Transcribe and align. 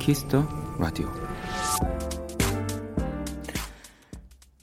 Kiss 0.00 0.27
the 0.27 0.48
Radio 0.78 1.12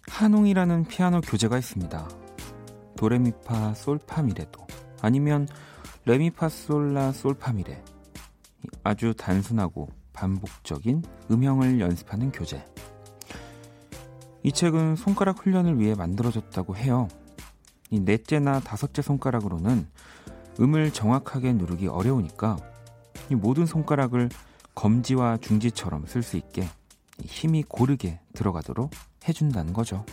하농이라는 0.10 0.86
피아노 0.86 1.22
교재가 1.22 1.60
있습니다. 1.60 2.10
도레미파 2.98 3.76
솔파미레도 3.76 4.66
아니면 5.04 5.48
레미파 6.06 6.50
솔라 6.50 7.12
솔파미레 7.12 7.84
아주 8.84 9.14
단순하고 9.16 9.90
반복적인 10.12 11.04
음형을 11.30 11.80
연습하는 11.80 12.32
교재 12.32 12.66
이 14.42 14.52
책은 14.52 14.96
손가락 14.96 15.46
훈련을 15.46 15.80
위해 15.80 15.94
만들어졌다고 15.94 16.76
해요. 16.76 17.08
이 17.92 18.00
넷째나 18.00 18.60
다섯째 18.62 19.04
손가락으로는 19.04 19.88
음을 20.60 20.92
정확하게 20.92 21.54
누르기 21.54 21.88
어려우니까 21.88 22.58
이 23.30 23.36
모든 23.36 23.68
손가락을 23.68 24.30
검지와 24.78 25.38
중지처럼 25.38 26.06
쓸 26.06 26.22
수 26.22 26.38
있게 26.38 26.68
힘이 27.26 27.64
고르게 27.64 28.20
들어가도록 28.34 28.92
해준다는 29.28 29.74
거죠. 29.74 30.06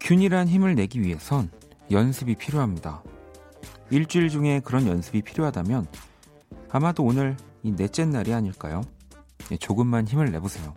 균일한 0.00 0.48
힘을 0.48 0.74
내기 0.74 1.00
위해선 1.02 1.50
연습이 1.92 2.34
필요합니다. 2.34 3.04
일주일 3.90 4.28
중에 4.28 4.58
그런 4.58 4.88
연습이 4.88 5.22
필요하다면 5.22 5.86
아마도 6.70 7.04
오늘 7.04 7.36
이 7.62 7.70
넷째 7.70 8.04
날이 8.04 8.34
아닐까요? 8.34 8.82
예, 9.52 9.56
조금만 9.56 10.08
힘을 10.08 10.32
내보세요. 10.32 10.74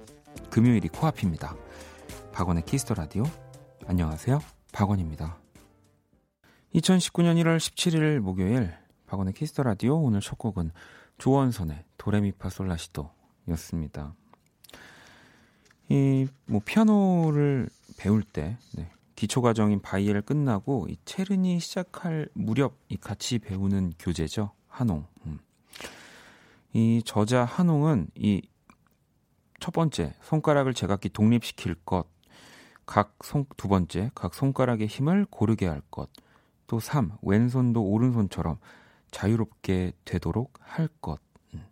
금요일이 0.52 0.88
코앞입니다. 0.90 1.56
박원의 2.32 2.66
Kiss 2.66 2.82
the 2.82 2.94
Radio. 2.94 3.24
안녕하세요. 3.88 4.40
박원입니다. 4.72 5.47
2019년 6.78 7.42
1월 7.42 7.58
17일 7.58 8.20
목요일 8.20 8.72
박원의 9.08 9.34
Kiss 9.34 9.51
the 9.51 9.64
Radio 9.64 9.98
오늘 10.00 10.22
첫 10.22 10.38
곡은 10.38 10.72
조원선의 11.18 11.84
도레미파 11.98 12.50
솔라시도였습니다. 12.50 14.14
이 15.90 16.28
뭐 16.46 16.62
피아노를 16.64 17.70
배울 17.98 18.22
때 18.22 18.58
네, 18.76 18.90
기초 19.16 19.42
과정인 19.42 19.82
바이엘을 19.82 20.22
끝나고 20.22 20.88
이 20.90 20.98
체르니 21.06 21.60
시작할 21.60 22.30
무렵 22.34 22.78
이 22.90 22.98
같이 22.98 23.40
배우는 23.40 23.94
교재죠 23.98 24.52
하농. 24.68 25.06
음. 25.26 25.40
이 26.74 27.02
저자 27.06 27.44
한홍은 27.46 28.10
이 28.16 28.42
첫 29.60 29.72
번째 29.74 30.14
손가락을 30.22 30.76
제각기 30.76 31.10
독립시킬 31.10 31.76
것, 31.84 32.06
각 32.86 33.18
손 33.24 33.46
두 33.58 33.68
번째 33.68 34.12
각 34.14 34.36
손가락의 34.36 34.86
힘을 34.88 35.26
고르게 35.30 35.66
할 35.66 35.82
것, 35.90 36.10
또 36.68 36.80
3. 36.80 37.14
왼손도 37.22 37.84
오른손처럼 37.84 38.58
자유롭게 39.12 39.94
되도록 40.06 40.54
할 40.60 40.88
것. 41.02 41.20
음. 41.54 41.66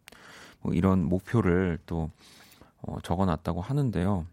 뭐 0.61 0.73
이런 0.73 1.03
목표를 1.03 1.79
또 1.85 2.09
어, 2.81 2.99
적어 3.01 3.25
놨다고 3.25 3.61
하는데요. 3.61 4.25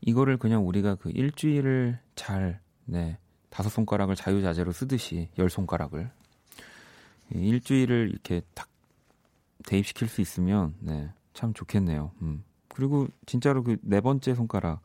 이거를 0.00 0.36
그냥 0.36 0.66
우리가 0.66 0.94
그 0.96 1.10
일주일을 1.10 1.98
잘, 2.14 2.60
네, 2.84 3.18
다섯 3.50 3.68
손가락을 3.70 4.14
자유자재로 4.14 4.72
쓰듯이 4.72 5.28
열 5.38 5.50
손가락을 5.50 6.10
일주일을 7.30 8.10
이렇게 8.10 8.42
딱 8.54 8.68
대입시킬 9.66 10.08
수 10.08 10.20
있으면, 10.20 10.74
네, 10.80 11.10
참 11.34 11.52
좋겠네요. 11.52 12.12
음. 12.22 12.44
그리고 12.68 13.08
진짜로 13.26 13.64
그 13.64 13.76
네 13.82 14.00
번째 14.00 14.34
손가락, 14.34 14.82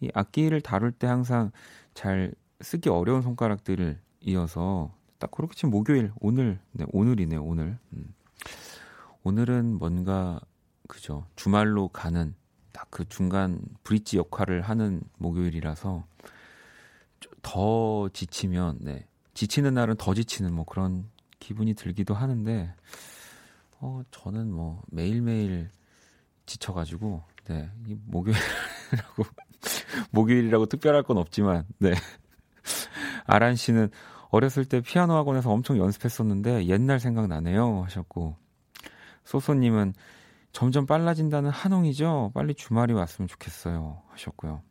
이 0.00 0.10
악기를 0.14 0.62
다룰 0.62 0.90
때 0.92 1.06
항상 1.06 1.52
잘 1.92 2.32
쓰기 2.60 2.88
어려운 2.88 3.22
손가락들을 3.22 3.98
이어서 4.20 4.92
딱 5.18 5.30
그렇게 5.30 5.54
치면 5.54 5.70
목요일 5.70 6.12
오늘 6.20 6.58
네, 6.72 6.84
오늘이네요 6.92 7.42
오늘. 7.42 7.78
음. 7.92 8.14
오늘은 9.22 9.78
뭔가 9.78 10.40
그죠. 10.88 11.26
주말로 11.36 11.88
가는 11.88 12.34
딱 12.72 12.90
그 12.90 13.08
중간 13.08 13.60
브릿지 13.84 14.18
역할을 14.18 14.62
하는 14.62 15.02
목요일이라서 15.18 16.04
더 17.42 18.08
지치면 18.12 18.78
네 18.80 19.06
지치는 19.34 19.74
날은 19.74 19.96
더 19.96 20.12
지치는 20.12 20.52
뭐 20.52 20.64
그런 20.64 21.08
기분이 21.38 21.74
들기도 21.74 22.14
하는데 22.14 22.74
어 23.78 24.02
저는 24.10 24.52
뭐 24.52 24.82
매일매일 24.88 25.70
지쳐가지고 26.46 27.22
네이 27.48 27.96
목요일이라고 28.06 29.24
목요일이라고 30.10 30.66
특별할 30.66 31.02
건 31.04 31.18
없지만 31.18 31.64
네 31.78 31.94
아란 33.30 33.56
씨는 33.56 33.90
어렸을 34.30 34.64
때 34.64 34.80
피아노 34.80 35.14
학원에서 35.14 35.50
엄청 35.50 35.78
연습했었는데 35.78 36.66
옛날 36.66 37.00
생각나네요 37.00 37.82
하셨고 37.84 38.36
소소님은 39.24 39.94
점점 40.52 40.84
빨라진다는 40.84 41.50
한홍이죠. 41.50 42.32
빨리 42.34 42.54
주말이 42.54 42.92
왔으면 42.92 43.28
좋겠어요 43.28 44.02
하셨고요. 44.08 44.62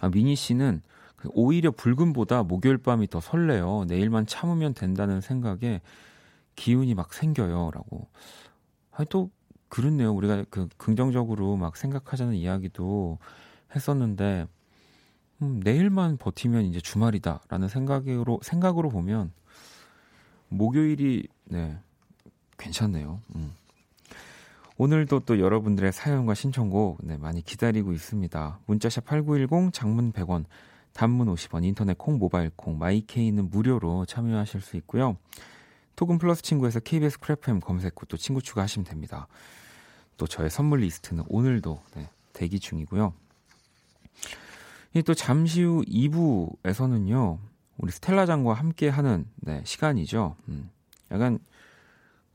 아, 0.00 0.08
미니 0.08 0.34
씨는 0.34 0.82
그 1.16 1.28
오히려 1.32 1.70
붉은보다 1.70 2.44
목요일 2.44 2.78
밤이 2.78 3.08
더 3.08 3.20
설레요. 3.20 3.84
내일만 3.88 4.26
참으면 4.26 4.72
된다는 4.72 5.20
생각에 5.20 5.80
기운이 6.54 6.94
막 6.94 7.12
생겨요라고. 7.12 8.08
아, 8.92 9.04
또 9.04 9.30
그렇네요. 9.68 10.12
우리가 10.14 10.44
그 10.48 10.68
긍정적으로 10.76 11.56
막 11.56 11.76
생각하자는 11.76 12.34
이야기도 12.34 13.18
했었는데 13.74 14.46
음, 15.42 15.60
내일만 15.62 16.16
버티면 16.16 16.64
이제 16.64 16.80
주말이다라는 16.80 17.68
생각으로 17.68 18.40
생각으로 18.42 18.88
보면 18.88 19.32
목요일이 20.48 21.28
네 21.44 21.78
괜찮네요. 22.56 23.20
음. 23.36 23.52
오늘도 24.76 25.20
또 25.20 25.40
여러분들의 25.40 25.92
사연과 25.92 26.34
신청곡 26.34 26.98
네, 27.02 27.16
많이 27.16 27.42
기다리고 27.42 27.92
있습니다. 27.92 28.60
문자샵 28.66 29.04
8910 29.04 29.72
장문 29.72 30.12
100원, 30.12 30.44
단문 30.92 31.32
50원, 31.34 31.64
인터넷 31.64 31.98
콩, 31.98 32.18
모바일 32.18 32.50
콩, 32.54 32.78
my 32.78 32.99
K는 32.99 33.50
무료로 33.50 34.06
참여하실 34.06 34.60
수 34.60 34.76
있고요. 34.76 35.16
톡은 35.96 36.18
플러스 36.18 36.42
친구에서 36.42 36.78
KBS 36.78 37.18
Cool 37.18 37.45
FM 37.45 37.58
검색 37.60 37.94
후 38.00 38.06
또 38.06 38.16
친구 38.16 38.40
추가하시면 38.40 38.84
됩니다. 38.84 39.26
또 40.16 40.28
저의 40.28 40.48
선물 40.48 40.80
리스트는 40.80 41.24
오늘도 41.28 41.82
네, 41.96 42.08
대기 42.32 42.60
중이고요. 42.60 43.12
또 45.02 45.14
잠시 45.14 45.62
후 45.62 45.82
2부에서는요, 45.86 47.38
우리 47.78 47.92
스텔라장과 47.92 48.54
함께 48.54 48.88
하는 48.88 49.26
네, 49.36 49.62
시간이죠. 49.64 50.36
음, 50.48 50.70
약간 51.10 51.38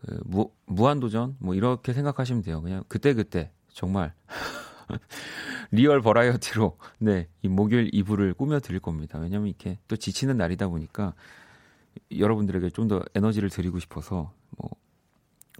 그 0.01 0.19
무, 0.25 0.51
무한도전 0.65 1.37
뭐 1.39 1.55
이렇게 1.55 1.93
생각하시면 1.93 2.43
돼요. 2.43 2.61
그냥 2.61 2.83
그때그때 2.87 3.51
정말 3.71 4.13
리얼 5.71 6.01
버라이어티로 6.01 6.77
네, 6.99 7.27
이 7.41 7.47
목요일 7.47 7.89
2부를 7.91 8.35
꾸며 8.37 8.59
드릴 8.59 8.79
겁니다. 8.79 9.19
왜냐면 9.19 9.47
이렇게 9.47 9.79
또 9.87 9.95
지치는 9.95 10.37
날이다 10.37 10.67
보니까 10.67 11.13
여러분들에게 12.17 12.69
좀 12.71 12.87
더 12.87 13.01
에너지를 13.15 13.49
드리고 13.49 13.79
싶어서 13.79 14.33
뭐 14.57 14.69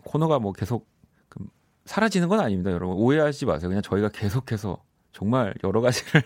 코너가 0.03 0.39
뭐 0.39 0.51
계속 0.53 0.87
그 1.29 1.45
사라지는 1.85 2.27
건 2.27 2.39
아닙니다. 2.39 2.71
여러분 2.71 2.95
오해하지 2.97 3.45
마세요. 3.45 3.69
그냥 3.69 3.81
저희가 3.81 4.09
계속해서 4.09 4.83
정말 5.11 5.53
여러 5.63 5.81
가지를 5.81 6.23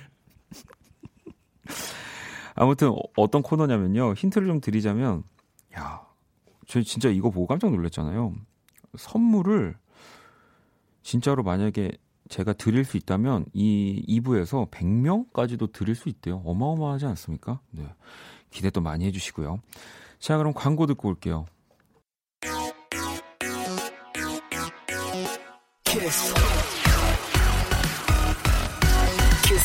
아무튼 2.56 2.96
어떤 3.16 3.42
코너냐면요. 3.42 4.14
힌트를 4.14 4.48
좀 4.48 4.62
드리자면 4.62 5.24
야, 5.76 6.06
저 6.66 6.82
진짜 6.82 7.10
이거 7.10 7.30
보고 7.30 7.48
깜짝 7.48 7.72
놀랐잖아요. 7.72 8.34
선물을 8.98 9.78
진짜로 11.04 11.44
만약에 11.44 11.98
제가 12.30 12.54
드릴 12.54 12.84
수 12.84 12.98
있다면 12.98 13.46
이 13.54 14.04
2부에서 14.08 14.70
100명까지도 14.70 15.72
드릴 15.72 15.96
수 15.96 16.10
있대요. 16.10 16.42
어마어마하지 16.46 17.06
않습니까? 17.06 17.62
네. 17.72 17.88
기대도 18.50 18.82
많이 18.82 19.06
해 19.06 19.12
주시고요. 19.12 19.62
자, 20.20 20.38
그럼 20.38 20.54
광고 20.54 20.86
듣고 20.86 21.10
올게요. 21.10 21.46
키스. 25.86 26.34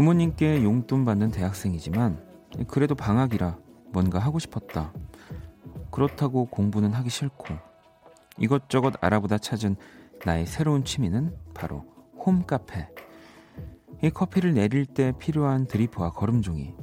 부모님께 0.00 0.64
용돈 0.64 1.04
받는 1.04 1.30
대학생이지만 1.30 2.24
그래도 2.68 2.94
방학이라 2.94 3.58
뭔가 3.92 4.18
하고 4.18 4.38
싶었다. 4.38 4.94
그렇다고 5.90 6.46
공부는 6.46 6.94
하기 6.94 7.10
싫고 7.10 7.44
이것저것 8.38 8.94
알아보다 9.02 9.36
찾은 9.36 9.76
나의 10.24 10.46
새로운 10.46 10.84
취미는 10.84 11.36
바로 11.52 11.84
홈카페. 12.16 12.88
이 14.02 14.08
커피를 14.08 14.54
내릴 14.54 14.86
때 14.86 15.12
필요한 15.18 15.66
드리퍼와 15.66 16.12
거름종이, 16.12 16.74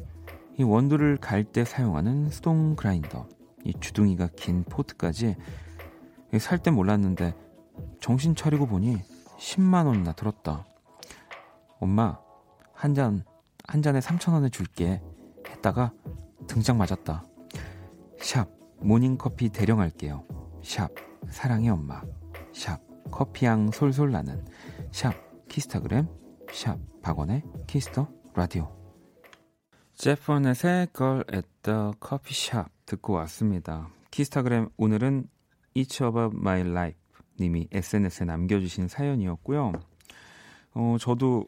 이 0.59 0.61
원두를 0.63 1.17
갈 1.17 1.43
때 1.43 1.65
사용하는 1.65 2.29
수동 2.29 2.75
그라인더, 2.75 3.27
이 3.63 3.73
주둥이가 3.79 4.29
긴 4.35 4.63
포트까지 4.63 5.35
살 6.37 6.59
때 6.59 6.69
몰랐는데 6.69 7.33
정신 7.99 8.35
차리고 8.35 8.67
보니 8.67 8.97
10만 9.39 9.87
원이나 9.87 10.11
들었다. 10.11 10.67
엄마, 11.79 12.19
한 12.77 12.93
잔, 12.93 13.23
한 13.67 13.81
잔에 13.81 13.99
3천 13.99 14.33
원에 14.33 14.49
줄게. 14.49 15.01
했다가 15.49 15.91
등장 16.45 16.77
맞았다. 16.77 17.23
샵, 18.19 18.47
모닝커피 18.81 19.49
대령할게요. 19.49 20.23
샵, 20.61 20.91
사랑의 21.27 21.69
엄마. 21.69 22.03
샵, 22.53 22.79
커피향 23.09 23.71
솔솔 23.71 24.11
나는. 24.11 24.45
샵, 24.91 25.11
키스타그램. 25.49 26.07
샵, 26.53 26.77
박원의 27.01 27.41
Kiss 27.65 27.89
the 27.89 28.07
Radio. 28.35 28.71
제퍼넷의 29.95 30.87
걸 30.93 31.23
at 31.33 31.47
the 31.63 31.93
커피샵 31.99 32.69
듣고 32.85 33.13
왔습니다. 33.13 33.89
키스타그램 34.11 34.69
오늘은 34.77 35.27
It's 35.73 36.03
About 36.03 36.37
My 36.37 36.61
Life 36.61 36.99
님이 37.39 37.67
SNS에 37.71 38.25
남겨주신 38.25 38.87
사연이었고요. 38.87 39.73
어, 40.75 40.97
저도 40.99 41.47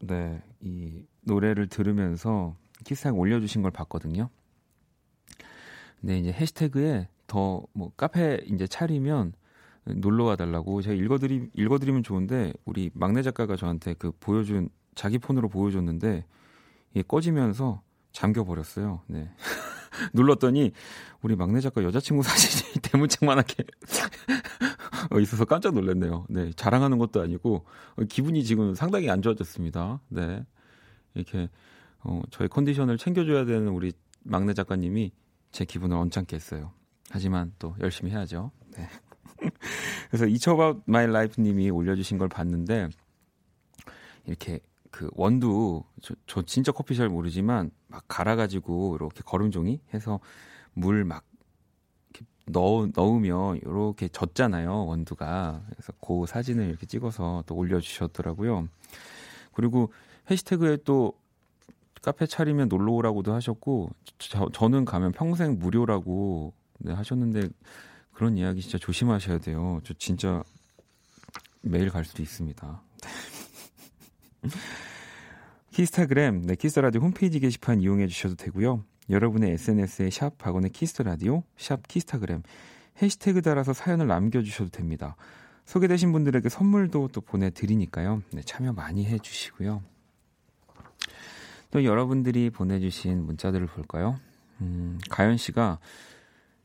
네, 0.00 0.42
이 0.60 1.04
노래를 1.22 1.68
들으면서 1.68 2.56
키스타그램 2.84 3.16
올려주신 3.16 3.62
걸 3.62 3.70
봤거든요. 3.70 4.28
네, 6.00 6.18
이제 6.18 6.32
해시태그에 6.32 7.08
더 7.26 7.66
뭐 7.72 7.90
카페 7.96 8.40
이제 8.46 8.66
차리면 8.66 9.32
놀러 9.84 10.24
와 10.24 10.36
달라고 10.36 10.82
제가 10.82 10.94
읽어드리 10.94 11.50
읽어드리면 11.54 12.02
좋은데 12.02 12.52
우리 12.64 12.90
막내 12.94 13.22
작가가 13.22 13.56
저한테 13.56 13.94
그 13.94 14.12
보여준 14.18 14.68
자기 14.94 15.18
폰으로 15.18 15.48
보여줬는데 15.48 16.24
이게 16.92 17.02
꺼지면서 17.02 17.82
잠겨 18.12 18.44
버렸어요. 18.44 19.02
네. 19.06 19.30
눌렀더니 20.12 20.72
우리 21.22 21.36
막내 21.36 21.60
작가 21.60 21.82
여자친구 21.82 22.22
사진이 22.22 22.80
대문짝만하게 22.82 23.64
있어서 25.20 25.44
깜짝 25.44 25.74
놀랐네요. 25.74 26.26
네, 26.28 26.50
자랑하는 26.52 26.98
것도 26.98 27.20
아니고 27.20 27.64
기분이 28.08 28.44
지금 28.44 28.74
상당히 28.74 29.10
안 29.10 29.22
좋아졌습니다. 29.22 30.00
네, 30.08 30.44
이렇게 31.14 31.48
어, 32.00 32.22
저희 32.30 32.48
컨디션을 32.48 32.98
챙겨줘야 32.98 33.44
되는 33.44 33.68
우리 33.68 33.92
막내 34.22 34.54
작가님이 34.54 35.12
제 35.52 35.64
기분을 35.64 35.96
언짢게 35.96 36.36
했어요. 36.36 36.72
하지만 37.10 37.52
또 37.58 37.74
열심히 37.80 38.10
해야죠. 38.10 38.50
네. 38.76 38.88
그래서 40.10 40.26
이처 40.26 40.52
about 40.52 40.80
my 40.88 41.04
life 41.04 41.42
님이 41.42 41.70
올려주신 41.70 42.18
걸 42.18 42.28
봤는데 42.28 42.88
이렇게 44.26 44.60
그 44.90 45.08
원두 45.12 45.84
저, 46.02 46.14
저 46.26 46.42
진짜 46.42 46.72
커피 46.72 46.96
잘 46.96 47.08
모르지만 47.08 47.70
막 47.86 48.04
갈아가지고 48.08 48.96
이렇게 48.96 49.22
거름종이 49.24 49.80
해서 49.94 50.20
물 50.74 51.04
막 51.04 51.24
넣, 52.46 52.88
넣으면 52.94 53.56
이렇게 53.58 54.08
젖잖아요 54.08 54.86
원두가. 54.86 55.62
그래서 55.70 55.92
그 56.00 56.26
사진을 56.26 56.68
이렇게 56.68 56.86
찍어서 56.86 57.44
또 57.46 57.54
올려주셨더라고요. 57.56 58.68
그리고 59.52 59.92
해시태그에 60.30 60.78
또 60.84 61.14
카페 62.02 62.26
차리면 62.26 62.68
놀러 62.68 62.92
오라고도 62.92 63.34
하셨고 63.34 63.90
저, 64.18 64.48
저는 64.52 64.84
가면 64.84 65.12
평생 65.12 65.58
무료라고 65.58 66.52
네, 66.78 66.92
하셨는데 66.92 67.48
그런 68.12 68.36
이야기 68.36 68.60
진짜 68.62 68.78
조심하셔야 68.78 69.38
돼요. 69.38 69.80
저 69.84 69.92
진짜 69.94 70.42
매일 71.62 71.90
갈 71.90 72.04
수도 72.04 72.22
있습니다. 72.22 72.82
키스타그램, 75.72 76.42
네, 76.46 76.54
키스라디오 76.54 77.02
홈페이지 77.02 77.40
게시판 77.40 77.80
이용해 77.80 78.06
주셔도 78.06 78.36
되고요. 78.36 78.84
여러분의 79.10 79.52
SNS에 79.52 80.10
샵 80.10 80.36
박원의 80.38 80.70
Kiss 80.70 80.89
the 80.89 81.04
Radio, 81.04 81.42
샵 81.56 81.86
키스타그램, 81.86 82.42
해시태그 83.00 83.42
달아서 83.42 83.72
사연을 83.72 84.06
남겨주셔도 84.06 84.70
됩니다. 84.70 85.16
소개되신 85.64 86.12
분들에게 86.12 86.48
선물도 86.48 87.08
또 87.12 87.20
보내드리니까요. 87.20 88.22
네, 88.32 88.42
참여 88.42 88.72
많이 88.72 89.04
해주시고요. 89.04 89.82
또 91.70 91.84
여러분들이 91.84 92.50
보내주신 92.50 93.24
문자들을 93.26 93.66
볼까요? 93.66 94.18
음, 94.60 94.98
가연 95.10 95.36
씨가 95.36 95.78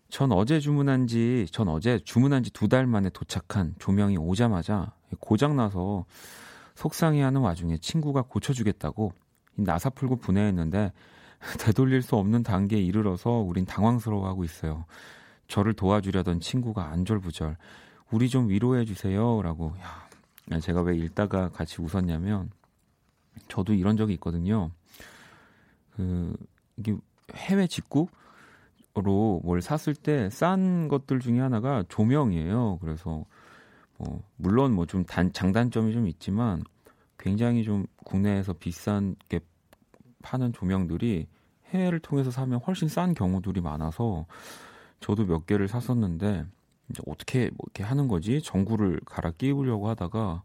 전 0.10 0.32
어제 0.32 0.60
주문한 0.60 1.08
지, 1.08 1.48
전 1.52 1.68
어제 1.70 2.00
주문한 2.04 2.44
지 2.44 2.52
두 2.52 2.68
달 2.68 2.86
만에 2.86 3.10
도착한 3.10 3.76
조명이 3.80 4.18
오자마자 4.18 4.94
고장나서 5.20 6.06
속상해하는 6.76 7.42
와중에 7.42 7.78
친구가 7.78 8.24
고쳐주겠다고 8.24 9.14
나사 9.56 9.90
풀고 9.90 10.18
분해했는데 10.18 10.92
되돌릴 11.60 12.02
수 12.02 12.16
없는 12.16 12.44
단계에 12.44 12.80
이르러서 12.80 13.32
우린 13.32 13.66
당황스러워하고 13.66 14.44
있어요. 14.44 14.86
저를 15.48 15.74
도와주려던 15.74 16.40
친구가 16.40 16.90
안절부절 16.90 17.58
우리 18.12 18.30
좀 18.30 18.50
위로해 18.50 18.86
주세요라고 18.86 19.74
야, 19.82 20.60
제가 20.60 20.82
왜 20.82 20.96
읽다가 20.98 21.50
같이 21.50 21.82
웃었냐면 21.82 22.52
저도 23.48 23.74
이런 23.74 23.98
적이 23.98 24.14
있거든요. 24.14 24.72
그 25.96 26.34
이게 26.78 26.96
해외 27.34 27.68
직구로 27.68 29.42
뭘 29.44 29.62
샀을 29.62 29.96
때 29.96 30.30
싼 30.30 30.88
것들 30.88 31.20
중에 31.20 31.40
하나가 31.40 31.84
조명이에요. 31.90 32.80
그래서 32.82 33.26
뭐 33.98 34.24
물론 34.38 34.74
뭐 34.74 34.86
좀 34.86 35.06
장단점이 35.06 35.94
좀 35.94 36.08
있지만 36.08 36.64
굉장히 37.18 37.64
좀 37.64 37.86
국내에서 38.06 38.54
비싼 38.54 39.16
게 39.30 39.40
파는 40.24 40.54
조명들이 40.54 41.28
해외를 41.74 42.00
통해서 42.00 42.32
사면 42.32 42.60
훨씬 42.60 42.88
싼 42.88 43.14
경우들이 43.14 43.62
많아서 43.62 44.26
저도 45.00 45.26
몇 45.26 45.46
개를 45.46 45.68
샀었는데 45.68 46.46
어떻게 47.08 47.50
뭐 47.50 47.66
이렇게 47.66 47.84
하는 47.84 48.08
거지 48.08 48.42
전구를 48.42 49.02
갈아 49.06 49.32
끼우려고 49.32 49.90
하다가 49.90 50.44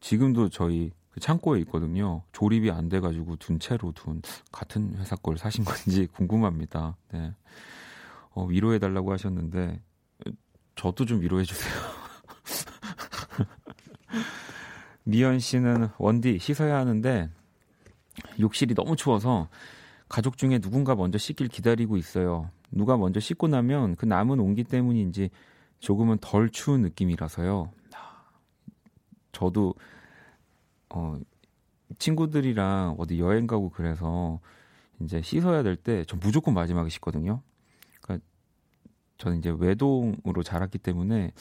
지금도 0.00 0.48
저희 0.48 0.92
그 1.10 1.20
창고에 1.20 1.60
있거든요. 1.60 2.22
조립이 2.32 2.70
안 2.70 2.88
돼가지고 2.88 3.36
둔 3.36 3.58
채로 3.58 3.92
둔 3.92 4.22
같은 4.52 4.94
회사 4.96 5.16
걸 5.16 5.38
사신 5.38 5.64
건지 5.64 6.06
궁금합니다. 6.14 6.96
네. 7.12 7.34
어, 8.30 8.44
위로해 8.44 8.78
달라고 8.78 9.12
하셨는데 9.12 9.80
저도 10.76 11.04
좀 11.04 11.20
위로해 11.20 11.44
주세요. 11.44 11.74
미연 15.04 15.40
씨는 15.40 15.88
원디 15.98 16.38
씻어야 16.38 16.76
하는데 16.76 17.28
욕실이 18.38 18.74
너무 18.74 18.96
추워서 18.96 19.48
가족 20.10 20.36
중에 20.36 20.58
누군가 20.58 20.94
먼저 20.96 21.16
씻길 21.18 21.48
기다리고 21.48 21.96
있어요. 21.96 22.50
누가 22.70 22.98
먼저 22.98 23.20
씻고 23.20 23.48
나면 23.48 23.96
그 23.96 24.04
남은 24.06 24.40
온기 24.40 24.64
때문인지 24.64 25.30
조금은 25.78 26.18
덜 26.20 26.50
추운 26.50 26.82
느낌이라서요. 26.82 27.70
저도 29.32 29.74
어 30.90 31.18
친구들이랑 31.98 32.96
어디 32.98 33.20
여행 33.20 33.46
가고 33.46 33.70
그래서 33.70 34.40
이제 35.00 35.22
씻어야 35.22 35.62
될 35.62 35.76
때 35.76 36.04
전 36.04 36.20
무조건 36.20 36.54
마지막에 36.54 36.90
씻거든요. 36.90 37.40
그러니까 38.02 38.26
저는 39.18 39.38
이제 39.38 39.54
외동으로 39.56 40.42
자랐기 40.42 40.78
때문에 40.78 41.32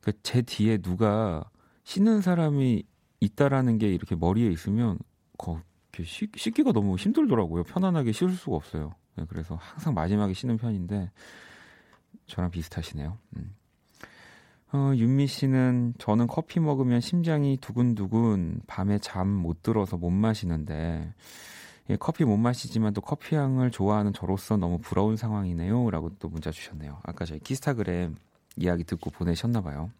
그러니까 0.00 0.20
제 0.22 0.42
뒤에 0.42 0.78
누가 0.78 1.44
씻는 1.84 2.20
사람이 2.22 2.84
있다라는 3.20 3.78
게 3.78 3.92
이렇게 3.92 4.14
머리에 4.16 4.48
있으면 4.50 4.98
거, 5.38 5.60
씻, 6.04 6.30
씻기가 6.34 6.72
너무 6.72 6.96
힘들더라고요. 6.96 7.64
편안하게 7.64 8.12
씻을 8.12 8.32
수가 8.32 8.56
없어요. 8.56 8.94
네, 9.16 9.24
그래서 9.28 9.56
항상 9.60 9.94
마지막에 9.94 10.32
씻는 10.32 10.56
편인데 10.56 11.10
저랑 12.26 12.50
비슷하시네요. 12.50 13.18
음. 13.36 13.54
어, 14.72 14.92
윤미 14.96 15.26
씨는 15.26 15.94
저는 15.98 16.26
커피 16.28 16.58
먹으면 16.58 17.00
심장이 17.00 17.58
두근두근 17.58 18.62
밤에 18.66 18.98
잠 18.98 19.28
못 19.28 19.62
들어서 19.62 19.98
못 19.98 20.08
마시는데 20.10 21.12
예, 21.90 21.96
커피 21.96 22.24
못 22.24 22.38
마시지만 22.38 22.94
또 22.94 23.02
커피 23.02 23.34
향을 23.34 23.70
좋아하는 23.70 24.14
저로서 24.14 24.56
너무 24.56 24.78
부러운 24.78 25.16
상황이네요. 25.16 25.90
라고 25.90 26.10
또 26.18 26.28
문자 26.28 26.50
주셨네요. 26.50 27.00
아까 27.02 27.26
저희 27.26 27.38
키스타그램 27.40 28.14
이야기 28.56 28.84
듣고 28.84 29.10
보내셨나 29.10 29.60
봐요. 29.60 29.90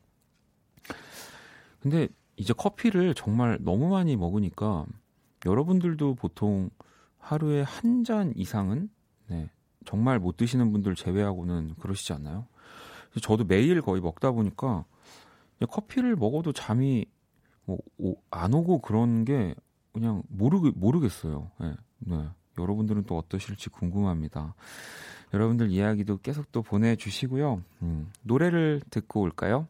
근데 1.80 2.08
이제 2.36 2.54
커피를 2.56 3.14
정말 3.14 3.58
너무 3.60 3.88
많이 3.90 4.16
먹으니까 4.16 4.86
여러분들도 5.46 6.14
보통 6.14 6.70
하루에 7.18 7.62
한 7.62 8.04
잔 8.04 8.32
이상은 8.36 8.90
네, 9.28 9.48
정말 9.84 10.18
못 10.18 10.36
드시는 10.36 10.72
분들 10.72 10.94
제외하고는 10.96 11.74
그러시지 11.80 12.12
않나요? 12.12 12.46
저도 13.20 13.44
매일 13.44 13.80
거의 13.80 14.00
먹다 14.00 14.32
보니까 14.32 14.84
커피를 15.70 16.16
먹어도 16.16 16.52
잠이 16.52 17.06
뭐안 17.64 18.54
오고 18.54 18.80
그런 18.80 19.24
게 19.24 19.54
그냥 19.92 20.22
모르 20.28 20.72
모르겠어요. 20.74 21.50
네, 21.60 21.74
네. 22.00 22.28
여러분들은 22.58 23.04
또 23.04 23.16
어떠실지 23.18 23.70
궁금합니다. 23.70 24.54
여러분들 25.32 25.70
이야기도 25.70 26.18
계속 26.18 26.50
또 26.52 26.62
보내주시고요. 26.62 27.62
음, 27.82 28.10
노래를 28.22 28.82
듣고 28.90 29.20
올까요? 29.20 29.68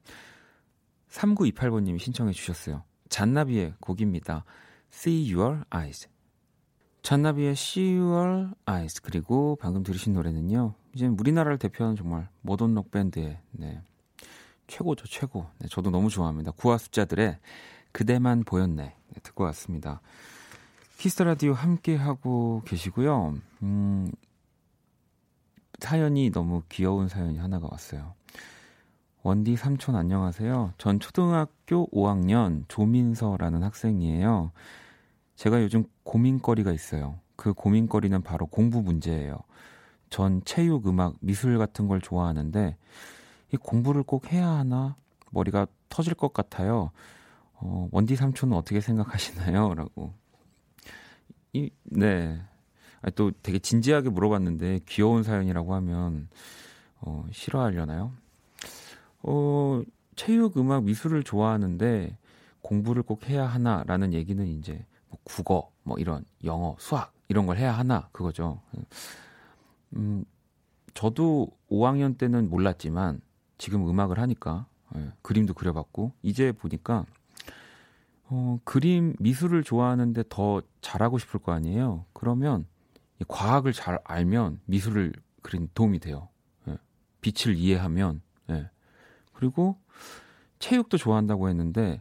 3928번님이 1.11 1.99
신청해 1.99 2.33
주셨어요. 2.33 2.83
잔나비의 3.09 3.75
곡입니다. 3.81 4.45
See 4.93 5.35
Your 5.35 5.65
Eyes. 5.75 6.09
잔나비의 7.03 7.53
See 7.53 7.99
Your 7.99 8.51
Eyes 8.69 9.03
그리고 9.03 9.57
방금 9.61 9.83
들으신 9.83 10.13
노래는요. 10.13 10.75
이제 10.95 11.07
우리나라를 11.07 11.59
대표하는 11.59 11.97
정말 11.97 12.29
모던 12.43 12.75
록 12.75 12.91
밴드의 12.91 13.41
네, 13.53 13.83
최고죠 14.67 15.07
최고. 15.07 15.47
네, 15.59 15.69
저도 15.69 15.91
너무 15.91 16.11
좋아합니다. 16.11 16.53
구화 16.53 16.79
숫자들의 16.79 17.39
그대만 17.91 18.45
보였네 18.45 18.83
네, 18.85 19.21
듣고 19.23 19.45
왔습니다. 19.45 20.01
키스 20.99 21.23
라디오 21.23 21.53
함께 21.53 21.97
하고 21.97 22.63
계시고요. 22.65 23.35
음, 23.63 24.13
사연이 25.81 26.31
너무 26.31 26.63
귀여운 26.69 27.09
사연이 27.09 27.39
하나가 27.39 27.67
왔어요. 27.69 28.15
원디 29.25 29.57
삼촌 29.57 29.97
안녕하세요. 29.97 30.75
전 30.79 31.01
초등학교 31.01 31.89
5학년 31.91 32.65
조민서라는 32.69 33.63
학생이에요. 33.63 34.53
제가 35.37 35.63
요즘 35.63 35.85
고민거리가 36.05 36.73
있어요. 36.73 37.19
그 37.37 37.53
고민거리는 37.53 38.23
바로 38.23 38.47
공부 38.47 38.83
문제예요. 38.83 39.39
전 40.11 40.43
체육, 40.45 40.87
음악, 40.87 41.17
미술 41.21 41.59
같은 41.59 41.89
걸 41.89 42.01
좋아하는데 42.01 42.77
이 43.53 43.57
공부를 43.57 44.03
꼭 44.03 44.33
해야 44.33 44.49
하나 44.49 44.97
머리가 45.31 45.67
터질 45.89 46.15
것 46.15 46.33
같아요. 46.33 46.91
어, 47.55 47.89
원디 47.93 48.17
삼촌은 48.17 48.57
어떻게 48.57 48.81
생각하시나요? 48.81 49.75
라고. 49.75 50.13
이, 51.53 51.71
네. 51.85 52.41
아니, 53.01 53.15
또 53.15 53.31
되게 53.43 53.59
진지하게 53.59 54.11
물어봤는데 54.11 54.81
귀여운 54.87 55.23
사연이라고 55.23 55.75
하면 55.75 56.29
어, 57.01 57.27
싫어하려나요? 57.33 58.13
어, 59.23 59.83
체육, 60.17 60.59
음악, 60.59 60.85
미술을 60.85 61.25
좋아하는데 61.25 62.17
공부를 62.61 63.03
꼭 63.03 63.29
해야 63.29 63.45
하나라는 63.47 64.13
얘기는 64.13 64.47
이제 64.47 64.85
뭐 65.13 65.21
국어, 65.25 65.71
뭐 65.83 65.99
이런 65.99 66.25
영어, 66.45 66.75
수학 66.79 67.13
이런 67.29 67.47
걸 67.47 67.59
해야 67.59 67.73
하나 67.73 68.09
그거죠. 68.13 68.61
음, 69.95 70.25
저도 70.95 71.49
5학년 71.71 72.17
때는 72.17 72.49
몰랐지만 72.49 73.21
지금 73.59 73.89
음악을 73.89 74.19
하니까 74.19 74.67
예, 74.97 75.13
그림도 75.21 75.55
그려봤고 75.55 76.13
이제 76.23 76.53
보니까 76.53 77.05
어, 78.25 78.59
그림 78.65 79.15
미술을 79.19 79.63
좋아하는데 79.63 80.25
더 80.31 80.63
잘하고 80.81 81.19
싶을 81.19 81.41
거 81.41 81.53
아니에요. 81.53 82.07
그러면 82.15 82.67
과학을 83.29 83.73
잘 83.73 83.99
알면 84.05 84.61
미술을 84.65 85.13
그린 85.43 85.69
도움이 85.75 86.01
돼요. 86.01 86.29
예, 86.69 86.79
빛을 87.21 87.55
이해하면 87.57 88.23
예, 88.51 88.71
그리고 89.35 89.79
체육도 90.59 90.97
좋아한다고 90.97 91.51
했는데 91.51 92.01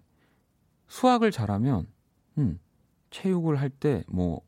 수학을 0.88 1.32
잘하면 1.32 1.88
음, 2.38 2.60
체육을 3.12 3.60
할 3.60 3.70
때뭐 3.70 4.42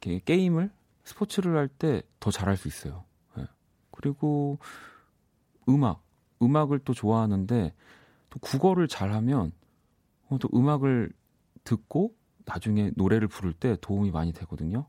게임을 0.00 0.70
스포츠를 1.04 1.56
할 1.56 1.68
때 1.68 2.02
더 2.20 2.30
잘할 2.30 2.56
수 2.56 2.68
있어요. 2.68 3.04
네. 3.36 3.44
그리고 3.90 4.58
음악 5.68 6.02
음악을 6.42 6.80
또 6.80 6.94
좋아하는데 6.94 7.74
또 8.30 8.38
국어를 8.40 8.88
잘하면 8.88 9.52
어, 10.28 10.38
또 10.38 10.48
음악을 10.54 11.12
듣고 11.64 12.14
나중에 12.46 12.92
노래를 12.96 13.28
부를 13.28 13.52
때 13.52 13.76
도움이 13.80 14.10
많이 14.10 14.32
되거든요. 14.32 14.86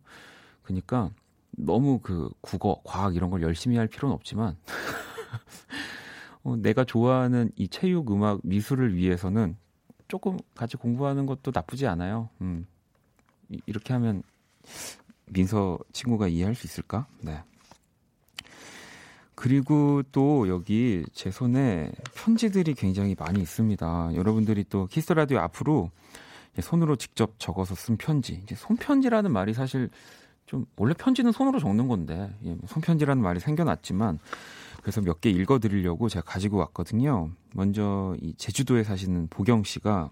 그러니까 0.63 1.12
너무 1.51 2.00
그 2.00 2.29
국어, 2.41 2.81
과학 2.84 3.15
이런 3.15 3.29
걸 3.29 3.41
열심히 3.41 3.77
할 3.77 3.88
필요는 3.88 4.13
없지만 4.13 4.57
어, 6.43 6.55
내가 6.57 6.84
좋아하는 6.84 7.51
이 7.55 7.67
체육, 7.67 8.12
음악, 8.12 8.39
미술을 8.43 8.95
위해서는 8.95 9.57
조금 10.07 10.38
같이 10.55 10.77
공부하는 10.77 11.25
것도 11.25 11.51
나쁘지 11.53 11.88
않아요. 11.88 12.29
음. 12.41 12.67
이렇게 13.65 13.93
하면 13.93 14.23
민서 15.27 15.79
친구가 15.93 16.27
이해할 16.27 16.55
수 16.55 16.67
있을까? 16.67 17.07
네. 17.21 17.41
그리고 19.35 20.01
또 20.11 20.47
여기 20.47 21.03
제 21.13 21.29
손에 21.29 21.91
편지들이 22.15 22.73
굉장히 22.73 23.15
많이 23.17 23.41
있습니다. 23.41 24.11
여러분들이 24.15 24.63
또 24.69 24.87
키스 24.87 25.11
라디오 25.13 25.39
앞으로 25.39 25.91
손으로 26.59 26.95
직접 26.95 27.33
적어서 27.37 27.75
쓴 27.75 27.97
편지. 27.97 28.39
이제 28.43 28.55
손편지라는 28.55 29.31
말이 29.31 29.53
사실 29.53 29.89
좀 30.45 30.65
원래 30.77 30.93
편지는 30.93 31.31
손으로 31.31 31.59
적는 31.59 31.87
건데 31.87 32.33
예, 32.45 32.55
손편지라는 32.67 33.21
말이 33.21 33.39
생겨났지만 33.39 34.19
그래서 34.81 35.01
몇 35.01 35.19
개 35.19 35.29
읽어드리려고 35.31 36.07
제가 36.07 36.23
가지고 36.23 36.57
왔거든요. 36.57 37.31
먼저 37.53 38.15
이 38.21 38.33
제주도에 38.37 38.83
사시는 38.83 39.27
보경 39.29 39.63
씨가 39.63 40.11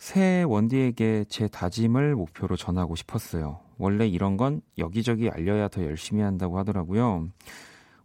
새 0.00 0.44
원디에게 0.44 1.26
제 1.28 1.46
다짐을 1.46 2.16
목표로 2.16 2.56
전하고 2.56 2.96
싶었어요. 2.96 3.60
원래 3.76 4.08
이런 4.08 4.38
건 4.38 4.62
여기저기 4.78 5.28
알려야 5.28 5.68
더 5.68 5.84
열심히 5.84 6.22
한다고 6.22 6.58
하더라고요. 6.58 7.28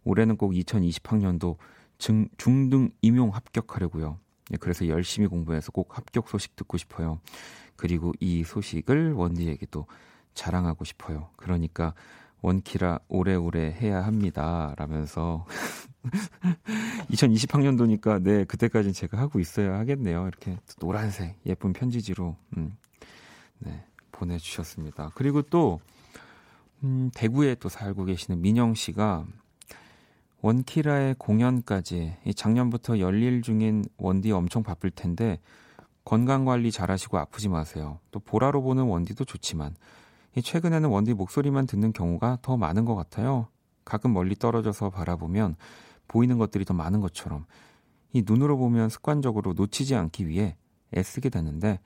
올해는 0.04 0.36
꼭 0.36 0.52
2020학년도 0.52 1.56
중, 1.96 2.28
중등 2.36 2.90
임용 3.00 3.30
합격하려고요. 3.30 4.18
예, 4.52 4.56
그래서 4.58 4.86
열심히 4.88 5.26
공부해서 5.26 5.72
꼭 5.72 5.96
합격 5.96 6.28
소식 6.28 6.54
듣고 6.54 6.76
싶어요. 6.76 7.18
그리고 7.76 8.12
이 8.20 8.44
소식을 8.44 9.14
원디에게도 9.14 9.86
자랑하고 10.34 10.84
싶어요. 10.84 11.30
그러니까 11.36 11.94
원키라 12.42 13.00
오래오래 13.08 13.74
해야 13.80 14.04
합니다. 14.04 14.74
라면서 14.76 15.46
2020학년도니까 17.10 18.22
네 18.22 18.44
그때까지는 18.44 18.92
제가 18.92 19.18
하고 19.18 19.40
있어야 19.40 19.78
하겠네요. 19.78 20.26
이렇게 20.26 20.58
노란색 20.78 21.36
예쁜 21.46 21.72
편지지로 21.72 22.36
음, 22.56 22.76
네 23.58 23.84
보내주셨습니다. 24.12 25.12
그리고 25.14 25.42
또 25.42 25.80
음, 26.82 27.10
대구에 27.14 27.54
또 27.56 27.68
살고 27.68 28.04
계시는 28.04 28.40
민영 28.40 28.74
씨가 28.74 29.26
원키라의 30.42 31.16
공연까지 31.18 32.16
작년부터 32.36 32.98
열일 32.98 33.42
중인 33.42 33.84
원디 33.96 34.30
엄청 34.32 34.62
바쁠 34.62 34.90
텐데 34.90 35.40
건강 36.04 36.44
관리 36.44 36.70
잘하시고 36.70 37.18
아프지 37.18 37.48
마세요. 37.48 37.98
또 38.10 38.20
보라로 38.20 38.62
보는 38.62 38.84
원디도 38.84 39.24
좋지만 39.24 39.74
최근에는 40.40 40.88
원디 40.88 41.14
목소리만 41.14 41.66
듣는 41.66 41.92
경우가 41.92 42.38
더 42.42 42.56
많은 42.56 42.84
것 42.84 42.94
같아요. 42.94 43.48
가끔 43.84 44.12
멀리 44.12 44.34
떨어져서 44.34 44.90
바라보면 44.90 45.56
보이는 46.08 46.38
것들이 46.38 46.64
더 46.64 46.74
많은 46.74 47.00
것처럼 47.00 47.46
이 48.12 48.22
눈으로 48.26 48.56
보면 48.56 48.88
습관적으로 48.88 49.52
놓치지 49.52 49.94
않기 49.94 50.28
위해 50.28 50.56
애쓰게 50.96 51.28
되는데 51.28 51.80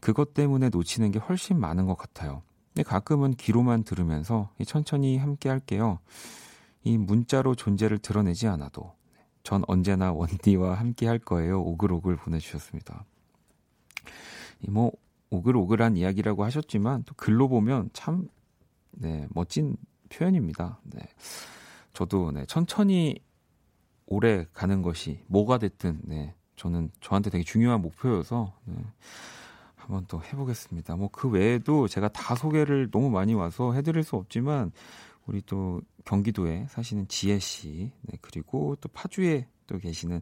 그것 0.00 0.34
때문에 0.34 0.70
놓치는 0.70 1.10
게 1.10 1.18
훨씬 1.18 1.60
많은 1.60 1.86
것 1.86 1.96
같아요. 1.96 2.42
근데 2.72 2.82
가끔은 2.82 3.34
귀로만 3.34 3.84
들으면서 3.84 4.50
천천히 4.66 5.18
함께 5.18 5.48
할게요. 5.48 5.98
이 6.82 6.96
문자로 6.96 7.54
존재를 7.54 7.98
드러내지 7.98 8.46
않아도 8.48 8.94
전 9.42 9.62
언제나 9.66 10.12
원디와 10.12 10.74
함께 10.74 11.06
할 11.06 11.18
거예요. 11.18 11.60
오글오글 11.60 12.16
보내주셨습니다. 12.16 13.04
이뭐 14.66 14.92
오글오글한 15.30 15.96
이야기라고 15.96 16.44
하셨지만 16.44 17.04
또 17.04 17.14
글로 17.16 17.48
보면 17.48 17.90
참 17.92 18.28
네, 18.92 19.26
멋진 19.30 19.76
표현입니다. 20.08 20.80
네. 20.84 21.00
저도 21.92 22.32
네, 22.32 22.44
천천히 22.46 23.20
오래 24.10 24.44
가는 24.52 24.82
것이 24.82 25.22
뭐가 25.28 25.56
됐든 25.58 26.00
네, 26.04 26.34
저는 26.56 26.90
저한테 27.00 27.30
되게 27.30 27.42
중요한 27.44 27.80
목표여서 27.80 28.52
네, 28.66 28.74
한번 29.76 30.04
또 30.08 30.22
해보겠습니다. 30.22 30.96
뭐 30.96 31.08
그 31.10 31.28
외에도 31.28 31.88
제가 31.88 32.08
다 32.08 32.34
소개를 32.34 32.90
너무 32.90 33.08
많이 33.08 33.34
와서 33.34 33.72
해드릴 33.72 34.02
수 34.02 34.16
없지만 34.16 34.72
우리 35.26 35.40
또 35.46 35.80
경기도에 36.04 36.66
사시는 36.68 37.06
지혜 37.08 37.38
씨, 37.38 37.92
네, 38.02 38.18
그리고 38.20 38.76
또 38.80 38.88
파주에 38.88 39.46
또 39.66 39.78
계시는 39.78 40.20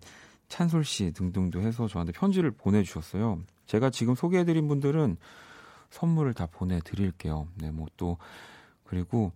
찬솔 0.49 0.85
씨 0.85 1.13
등등도 1.13 1.63
해서 1.63 1.89
저한테 1.89 2.13
편지를 2.13 2.51
보내주셨어요. 2.51 3.41
제가 3.67 3.91
지금 3.91 4.15
소개해드린 4.15 4.69
분들은 4.69 5.17
선물을 5.91 6.35
다 6.35 6.47
보내드릴게요. 6.47 7.49
네, 7.57 7.71
뭐 7.71 7.87
또, 7.97 8.19
그리고 8.85 9.33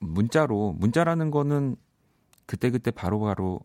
문자로, 0.00 0.74
문자라는 0.78 1.30
거는 1.30 1.76
그때그때 2.46 2.90
바로바로 2.90 3.60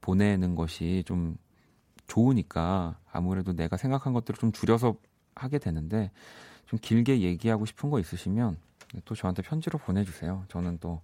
보내는 0.00 0.54
것이 0.54 1.02
좀 1.06 1.36
좋으니까 2.06 2.98
아무래도 3.10 3.52
내가 3.52 3.76
생각한 3.76 4.12
것들을 4.12 4.38
좀 4.38 4.52
줄여서 4.52 4.96
하게 5.34 5.58
되는데 5.58 6.10
좀 6.66 6.78
길게 6.80 7.20
얘기하고 7.20 7.64
싶은 7.64 7.90
거 7.90 7.98
있으시면 8.00 8.56
또 9.04 9.14
저한테 9.14 9.42
편지로 9.42 9.78
보내주세요. 9.78 10.44
저는 10.48 10.78
또 10.80 11.00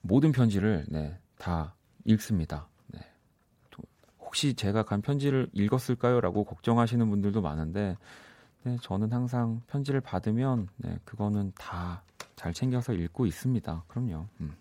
모든 0.00 0.32
편지를 0.32 0.84
네, 0.88 1.18
다 1.38 1.74
읽습니다. 2.04 2.68
혹시 4.20 4.54
제가 4.54 4.82
간 4.84 5.02
편지를 5.02 5.50
읽었을까요? 5.52 6.22
라고 6.22 6.44
걱정하시는 6.44 7.10
분들도 7.10 7.42
많은데 7.42 7.98
네, 8.62 8.78
저는 8.80 9.12
항상 9.12 9.60
편지를 9.66 10.00
받으면 10.00 10.68
네, 10.78 10.98
그거는 11.04 11.52
다 11.56 12.02
잘 12.42 12.52
챙겨서 12.52 12.92
읽고 12.92 13.26
있습니다. 13.26 13.84
그럼요. 13.86 14.26
음. 14.40 14.52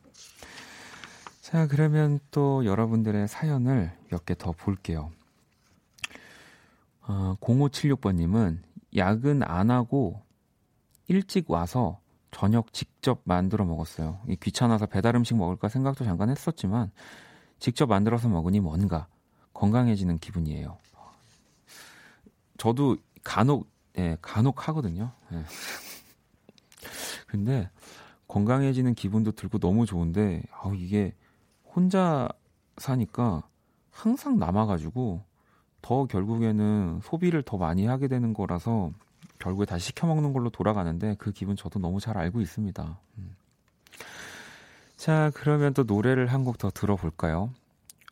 자, 1.52 1.68
그러면 1.68 2.20
또 2.32 2.66
여러분들의 2.66 3.28
사연을 3.28 3.92
몇 4.10 4.26
개 4.26 4.36
더 4.36 4.52
볼게요. 4.54 5.12
어, 7.02 7.36
0576번님은 7.42 8.60
야근 8.96 9.44
안 9.44 9.70
하고 9.70 10.22
일찍 11.08 11.52
와서 11.52 12.00
저녁 12.32 12.72
직접 12.72 13.20
만들어 13.26 13.66
먹었어요. 13.66 14.22
귀찮아서 14.42 14.86
배달 14.86 15.16
음식 15.18 15.36
먹을까 15.36 15.68
생각도 15.68 16.06
잠깐 16.06 16.30
했었지만 16.30 16.92
직접 17.60 17.88
만들어서 17.88 18.30
먹으니 18.30 18.62
뭔가 18.62 19.08
건강해지는 19.54 20.20
기분이에요. 20.20 20.78
저도 22.58 22.96
간혹 23.24 23.70
예, 23.98 24.18
간혹 24.22 24.70
하거든요. 24.70 25.12
예. 25.34 25.44
근데 27.28 27.70
건강해지는 28.30 28.96
기분도 28.96 29.34
들고 29.34 29.60
너무 29.60 29.86
좋은데 29.86 30.44
아 30.52 30.72
이게 30.74 31.14
혼자 31.76 32.30
사니까 32.78 33.44
항상 33.92 34.40
남아가지고 34.40 35.24
더 35.82 36.06
결국에는 36.06 37.00
소비를 37.04 37.44
더 37.44 37.58
많이 37.58 37.86
하게 37.86 38.08
되는 38.08 38.34
거라서 38.34 38.92
결국에 39.40 39.66
다시 39.66 39.88
시켜 39.88 40.08
먹는 40.08 40.34
걸로 40.34 40.50
돌아가는데 40.50 41.16
그 41.18 41.32
기분 41.32 41.56
저도 41.56 41.80
너무 41.80 42.00
잘 42.00 42.18
알고 42.18 42.42
있습니다. 42.42 43.00
음. 43.18 43.36
자, 44.98 45.32
그러면 45.34 45.74
또 45.74 45.84
노래를 45.84 46.28
한 46.28 46.44
곡 46.44 46.58
더 46.60 46.70
들어볼까요? 46.70 47.52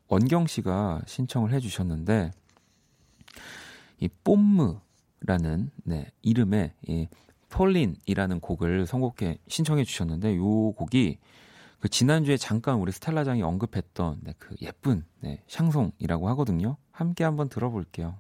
원경 0.08 0.48
씨가 0.48 1.02
신청을 1.06 1.54
해주셨는데 1.54 2.32
이 4.00 4.10
Pomme라는 4.24 5.70
네, 5.84 6.08
이름의 6.24 6.74
이 6.88 7.08
Pauline이라는 7.50 8.40
곡을 8.40 8.88
선곡해 8.88 9.38
신청해 9.48 9.84
주셨는데 9.84 10.34
이 10.34 10.38
곡이 10.38 11.20
그 11.80 11.88
지난주에 11.88 12.38
잠깐 12.38 12.76
우리 12.76 12.92
스텔라장이 12.92 13.42
언급했던 13.42 14.20
네, 14.24 14.34
그 14.38 14.56
예쁜 14.62 15.06
네, 15.22 15.42
샹송이라고 15.48 16.28
하거든요. 16.30 16.78
함께 16.92 17.24
한번 17.24 17.48
들어볼게요. 17.50 18.18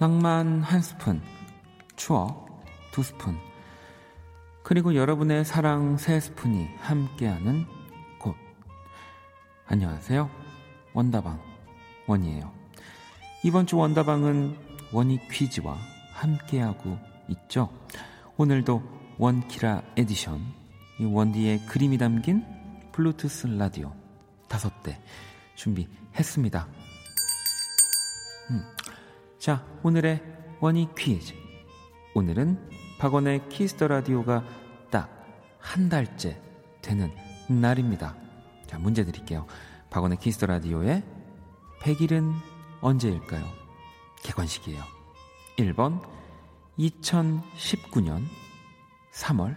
낭만 0.00 0.62
한 0.62 0.80
스푼, 0.80 1.20
추억 1.96 2.62
두 2.92 3.02
스푼, 3.02 3.36
그리고 4.62 4.94
여러분의 4.94 5.44
사랑 5.44 5.96
세 5.96 6.20
스푼이 6.20 6.68
함께하는 6.78 7.66
곳. 8.20 8.36
안녕하세요. 9.66 10.30
원다방 10.92 11.40
원이에요. 12.06 12.52
이번 13.42 13.66
주 13.66 13.76
원다방은 13.76 14.56
원이 14.92 15.18
퀴즈와 15.30 15.76
함께하고 16.12 16.96
있죠. 17.30 17.68
오늘도 18.36 18.80
원키라 19.18 19.82
에디션, 19.96 20.40
이 21.00 21.06
원디의 21.06 21.66
그림이 21.66 21.98
담긴 21.98 22.44
블루투스 22.92 23.48
라디오 23.48 23.92
다섯 24.46 24.80
대 24.84 25.00
준비했습니다. 25.56 26.68
음. 28.50 28.77
자, 29.38 29.64
오늘의 29.82 30.22
원이 30.60 30.88
퀴즈. 30.96 31.34
오늘은 32.14 32.70
박원의 32.98 33.48
Kiss 33.48 33.71
the 33.71 33.88
Radio가 33.88 34.44
딱 34.90 35.18
한 35.60 35.88
달째 35.88 36.40
되는 36.80 37.12
날입니다. 37.48 38.16
자, 38.66 38.78
문제 38.78 39.04
드릴게요. 39.04 39.46
박원의 39.90 40.18
Kiss 40.18 40.34
the 40.34 40.46
Radio의 40.46 41.02
100일은 41.80 42.32
언제일까요? 42.80 43.44
객관식이에요. 44.22 44.82
1번 45.58 46.02
2019년 46.78 48.24
3월 49.12 49.56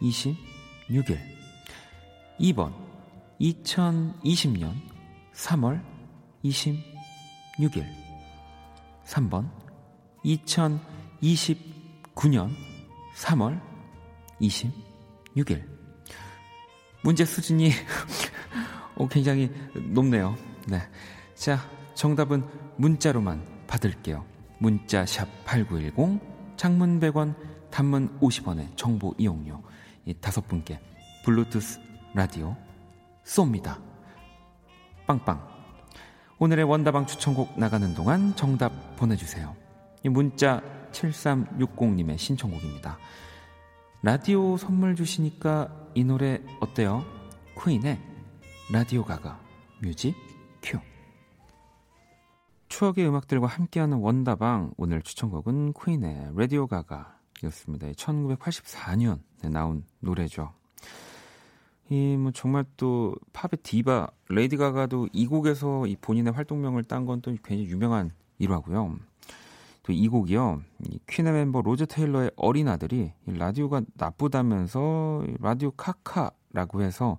26일 0.00 1.18
2번 2.40 2.72
2020년 3.40 4.74
3월 5.32 5.82
26일 6.44 8.03
3번 9.04 9.50
2029년 10.24 12.50
3월 13.16 13.60
26일 14.40 15.62
문제 17.02 17.24
수준이 17.24 17.70
어, 18.96 19.08
굉장히 19.08 19.50
높네요. 19.92 20.36
네. 20.66 20.80
자, 21.34 21.58
정답은 21.94 22.44
문자로만 22.76 23.44
받을게요. 23.66 24.24
문자 24.58 25.04
샵8910 25.04 26.20
창문 26.56 27.00
100원 27.00 27.34
단문 27.70 28.18
50원의 28.20 28.76
정보 28.76 29.14
이용료 29.18 29.62
이 30.06 30.14
다섯 30.14 30.46
분께 30.46 30.80
블루투스 31.24 31.80
라디오 32.14 32.56
쏩니다. 33.24 33.80
빵빵 35.06 35.53
오늘의 36.38 36.64
원다방 36.64 37.06
추천곡 37.06 37.58
나가는 37.58 37.94
동안 37.94 38.34
정답 38.34 38.96
보내주세요. 38.96 39.54
이 40.02 40.08
문자 40.08 40.62
7360님의 40.90 42.18
신청곡입니다. 42.18 42.98
라디오 44.02 44.56
선물 44.56 44.96
주시니까 44.96 45.90
이 45.94 46.04
노래 46.04 46.40
어때요? 46.60 47.04
퀸의 47.62 48.00
Radio 48.72 49.04
Ga 49.04 49.22
Ga 49.22 49.40
뮤직 49.80 50.14
큐. 50.62 50.78
추억의 52.68 53.06
음악들과 53.06 53.46
함께하는 53.46 53.98
원다방 53.98 54.72
오늘 54.76 55.02
추천곡은 55.02 55.74
퀸의 55.74 56.32
Radio 56.34 56.66
Ga 56.66 56.80
Ga였습니다. 56.80 57.92
1984년에 57.92 59.50
나온 59.50 59.84
노래죠. 60.00 60.52
이 61.90 62.16
뭐 62.16 62.32
정말 62.32 62.64
또 62.76 63.14
팝의 63.32 63.58
디바 63.62 64.08
레이디 64.30 64.56
가가도 64.56 65.08
이 65.12 65.26
곡에서 65.26 65.86
이 65.86 65.96
본인의 65.96 66.32
활동명을 66.32 66.84
딴 66.84 67.04
건 67.06 67.20
또 67.20 67.30
굉장히 67.44 67.66
유명한 67.68 68.10
일화고요. 68.38 68.98
또 69.82 69.92
이 69.92 70.08
곡이요. 70.08 70.62
이 70.88 70.98
퀸의 71.06 71.32
멤버 71.34 71.60
로저 71.60 71.84
테일러의 71.86 72.30
어린 72.36 72.68
아들이 72.68 73.12
라디오가 73.26 73.82
나쁘다면서 73.94 75.24
Radio 75.40 75.70
Ca 75.72 75.99
Ca라고 75.99 76.80
해서 76.82 77.18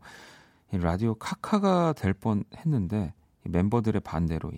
Radio 0.72 1.14
Ca 1.14 1.40
Ca가 1.40 1.94
될 1.94 2.14
뻔 2.14 2.44
했는데 2.58 3.14
멤버들의 3.44 4.02
반대로 4.02 4.52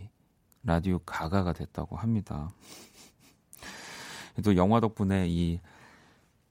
Radio 0.64 1.00
Ga 1.00 1.17
Ga가 1.17 1.52
됐다고 1.52 1.98
합니다. 1.98 2.50
또 4.44 4.56
영화 4.56 4.80
덕분에 4.80 5.28
이 5.28 5.60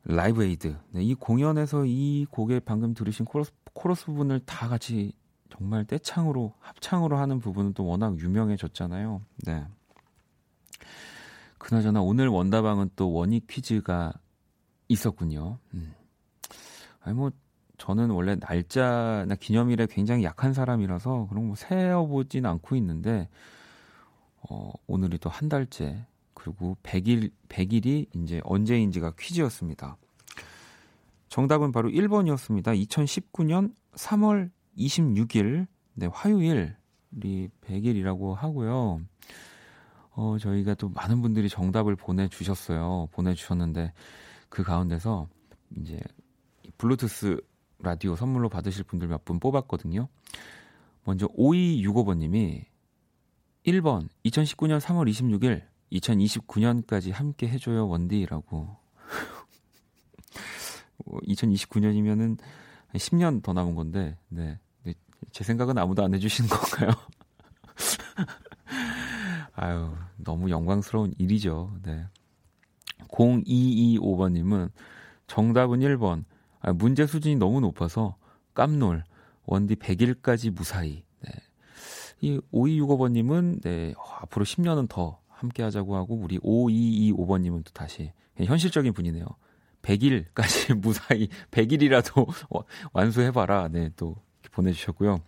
Live 0.08 0.44
Aid. 0.44 0.76
네, 0.90 1.02
이 1.02 1.14
공연에서 1.14 1.84
이 1.84 2.26
곡에 2.30 2.60
방금 2.60 2.94
들으신 2.94 3.24
코러스, 3.24 3.50
코러스 3.72 4.06
부분을 4.06 4.40
다 4.40 4.68
같이 4.68 5.12
정말 5.50 5.84
떼창으로, 5.84 6.54
합창으로 6.60 7.16
하는 7.18 7.40
부분은 7.40 7.74
또 7.74 7.84
워낙 7.84 8.16
유명해졌잖아요. 8.18 9.22
네. 9.46 9.66
그나저나 11.58 12.02
오늘 12.02 12.28
원다방은 12.28 12.90
또 12.94 13.12
원익 13.12 13.48
퀴즈가 13.48 14.12
있었군요. 14.88 15.58
음. 15.74 15.92
아니, 17.00 17.16
뭐, 17.16 17.32
저는 17.78 18.10
원래 18.10 18.36
날짜나 18.36 19.34
기념일에 19.34 19.86
굉장히 19.90 20.22
약한 20.22 20.54
사람이라서 20.54 21.26
그런 21.28 21.48
거 21.48 21.56
세어보진 21.56 22.46
않고 22.46 22.76
있는데, 22.76 23.28
어, 24.48 24.70
오늘이 24.86 25.18
또 25.18 25.30
한 25.30 25.48
달째 25.48 26.06
그리고 26.36 26.76
100일, 26.82 27.32
100일이 27.48 28.06
이제 28.14 28.40
언제인지가 28.44 29.14
퀴즈였습니다. 29.18 29.96
정답은 31.28 31.72
바로 31.72 31.88
1번이었습니다. 31.88 32.78
2019년 32.86 33.74
3월 33.94 34.50
26일, 34.78 35.66
네, 35.94 36.06
화요일이 36.06 36.68
100일이라고 37.62 38.34
하고요. 38.34 39.00
어, 40.10 40.36
저희가 40.38 40.74
또 40.74 40.90
많은 40.90 41.22
분들이 41.22 41.48
정답을 41.48 41.96
보내 41.96 42.28
주셨어요. 42.28 43.08
보내 43.12 43.34
주셨는데, 43.34 43.92
그 44.48 44.62
가운데서 44.62 45.28
이제 45.78 45.98
블루투스 46.78 47.40
라디오 47.78 48.14
선물로 48.14 48.48
받으실 48.48 48.84
분들 48.84 49.08
몇 49.08 49.24
분 49.24 49.40
뽑았거든요. 49.40 50.08
먼저 51.04 51.26
5265번님이 51.28 52.64
1번 53.66 54.08
2019년 54.24 54.80
3월 54.80 55.08
26일 55.10 55.62
2029년까지 55.92 57.12
함께 57.12 57.48
해줘요 57.48 57.88
원디라고 57.88 58.76
2029년이면은 61.06 62.38
10년 62.94 63.42
더 63.42 63.52
남은 63.52 63.74
건데 63.74 64.16
네. 64.28 64.58
제 65.32 65.44
생각은 65.44 65.76
아무도 65.78 66.04
안 66.04 66.14
해주시는 66.14 66.48
건가요? 66.50 66.90
아유 69.54 69.92
너무 70.16 70.50
영광스러운 70.50 71.14
일이죠. 71.18 71.72
네. 71.82 72.06
0225번님은 73.08 74.70
정답은 75.26 75.80
1번. 75.80 76.24
아, 76.60 76.72
문제 76.72 77.06
수준이 77.06 77.36
너무 77.36 77.60
높아서 77.60 78.16
깜놀. 78.54 79.04
원디 79.44 79.76
100일까지 79.76 80.50
무사히. 80.50 81.04
네. 81.20 81.30
이 82.20 82.40
5265번님은 82.52 83.62
네, 83.62 83.94
어, 83.96 84.02
앞으로 84.22 84.44
10년은 84.44 84.88
더 84.88 85.20
함께 85.36 85.62
하자고 85.62 85.96
하고 85.96 86.14
우리 86.14 86.38
5225번님은 86.38 87.64
또 87.64 87.70
다시 87.72 88.12
현실적인 88.36 88.92
분이네요. 88.92 89.26
100일까지 89.82 90.74
무사히 90.80 91.28
100일이라도 91.50 92.26
완수해봐라. 92.92 93.68
네, 93.68 93.90
또 93.96 94.16
보내주셨고요. 94.52 95.18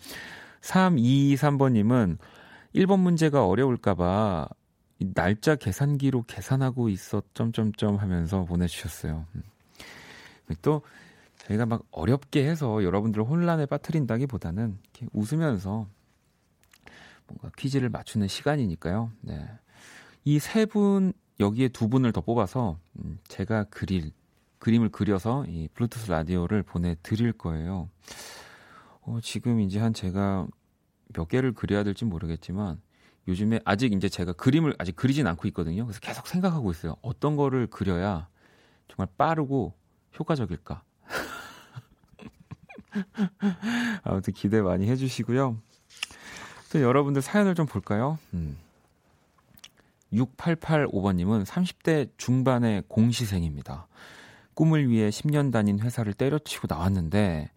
3223번님은 0.63 2.19
1번 2.75 3.01
문제가 3.01 3.47
어려울까봐 3.47 4.49
날짜 5.15 5.55
계산기로 5.55 6.25
계산하고 6.25 6.89
있어 6.89 7.23
점점점 7.35 7.97
하면서 7.97 8.45
보내주셨어요. 8.45 9.27
음. 9.35 9.43
또 10.63 10.83
저희가 11.39 11.67
막 11.67 11.85
어렵게 11.91 12.49
해서 12.49 12.83
여러분들을 12.83 13.25
혼란에 13.25 13.67
빠뜨린다기보다는 13.67 14.79
이렇게 14.83 15.07
웃으면서 15.13 15.87
뭔가 17.27 17.51
퀴즈를 17.57 17.91
맞추는 17.91 18.27
시간이니까요. 18.27 19.13
네. 19.21 19.47
이 20.29 20.37
세 20.39 20.67
분 20.67 21.15
여기에 21.41 21.69
두 21.69 21.89
분을 21.89 22.13
더 22.13 22.21
뽑아서 22.21 22.79
음, 22.99 23.19
제가 23.29 23.65
그릴 23.65 24.11
그림을 24.59 24.91
그려서 24.91 25.47
이 25.47 25.69
블루투스 25.73 26.11
라디오를 26.11 26.63
보내드릴 26.65 27.33
거예요. 27.33 27.89
어, 29.01 29.21
지금 29.23 29.61
이제 29.61 29.79
한 29.79 29.95
제가 29.95 30.47
몇 31.15 31.29
개를 31.29 31.55
그려야 31.55 31.83
될지 31.83 32.05
모르겠지만 32.05 32.79
요즘에 33.27 33.61
아직 33.65 33.95
이제 33.95 34.11
제가 34.11 34.35
그림을 34.35 34.75
아직 34.79 34.97
그리진 34.97 35.27
않고 35.27 35.49
있거든요. 35.49 35.87
그래서 35.87 35.99
계속 36.01 36.27
생각하고 36.27 36.71
있어요. 36.73 36.97
어떤 37.01 37.37
거를 37.37 37.67
그려야 37.69 38.29
정말 38.89 39.09
빠르고 39.17 39.73
효과적일까? 40.19 40.83
아무튼 44.03 44.35
기대 44.35 44.61
많이 44.61 44.91
해주시고요. 44.91 45.57
또 46.73 46.83
여러분들 46.83 47.23
사연을 47.23 47.55
좀 47.55 47.65
볼까요? 47.65 48.19
음. 48.35 48.59
6885번님은 50.13 51.45
30대 51.45 52.11
중반의 52.17 52.85
공시생입니다. 52.89 53.87
꿈을 54.55 54.89
위해 54.89 55.11
10년 55.11 55.53
다닌 55.53 55.79
회사를 55.81 56.15
때려치고 56.15 56.67
나왔는데 56.69 57.51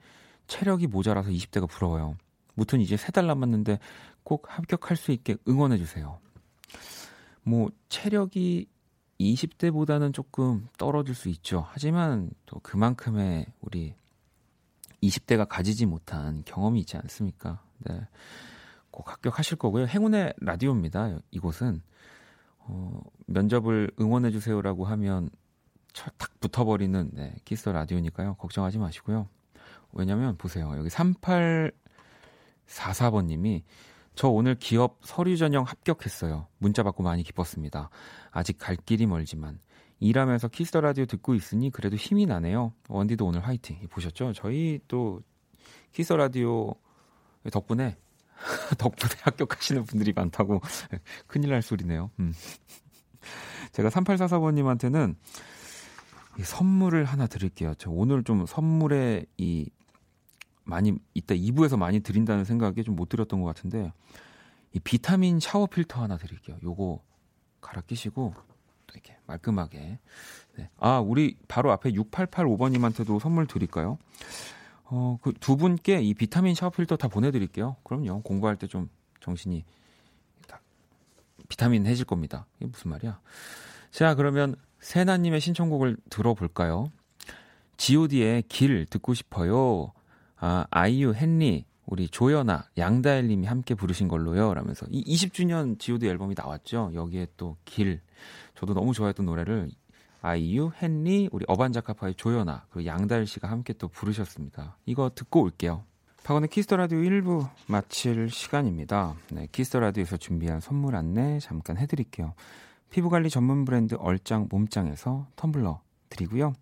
체력이 0.48 0.88
모자라서 0.88 1.30
20대가 1.30 1.68
부러워요. 1.70 2.16
무튼 2.54 2.82
이제 2.82 2.98
세 2.98 3.12
달 3.12 3.28
남았는데 3.28 3.80
꼭 4.24 4.46
합격할 4.50 4.98
수 4.98 5.12
있게 5.12 5.38
응원해 5.48 5.78
주세요. 5.78 6.20
뭐 7.44 7.70
체력이 7.90 8.68
20대보다는 9.20 10.14
조금 10.14 10.68
떨어질 10.78 11.16
수 11.16 11.30
있죠. 11.30 11.66
하지만 11.70 12.32
또 12.46 12.60
그만큼의 12.60 13.46
우리 13.62 13.96
20대가 15.02 15.48
가지지 15.48 15.86
못한 15.86 16.44
경험이 16.46 16.82
있지 16.82 16.98
않습니까? 16.98 17.64
네. 17.80 18.00
꼭 18.92 19.10
합격하실 19.10 19.58
거고요. 19.58 19.86
행운의 19.88 20.34
라디오입니다. 20.38 21.20
이곳은 21.32 21.82
어, 22.64 23.02
면접을 23.28 23.92
응원해 24.00 24.32
주세요라고 24.32 24.86
하면 24.86 25.30
탁 25.94 26.16
붙어버리는 26.40 27.12
네, 27.14 27.36
키스 27.46 27.70
라디오니까요. 27.70 28.36
걱정하지 28.36 28.78
마시고요. 28.78 29.28
왜냐면 29.94 30.38
보세요. 30.38 30.74
여기 30.78 30.90
3844번 30.90 33.26
님이 33.26 33.64
저 34.16 34.30
오늘 34.30 34.56
기업 34.56 35.00
서류 35.04 35.38
전형 35.38 35.64
합격했어요. 35.64 36.48
문자 36.58 36.84
받고 36.84 37.04
많이 37.04 37.24
기뻤습니다. 37.24 37.90
아직 38.32 38.58
갈 38.58 38.76
길이 38.76 39.06
멀지만 39.06 39.60
일하면서 40.00 40.50
Kiss 40.50 40.76
Radio 40.78 41.06
듣고 41.06 41.36
있으니 41.36 41.70
그래도 41.70 41.96
힘이 41.96 42.26
나네요. 42.26 42.74
원디도 42.90 43.26
오늘 43.26 43.42
화이팅. 43.42 43.88
보셨죠? 43.90 44.34
저희 44.34 44.80
또 44.88 45.22
Kiss 45.92 46.14
Radio 46.14 46.74
덕분에 47.52 47.98
덕분에 48.78 49.12
합격하시는 49.24 49.84
분들이 49.86 50.14
많다고 50.14 50.62
큰일 51.28 51.52
날 51.52 51.62
소리네요. 51.62 52.12
음. 52.20 52.34
제가 53.72 53.90
3844번님한테는 53.90 55.16
선물을 56.42 57.04
하나 57.06 57.28
드릴게요. 57.28 57.74
저 57.78 57.92
오늘 57.92 58.24
좀 58.24 58.46
선물에 58.46 59.26
이 59.38 59.70
많이 60.64 60.94
이따 61.14 61.36
2부에서 61.36 61.78
많이 61.78 62.00
드린다는 62.00 62.46
생각에 62.46 62.84
좀 62.84 62.96
못 62.96 63.10
드렸던 63.10 63.42
것 63.42 63.48
같은데 63.48 63.92
이 64.74 64.80
비타민 64.80 65.40
샤워 65.40 65.66
필터 65.68 66.02
하나 66.02 66.18
드릴게요. 66.18 66.58
요거 66.64 67.02
갈아 67.62 67.82
끼시고 67.82 68.34
이렇게 68.94 69.18
말끔하게. 69.28 70.00
네. 70.58 70.70
아, 70.78 71.00
우리 71.00 71.38
바로 71.48 71.72
앞에 71.72 71.92
6885번님한테도 71.92 73.20
선물 73.20 73.48
드릴까요? 73.48 73.98
어, 74.92 75.18
그 75.22 75.32
두 75.40 75.56
분께 75.58 76.02
이 76.02 76.14
비타민 76.14 76.54
샤워 76.54 76.70
필터 76.70 76.98
다 76.98 77.08
보내드릴게요. 77.08 77.78
그럼요. 77.84 78.22
공부할 78.24 78.58
때 78.58 78.68
좀 78.68 78.90
정신이 79.22 79.64
다 80.48 80.62
비타민 81.48 81.86
해질 81.86 82.06
겁니다. 82.06 82.46
이게 82.58 82.68
무슨 82.68 82.92
말이야? 82.92 83.20
자, 83.92 84.16
그러면 84.16 84.56
세나님의 84.80 85.40
신청곡을 85.42 85.98
들어볼까요? 86.10 86.92
god의 87.78 88.44
길 88.50 88.86
듣고 88.86 89.14
싶어요. 89.14 89.92
아, 90.38 90.66
아이유, 90.72 91.14
헨리, 91.16 91.66
우리 91.86 92.08
조현아, 92.08 92.66
양다일 92.78 93.28
님이 93.28 93.48
함께 93.48 93.76
부르신 93.76 94.08
걸로요. 94.08 94.54
라면서 94.54 94.86
이 94.90 95.04
20주년 95.04 95.80
god 95.80 96.06
앨범이 96.06 96.36
나왔죠. 96.38 96.92
여기에 96.94 97.28
또 97.38 97.58
길. 97.66 98.02
저도 98.56 98.74
너무 98.74 98.94
좋아했던 98.94 99.26
노래를 99.26 99.70
아이유, 100.22 100.72
헨리, 100.82 101.30
우리 101.32 101.46
어반자카파의 101.48 102.14
조현아, 102.16 102.66
그리고 102.70 102.86
양다일 102.86 103.26
씨가 103.26 103.50
함께 103.50 103.74
또 103.74 103.88
부르셨습니다. 103.88 104.78
이거 104.86 105.10
듣고 105.14 105.42
올게요. 105.42 105.84
박원의 106.24 106.50
Kiss 106.50 106.66
the 106.66 106.78
Radio 106.78 107.00
1부 107.00 107.50
마칠 107.66 108.30
시간입니다. 108.30 109.16
네, 109.32 109.48
Kiss 109.52 109.68
the 109.68 109.80
Radio에서 109.80 110.18
준비한 110.18 110.60
선물 110.60 110.96
안내 110.96 111.40
잠깐 111.40 111.78
해드릴게요. 111.78 112.36
피부관리 112.92 113.32
전문 113.32 113.66
브랜드 113.66 113.96
얼짱 113.96 114.48
몸짱에서 114.52 115.26
텀블러 115.36 115.80
드리고요. 116.10 116.54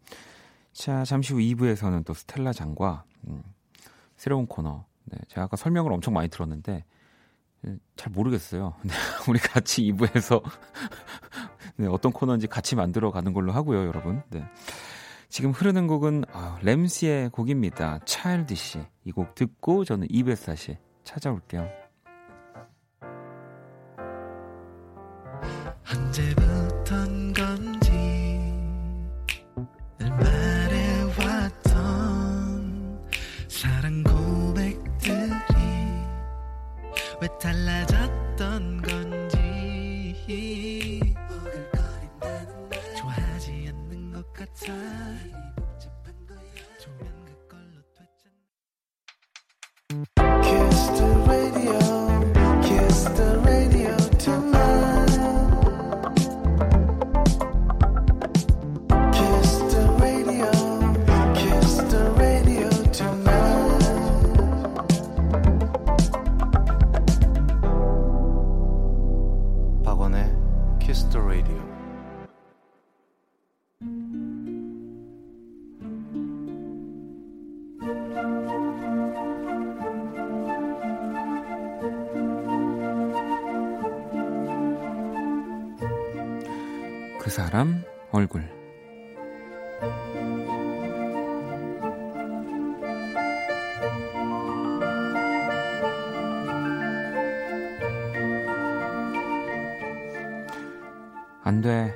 자, 0.71 1.03
잠시 1.03 1.33
후 1.33 1.39
2부에서는 1.39 2.05
또 2.05 2.13
스텔라 2.13 2.53
장과 2.53 3.03
음, 3.27 3.43
새로운 4.15 4.47
코너. 4.47 4.85
네, 5.03 5.17
제가 5.27 5.43
아까 5.43 5.57
설명을 5.57 5.91
엄청 5.91 6.13
많이 6.13 6.29
들었는데 6.29 6.85
음, 7.65 7.79
잘 7.97 8.13
모르겠어요. 8.13 8.75
네, 8.83 8.93
우리 9.27 9.39
같이 9.39 9.91
2부에서 9.91 10.41
네, 11.79 11.87
어떤 11.87 12.11
코너인지 12.11 12.47
같이 12.47 12.75
만들어 12.75 13.09
가는 13.09 13.31
걸로 13.31 13.53
하고요, 13.53 13.87
여러분. 13.87 14.21
네. 14.29 14.43
지금 15.29 15.51
흐르는 15.51 15.87
곡은 15.87 16.25
아, 16.33 16.59
램시의 16.61 17.29
곡입니다. 17.29 17.99
차일드시. 18.05 18.79
이 19.05 19.11
곡 19.11 19.33
듣고 19.35 19.85
저는 19.85 20.07
2부에서 20.07 20.47
다시 20.47 20.77
찾아올게요. 21.05 21.67
안 101.49 101.61
돼. 101.61 101.95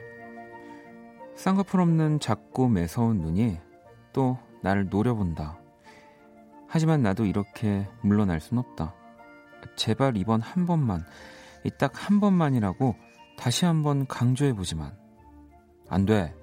쌍꺼풀 1.35 1.79
없는 1.79 2.19
작고 2.19 2.69
매서운 2.69 3.19
눈이 3.19 3.59
또 4.11 4.39
나를 4.63 4.89
노려본다. 4.89 5.59
하지만 6.67 7.03
나도 7.03 7.27
이렇게 7.27 7.87
물러날 8.01 8.39
순 8.41 8.57
없다. 8.57 8.95
제발 9.75 10.17
이번 10.17 10.41
한 10.41 10.65
번만, 10.65 11.05
딱 11.77 11.91
한 11.93 12.19
번만이라고 12.19 12.95
다시 13.37 13.65
한번 13.65 14.07
강조해보지만. 14.07 14.97
안 15.87 16.05
돼. 16.07 16.33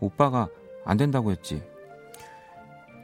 오빠가 0.00 0.48
안 0.86 0.96
된다고 0.96 1.32
했지. 1.32 1.62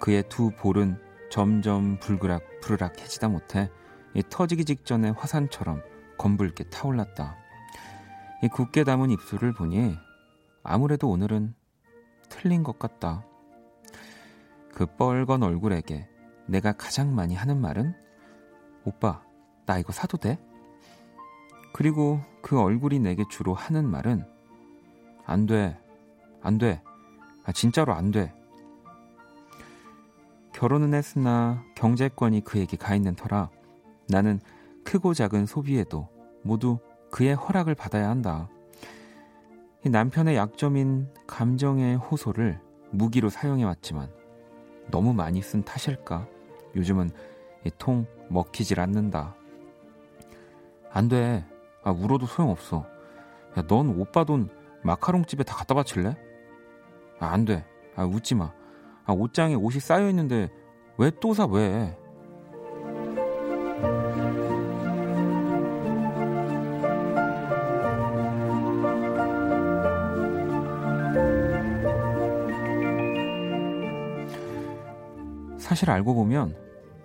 그의 0.01 0.25
두 0.31 0.51
볼은 0.53 0.99
점점 1.31 1.99
불그락 2.01 2.43
푸르락 2.63 2.99
해지다 2.99 3.29
못해 3.29 3.71
이 4.15 4.23
터지기 4.31 4.65
직전에 4.65 5.11
화산처럼 5.11 5.83
검붉게 6.17 6.71
타올랐다. 6.71 7.42
이 8.43 8.49
굳게 8.49 8.83
담은 8.83 9.11
입술을 9.11 9.53
보니 9.53 9.97
아무래도 10.65 11.09
오늘은 11.09 11.55
틀린 12.29 12.65
것 12.65 12.77
같다. 12.77 13.25
그 14.73 14.85
뻘건 14.85 15.45
얼굴에게 15.45 16.09
내가 16.47 16.73
가장 16.73 17.15
많이 17.15 17.37
하는 17.37 17.61
말은 17.61 17.95
오빠, 18.85 19.23
나 19.65 19.79
이거 19.79 19.93
사도 19.93 20.17
돼? 20.17 20.41
그리고 21.73 22.21
그 22.43 22.61
얼굴이 22.61 22.99
내게 22.99 23.23
주로 23.31 23.55
하는 23.55 23.89
말은 23.89 24.25
안 25.25 25.47
돼, 25.47 25.79
안 26.43 26.59
돼, 26.59 26.83
아, 27.45 27.53
진짜로 27.53 27.95
안 27.95 28.11
돼. 28.11 28.35
결혼은 30.53 30.95
했으나 30.95 31.65
경제권이 31.77 32.43
그에게 32.43 32.77
가 32.77 32.97
있는 32.97 33.15
터라 33.15 33.51
나는 34.09 34.41
크고 34.85 35.15
작은 35.15 35.47
소비에도 35.47 36.09
모두 36.43 36.81
그의 37.13 37.35
허락을 37.35 37.75
받아야 37.75 38.09
한다. 38.09 38.49
이 39.85 39.91
남편의 39.91 40.35
약점인 40.35 41.09
감정의 41.27 41.97
호소를 41.97 42.59
무기로 42.91 43.29
사용해 43.29 43.65
왔지만 43.65 44.11
너무 44.91 45.13
많이 45.13 45.43
쓴 45.43 45.63
탓일까? 45.63 46.27
요즘은 46.75 47.11
이통 47.65 48.07
먹히질 48.31 48.81
않는다. 48.81 49.37
안 50.91 51.09
돼. 51.09 51.45
아, 51.85 51.91
울어도 51.91 52.27
소용없어. 52.27 52.87
야, 53.59 53.63
넌 53.69 53.91
오빠 54.01 54.25
돈 54.25 54.49
마카롱 54.83 55.27
집에 55.27 55.45
다 55.45 55.55
갖다 55.55 55.75
바칠래? 55.75 56.17
아, 57.21 57.27
안 57.27 57.45
돼. 57.45 57.65
아, 57.95 58.05
웃지 58.05 58.35
마. 58.35 58.53
아, 59.05 59.13
옷장에 59.13 59.55
옷이 59.55 59.81
쌓여 59.81 60.09
있는데 60.09 60.49
왜 60.97 61.11
또 61.21 61.35
사, 61.35 61.45
왜? 61.45 61.97
사실 75.73 75.91
알고 75.91 76.15
보면 76.15 76.55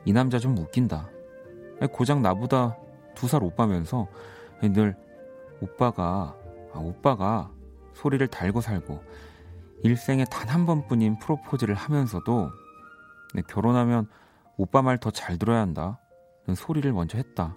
이 0.04 0.12
남자 0.12 0.40
좀 0.40 0.58
웃긴다. 0.58 1.10
고작 1.94 2.20
나보다 2.20 2.76
두 3.16 3.26
살 3.30 3.42
오빠면서 3.42 4.10
늘 4.62 4.94
오빠가 5.62 6.36
아, 6.74 6.80
오빠가 6.80 7.50
소리를 7.94 8.28
달고 8.28 8.60
살고 8.60 9.02
일생에 9.84 10.26
단 10.26 10.50
한 10.50 10.66
번뿐인 10.66 11.18
프로포즈를 11.18 11.76
하면서도 11.76 12.50
결혼하면 13.48 14.10
오빠 14.58 14.82
말 14.82 14.98
더 14.98 15.12
잘 15.12 15.38
들어야 15.38 15.62
한다. 15.62 16.02
소리를 16.54 16.92
먼저 16.92 17.18
했다. 17.18 17.56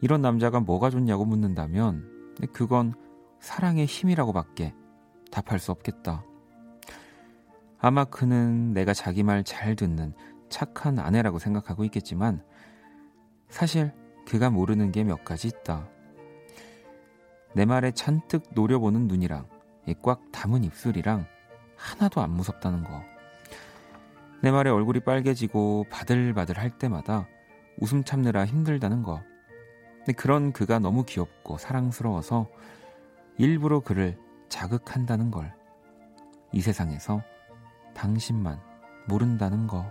이런 0.00 0.22
남자가 0.22 0.60
뭐가 0.60 0.88
좋냐고 0.88 1.26
묻는다면 1.26 2.34
그건 2.54 2.94
사랑의 3.40 3.84
힘이라고밖에 3.84 4.74
답할 5.30 5.58
수 5.58 5.72
없겠다. 5.72 6.24
아마 7.86 8.04
그는 8.04 8.72
내가 8.72 8.92
자기 8.92 9.22
말 9.22 9.44
잘 9.44 9.76
듣는 9.76 10.12
착한 10.48 10.98
아내라고 10.98 11.38
생각하고 11.38 11.84
있겠지만 11.84 12.42
사실 13.48 13.92
그가 14.26 14.50
모르는 14.50 14.90
게 14.90 15.04
몇 15.04 15.24
가지 15.24 15.46
있다. 15.46 15.88
내 17.54 17.64
말에 17.64 17.92
잔뜩 17.92 18.42
노려보는 18.54 19.06
눈이랑 19.06 19.46
꽉 20.02 20.20
담은 20.32 20.64
입술이랑 20.64 21.26
하나도 21.76 22.20
안 22.20 22.30
무섭다는 22.32 22.82
거. 22.82 23.04
내 24.42 24.50
말에 24.50 24.68
얼굴이 24.68 24.98
빨개지고 24.98 25.86
바들바들 25.88 26.58
할 26.58 26.76
때마다 26.76 27.28
웃음 27.78 28.02
참느라 28.02 28.46
힘들다는 28.46 29.04
거. 29.04 29.22
근데 29.98 30.12
그런 30.12 30.50
그가 30.50 30.80
너무 30.80 31.04
귀엽고 31.04 31.58
사랑스러워서 31.58 32.48
일부러 33.38 33.78
그를 33.78 34.18
자극한다는 34.48 35.30
걸. 35.30 35.54
이 36.50 36.60
세상에서 36.60 37.22
당신만 37.96 38.60
모른다는 39.08 39.66
거. 39.66 39.90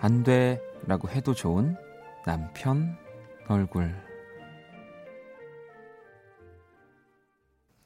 안 0.00 0.22
돼 0.24 0.60
라고 0.86 1.08
해도 1.08 1.34
좋은 1.34 1.76
남편 2.24 2.96
얼굴. 3.48 3.94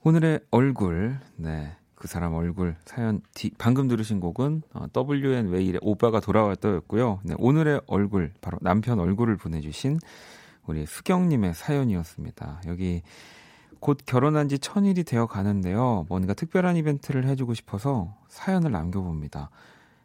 오늘의 0.04 0.40
얼굴, 0.50 1.18
네. 1.36 1.76
그 1.94 2.06
사람 2.08 2.34
얼굴 2.34 2.76
사연 2.84 3.22
D, 3.34 3.50
방금 3.56 3.88
들으신 3.88 4.20
곡은 4.20 4.62
어, 4.74 4.86
WN 4.94 5.48
웨일의 5.48 5.80
오빠가 5.82 6.20
돌아왔다였고요. 6.20 7.20
네, 7.24 7.34
오늘의 7.38 7.80
얼굴 7.86 8.32
바로 8.42 8.58
남편 8.60 9.00
얼굴을 9.00 9.36
보내주신 9.38 9.98
우리 10.66 10.87
수경님의 10.87 11.55
사연이었습니다. 11.55 12.62
여기 12.66 13.03
곧 13.81 13.98
결혼한 14.07 14.48
지 14.48 14.59
천일이 14.59 15.05
되어 15.05 15.27
가는데요. 15.27 16.07
뭔가 16.09 16.33
특별한 16.35 16.77
이벤트를 16.77 17.27
해주고 17.27 17.55
싶어서 17.55 18.16
사연을 18.29 18.70
남겨봅니다. 18.72 19.50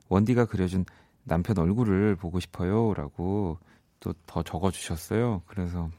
원디가 0.10 0.46
그려준 0.46 0.86
남편 1.24 1.58
얼굴을 1.58 2.16
보고 2.16 2.40
싶어요. 2.40 2.94
라고 2.94 3.58
또 4.00 4.14
더 4.26 4.44
적어주셨어요. 4.44 5.42
그래서, 5.48 5.90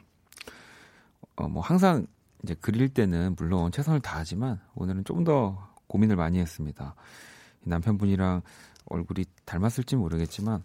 어, 1.37 1.49
뭐 1.49 1.63
항상 1.63 2.07
이제 2.43 2.55
그릴 2.55 2.89
때는 2.89 3.35
물론 3.37 3.71
최선을 3.73 4.01
다하지만 4.01 4.59
오늘은 4.75 5.05
좀 5.05 5.25
더 5.25 5.69
고민을 5.87 6.17
많이 6.17 6.39
했습니다. 6.39 6.95
남편분이랑 7.63 8.43
얼굴이 8.87 9.25
닮았을지 9.45 9.97
모르겠지만 9.97 10.63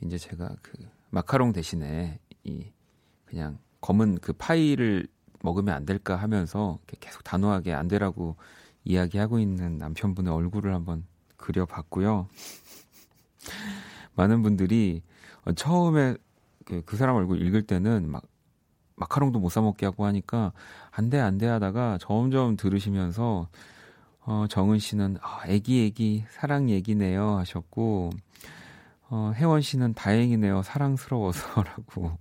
이제 0.00 0.18
제가 0.18 0.56
그 0.62 0.72
마카롱 1.10 1.52
대신에 1.52 2.18
이 2.44 2.70
그냥 3.24 3.58
검은 3.80 4.18
그 4.20 4.32
파이를 4.32 5.06
먹으면 5.42 5.74
안 5.74 5.84
될까 5.84 6.16
하면서 6.16 6.78
계속 7.00 7.22
단호하게 7.24 7.74
안 7.74 7.88
되라고 7.88 8.36
이야기하고 8.84 9.38
있는 9.38 9.78
남편분의 9.78 10.32
얼굴을 10.32 10.74
한번 10.74 11.04
그려봤고요. 11.36 12.28
많은 14.14 14.42
분들이 14.42 15.02
처음에 15.56 16.16
그, 16.64 16.82
그 16.86 16.96
사람 16.96 17.16
얼굴 17.16 17.42
읽을 17.42 17.62
때는 17.62 18.10
막 18.10 18.22
마카롱도 18.96 19.40
못 19.40 19.48
사 19.50 19.60
먹게 19.60 19.86
하고 19.86 20.06
하니까 20.06 20.52
안 20.90 21.10
돼, 21.10 21.20
안 21.20 21.36
돼 21.38 21.46
하다가 21.46 21.98
점점 22.00 22.56
들으시면서 22.56 23.48
어, 24.20 24.46
정은 24.48 24.78
씨는 24.78 25.18
아, 25.20 25.42
애기 25.48 25.84
애기 25.84 26.24
사랑 26.30 26.70
얘기네요 26.70 27.36
하셨고 27.38 28.10
어, 29.10 29.32
혜원 29.34 29.60
씨는 29.60 29.94
다행이네요 29.94 30.62
사랑스러워서라고 30.62 32.16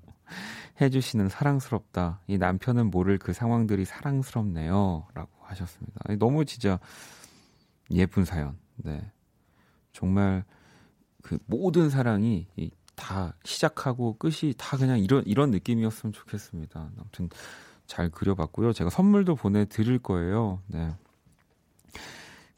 해주시는 0.82 1.30
사랑스럽다. 1.30 2.22
이 2.28 2.38
남편은 2.38 2.90
모를 2.90 3.18
그 3.18 3.34
상황들이 3.34 3.86
사랑스럽네요. 3.86 5.08
라고 5.14 5.30
하셨습니다. 5.42 6.00
너무 6.18 6.46
진짜 6.46 6.80
예쁜 7.92 8.26
사연. 8.26 8.58
네. 8.78 9.12
정말 9.92 10.44
그 11.22 11.38
모든 11.46 11.90
사랑이 11.90 12.48
다 12.96 13.36
시작하고 13.44 14.18
끝이 14.18 14.54
다 14.58 14.78
그냥 14.78 15.00
이런, 15.00 15.24
이런 15.26 15.52
느낌이었으면 15.52 16.14
좋겠습니다. 16.14 16.92
아무튼 16.98 17.30
잘 17.86 18.10
그려봤고요. 18.10 18.74
제가 18.74 18.90
선물도 18.90 19.36
보내드릴 19.36 20.00
거예요. 20.00 20.62
네. 20.68 20.94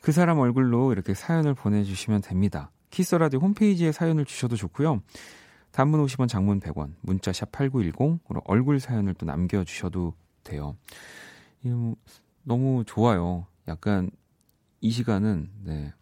그 0.02 0.12
사람 0.12 0.40
얼굴로 0.40 0.92
이렇게 0.92 1.14
사연을 1.14 1.54
보내주시면 1.56 2.22
됩니다. 2.22 2.72
키스라디오 2.92 3.40
홈페이지에 3.40 3.92
사연을 3.92 4.26
주셔도 4.26 4.56
좋고요. 4.56 5.02
단문 5.76 6.06
50원, 6.06 6.30
장문 6.30 6.62
100원, 6.62 6.94
문자 7.02 7.34
샵 7.34 7.52
8910으로 7.52 8.42
얼굴 8.46 8.80
사연을 8.80 9.14
또 9.16 9.26
남겨주셔도 9.26 10.14
돼요. 10.46 10.78
뭐 11.60 11.98
너무 12.44 12.86
좋아요. 12.88 13.46
약간 13.68 14.10
이 14.80 14.90
시간은, 14.90 15.50
네. 15.64 15.94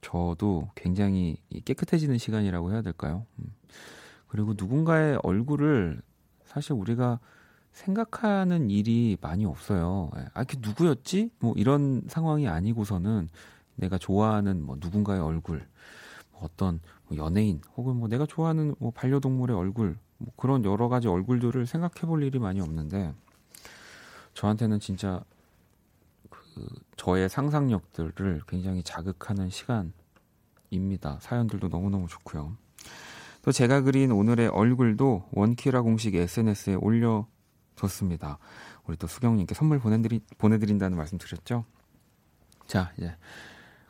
저도 0.00 0.70
굉장히 0.74 1.36
깨끗해지는 1.64 2.18
시간이라고 2.18 2.72
해야 2.72 2.82
될까요? 2.82 3.24
음. 3.38 3.54
그리고 4.26 4.54
누군가의 4.56 5.20
얼굴을 5.22 6.02
사실 6.44 6.72
우리가 6.72 7.20
생각하는 7.70 8.68
일이 8.68 9.16
많이 9.20 9.44
없어요. 9.44 10.10
예. 10.16 10.24
아, 10.34 10.42
이게 10.42 10.58
누구였지? 10.60 11.30
뭐 11.38 11.54
이런 11.56 12.02
상황이 12.08 12.48
아니고서는 12.48 13.28
내가 13.76 13.96
좋아하는 13.96 14.60
뭐 14.60 14.76
누군가의 14.80 15.20
얼굴, 15.20 15.58
뭐 15.58 15.66
어떤 16.40 16.80
뭐 17.06 17.16
연예인 17.16 17.60
혹은 17.76 17.96
뭐 17.96 18.08
내가 18.08 18.26
좋아하는 18.26 18.74
뭐 18.78 18.90
반려동물의 18.90 19.56
얼굴, 19.56 19.96
뭐 20.18 20.32
그런 20.36 20.64
여러 20.64 20.88
가지 20.88 21.08
얼굴들을 21.08 21.66
생각해 21.66 22.06
볼 22.06 22.22
일이 22.22 22.38
많이 22.38 22.60
없는데 22.60 23.14
저한테는 24.34 24.80
진짜 24.80 25.22
그 26.30 26.66
저의 26.96 27.28
상상력들을 27.28 28.42
굉장히 28.46 28.82
자극하는 28.82 29.50
시간입니다. 29.50 31.18
사연들도 31.20 31.68
너무너무 31.68 32.06
좋고요. 32.08 32.56
또 33.42 33.52
제가 33.52 33.80
그린 33.80 34.12
오늘의 34.12 34.48
얼굴도 34.48 35.28
원키라 35.32 35.82
공식 35.82 36.14
SNS에 36.14 36.74
올려뒀습니다. 36.74 38.38
우리 38.86 38.96
또 38.96 39.06
수경님께 39.06 39.54
선물 39.54 39.78
보내드리, 39.78 40.20
보내드린다는 40.38 40.96
말씀 40.96 41.18
드렸죠? 41.18 41.64
자, 42.66 42.92
이제 42.96 43.14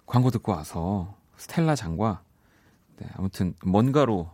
광고 0.07 0.31
듣고 0.31 0.53
와서 0.53 1.15
스텔라 1.37 1.75
장과 1.75 2.23
네, 3.01 3.09
아무튼 3.15 3.55
뭔가로 3.65 4.31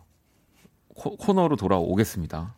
코, 0.95 1.15
코너로 1.17 1.55
돌아오겠습니다. 1.55 2.55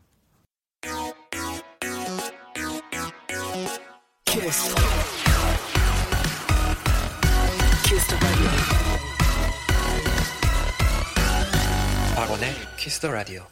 키스. 4.25 4.75
키스 7.85 8.15
박원의 12.15 12.53
키스 12.77 12.99
더 13.01 13.11
라디오. 13.11 13.43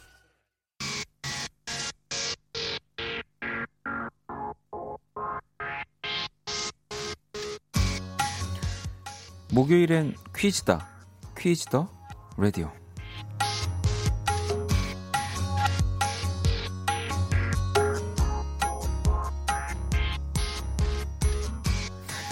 목요일엔 9.52 10.14
퀴즈다. 10.36 10.86
퀴즈 11.38 11.64
더 11.66 11.88
라디오. 12.38 12.70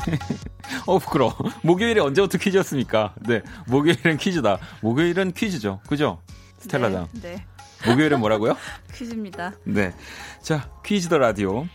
어, 0.87 0.99
부끄러워. 0.99 1.35
목요일에 1.63 2.01
언제부터 2.01 2.37
퀴즈였습니까? 2.39 3.15
네. 3.27 3.41
목요일엔 3.69 4.19
퀴즈다. 4.19 4.59
목요일은 4.83 5.33
퀴즈죠. 5.33 5.81
그죠? 5.87 6.21
스텔라장. 6.59 7.09
네. 7.13 7.37
네. 7.37 7.47
목요일은 7.91 8.21
뭐라고요? 8.21 8.57
퀴즈입니다. 8.95 9.53
네. 9.65 9.95
자, 10.43 10.71
퀴즈 10.85 11.09
더 11.09 11.19
라디오. 11.19 11.67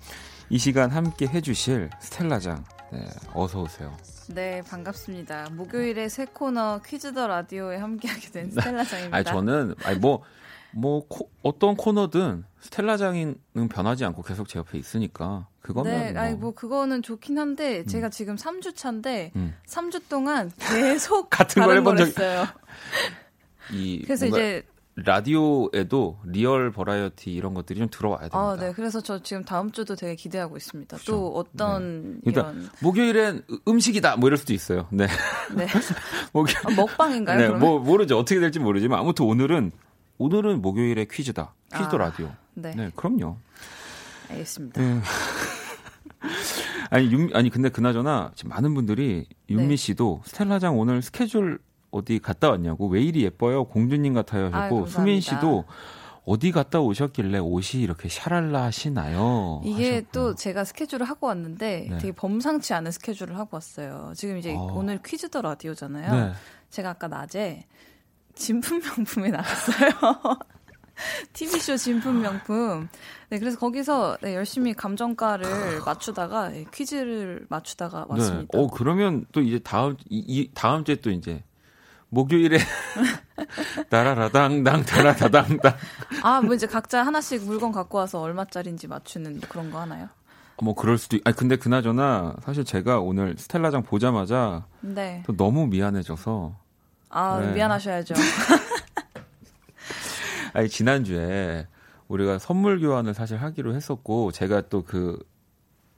이 0.49 0.57
시간 0.57 0.91
함께 0.91 1.27
해주실 1.27 1.89
스텔라장. 1.99 2.63
네. 2.91 3.07
어서 3.33 3.61
오세요. 3.61 3.95
네, 4.31 4.61
반갑습니다. 4.61 5.49
목요일에 5.53 6.07
새 6.07 6.25
코너 6.25 6.81
퀴즈 6.85 7.13
더 7.13 7.25
라디오에 7.25 7.77
함께하게 7.77 8.29
된 8.29 8.51
스텔라장입니다. 8.51 9.17
아니, 9.17 9.25
저는, 9.25 9.73
아니, 9.83 9.97
뭐, 9.97 10.21
뭐 10.71 11.03
코, 11.07 11.31
어떤 11.41 11.75
코너든 11.75 12.43
스텔라장은 12.61 13.39
변하지 13.71 14.05
않고 14.05 14.21
계속 14.21 14.47
제 14.47 14.59
옆에 14.59 14.77
있으니까 14.77 15.47
그거면 15.61 15.93
네, 15.93 16.11
뭐. 16.11 16.21
아니 16.21 16.35
뭐 16.35 16.53
그거는 16.53 17.01
좋긴 17.01 17.39
한데 17.39 17.79
음. 17.79 17.87
제가 17.87 18.09
지금 18.09 18.35
3주 18.35 18.75
차인데 18.75 19.31
음. 19.35 19.55
3주 19.65 20.03
동안 20.09 20.51
계속 20.59 21.31
같은 21.31 21.63
걸 21.63 21.77
해본 21.77 21.97
적이 21.97 22.09
있어요. 22.11 22.45
이 23.71 24.03
그래서 24.03 24.27
이제 24.27 24.63
라디오에도 25.05 26.19
리얼 26.25 26.71
버라이어티 26.71 27.31
이런 27.31 27.53
것들이 27.53 27.79
좀 27.79 27.89
들어와야 27.89 28.21
됩니다. 28.21 28.37
아, 28.37 28.55
네. 28.59 28.71
그래서 28.73 29.01
저 29.01 29.21
지금 29.21 29.43
다음 29.43 29.71
주도 29.71 29.95
되게 29.95 30.15
기대하고 30.15 30.57
있습니다. 30.57 30.97
그렇죠. 30.97 31.11
또 31.11 31.33
어떤 31.35 32.21
네. 32.23 32.31
그러니까 32.31 32.51
이런 32.51 32.69
목요일엔 32.81 33.43
음식이다 33.67 34.17
뭐 34.17 34.27
이럴 34.27 34.37
수도 34.37 34.53
있어요. 34.53 34.87
네. 34.91 35.07
네. 35.55 35.67
목요 36.33 36.53
아, 36.65 36.71
먹방인가요? 36.75 37.37
네. 37.37 37.47
그러면? 37.47 37.59
뭐 37.59 37.79
모르죠. 37.79 38.17
어떻게 38.17 38.39
될지 38.39 38.59
모르지만 38.59 38.99
아무튼 38.99 39.25
오늘은 39.25 39.71
오늘은 40.17 40.61
목요일에 40.61 41.05
퀴즈다. 41.09 41.53
퀴즈도 41.73 41.95
아, 41.95 42.05
라디오. 42.09 42.29
네. 42.53 42.73
네, 42.75 42.91
그럼요. 42.95 43.37
알겠습니다. 44.29 44.81
네. 44.81 45.01
아니, 46.91 47.11
윤, 47.11 47.29
아니, 47.33 47.49
근데 47.49 47.69
그나저나 47.69 48.31
지금 48.35 48.49
많은 48.49 48.73
분들이 48.73 49.27
윤미 49.49 49.67
네. 49.67 49.75
씨도 49.75 50.21
스텔라장 50.25 50.77
오늘 50.77 51.01
스케줄 51.01 51.59
어디 51.91 52.19
갔다 52.19 52.49
왔냐고 52.49 52.87
왜 52.87 53.01
이리 53.01 53.23
예뻐요? 53.23 53.65
공주님 53.65 54.13
같아요. 54.13 54.49
하고 54.49 54.85
수민 54.85 55.21
씨도 55.21 55.65
어디 56.25 56.51
갔다 56.51 56.79
오셨길래 56.79 57.39
옷이 57.39 57.81
이렇게 57.81 58.07
샤랄라 58.09 58.63
하시나요? 58.63 59.61
이게 59.63 59.95
하셨고요. 59.95 60.11
또 60.11 60.35
제가 60.35 60.63
스케줄을 60.63 61.07
하고 61.07 61.27
왔는데 61.27 61.87
네. 61.89 61.97
되게 61.97 62.11
범상치 62.11 62.73
않은 62.75 62.91
스케줄을 62.91 63.37
하고 63.37 63.55
왔어요. 63.55 64.13
지금 64.15 64.37
이제 64.37 64.53
어. 64.53 64.71
오늘 64.75 64.99
퀴즈 65.03 65.29
더 65.29 65.41
라디오잖아요. 65.41 66.11
네. 66.27 66.33
제가 66.69 66.91
아까 66.91 67.07
낮에 67.07 67.65
진품 68.35 68.79
명품에 68.79 69.29
나갔어요. 69.29 69.89
TV쇼 71.33 71.77
진품 71.77 72.21
명품. 72.21 72.89
네, 73.29 73.39
그래서 73.39 73.57
거기서 73.57 74.17
네, 74.21 74.35
열심히 74.35 74.73
감정가를 74.73 75.45
맞추다가 75.85 76.49
네, 76.49 76.65
퀴즈를 76.73 77.45
맞추다가 77.49 78.01
네. 78.01 78.05
왔습니다. 78.09 78.57
네. 78.57 78.63
어, 78.63 78.67
그러면 78.67 79.25
또 79.31 79.41
이제 79.41 79.59
다음, 79.59 79.95
이, 80.09 80.23
이 80.27 80.51
다음 80.53 80.83
주에 80.83 80.95
또 80.95 81.09
이제 81.09 81.43
목요일에 82.09 82.57
따라라당당 83.89 84.83
따라다당당. 84.83 85.73
아, 86.23 86.41
뭐 86.41 86.55
이제 86.55 86.67
각자 86.67 87.05
하나씩 87.05 87.45
물건 87.45 87.71
갖고 87.71 87.97
와서 87.97 88.21
얼마짜리인지 88.21 88.87
맞추는 88.87 89.41
그런 89.41 89.71
거 89.71 89.79
하나요? 89.79 90.09
뭐 90.61 90.75
그럴 90.75 90.97
수도. 90.97 91.17
있... 91.17 91.21
아니 91.25 91.35
근데 91.35 91.55
그나저나 91.55 92.35
사실 92.43 92.65
제가 92.65 92.99
오늘 92.99 93.35
스텔라장 93.37 93.83
보자마자 93.83 94.65
네. 94.81 95.23
또 95.25 95.35
너무 95.35 95.67
미안해져서. 95.67 96.55
아 97.09 97.39
네. 97.39 97.53
미안하셔야죠. 97.53 98.15
아니 100.53 100.67
지난주에 100.67 101.67
우리가 102.07 102.39
선물 102.39 102.79
교환을 102.79 103.13
사실 103.13 103.37
하기로 103.37 103.75
했었고 103.75 104.31
제가 104.31 104.61
또 104.69 104.83
그 104.83 105.19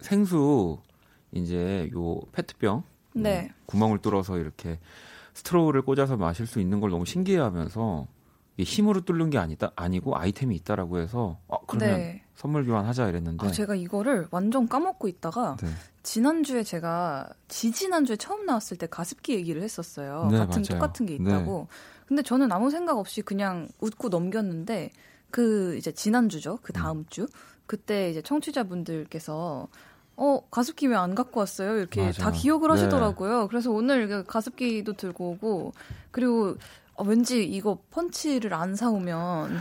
생수 0.01 0.79
이제 1.31 1.89
요 1.93 2.19
페트병 2.33 2.83
네. 3.13 3.49
음, 3.49 3.53
구멍을 3.67 3.99
뚫어서 3.99 4.37
이렇게 4.37 4.79
스트로우를 5.33 5.81
꽂아서 5.83 6.17
마실 6.17 6.45
수 6.47 6.59
있는 6.59 6.79
걸 6.79 6.89
너무 6.89 7.05
신기해하면서 7.05 8.07
힘으로 8.59 9.01
뚫는 9.01 9.29
게 9.29 9.37
아니다 9.37 9.71
아니고 9.75 10.17
아이템이 10.17 10.55
있다라고 10.57 10.99
해서 10.99 11.39
어, 11.47 11.57
그러면 11.65 11.97
네. 11.97 12.23
선물 12.35 12.65
교환하자 12.65 13.09
이랬는데 13.09 13.47
아, 13.47 13.51
제가 13.51 13.75
이거를 13.75 14.27
완전 14.31 14.67
까먹고 14.67 15.07
있다가 15.07 15.57
네. 15.61 15.69
지난주에 16.03 16.63
제가 16.63 17.29
지지난주에 17.47 18.15
처음 18.15 18.45
나왔을 18.45 18.77
때 18.77 18.87
가습기 18.87 19.33
얘기를 19.35 19.61
했었어요. 19.61 20.27
네, 20.31 20.37
같은 20.37 20.63
맞아요. 20.63 20.79
똑같은 20.79 21.05
게 21.05 21.15
있다고. 21.15 21.67
네. 21.69 22.05
근데 22.07 22.23
저는 22.23 22.51
아무 22.51 22.69
생각 22.71 22.97
없이 22.97 23.21
그냥 23.21 23.67
웃고 23.79 24.09
넘겼는데 24.09 24.91
그 25.29 25.77
이제 25.77 25.91
지난주죠. 25.91 26.59
그 26.61 26.73
다음 26.73 26.99
음. 26.99 27.05
주 27.09 27.27
그때 27.67 28.09
이제 28.09 28.21
청취자분들께서 28.21 29.67
어 30.23 30.39
가습기 30.51 30.85
왜 30.87 30.95
안 30.95 31.15
갖고 31.15 31.39
왔어요? 31.39 31.77
이렇게 31.77 32.05
맞아. 32.05 32.23
다 32.25 32.31
기억을 32.31 32.67
네. 32.69 32.73
하시더라고요. 32.75 33.47
그래서 33.47 33.71
오늘 33.71 34.23
가습기도 34.23 34.93
들고 34.93 35.31
오고 35.31 35.73
그리고 36.11 36.55
어, 36.95 37.03
왠지 37.03 37.43
이거 37.43 37.79
펀치를 37.89 38.53
안 38.53 38.75
사오면 38.75 39.59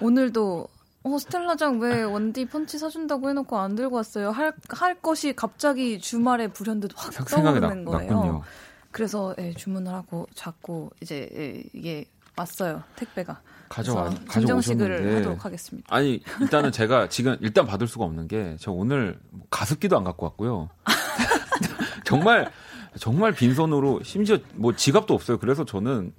오늘도 0.00 0.66
어 1.04 1.18
스텔라장 1.18 1.78
왜 1.80 2.02
원디 2.02 2.46
펀치 2.46 2.78
사준다고 2.78 3.28
해놓고 3.30 3.56
안 3.58 3.74
들고 3.76 3.96
왔어요? 3.96 4.30
할 4.30 4.52
할 4.70 4.94
것이 5.00 5.34
갑자기 5.34 5.98
주말에 6.00 6.48
불현듯 6.48 6.92
확 6.96 7.12
떠오르는 7.28 7.84
나, 7.84 7.90
거예요. 7.90 8.10
났군요. 8.12 8.42
그래서 8.90 9.34
예, 9.38 9.52
주문을 9.54 9.92
하고 9.92 10.26
자꾸 10.34 10.90
이제 11.00 11.28
예, 11.36 11.62
이게 11.72 12.04
왔어요 12.36 12.82
택배가. 12.96 13.40
가져와 13.72 14.10
가져오셨는데 14.28 15.14
하도록 15.16 15.44
하겠습니다. 15.44 15.94
아니 15.94 16.22
일단은 16.40 16.72
제가 16.72 17.08
지금 17.08 17.36
일단 17.40 17.66
받을 17.66 17.86
수가 17.86 18.04
없는 18.04 18.28
게 18.28 18.56
저 18.60 18.70
오늘 18.72 19.18
뭐 19.30 19.46
가습기도 19.50 19.96
안 19.96 20.04
갖고 20.04 20.26
왔고요. 20.26 20.68
정말 22.04 22.50
정말 22.98 23.32
빈손으로 23.32 24.02
심지어 24.02 24.38
뭐 24.54 24.74
지갑도 24.74 25.14
없어요. 25.14 25.38
그래서 25.38 25.64
저는 25.64 26.12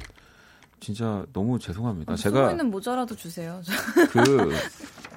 진짜 0.80 1.26
너무 1.34 1.60
죄송합니다. 1.60 2.16
제가 2.16 2.52
있는 2.52 2.70
모자라도 2.72 3.16
주세요. 3.16 3.62
그 4.12 4.52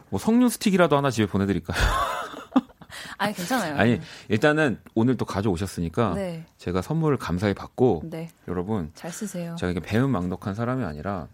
뭐 0.09 0.21
석류 0.21 0.49
스틱이라도 0.51 0.97
하나 0.97 1.11
집에 1.11 1.27
보내드릴까요? 1.27 1.77
아니 3.19 3.35
괜찮아요. 3.35 3.77
아니 3.77 4.01
일단은 4.29 4.79
오늘 4.95 5.17
또 5.17 5.25
가져오셨으니까 5.25 6.15
네. 6.15 6.47
제가 6.59 6.81
선물을 6.81 7.17
감사히 7.17 7.55
받고 7.55 8.03
네. 8.05 8.29
여러분 8.47 8.93
잘 8.95 9.11
쓰세요. 9.11 9.57
제가 9.59 9.73
이게 9.73 9.81
배은망덕한 9.81 10.55
사람이 10.55 10.85
아니라 10.85 11.27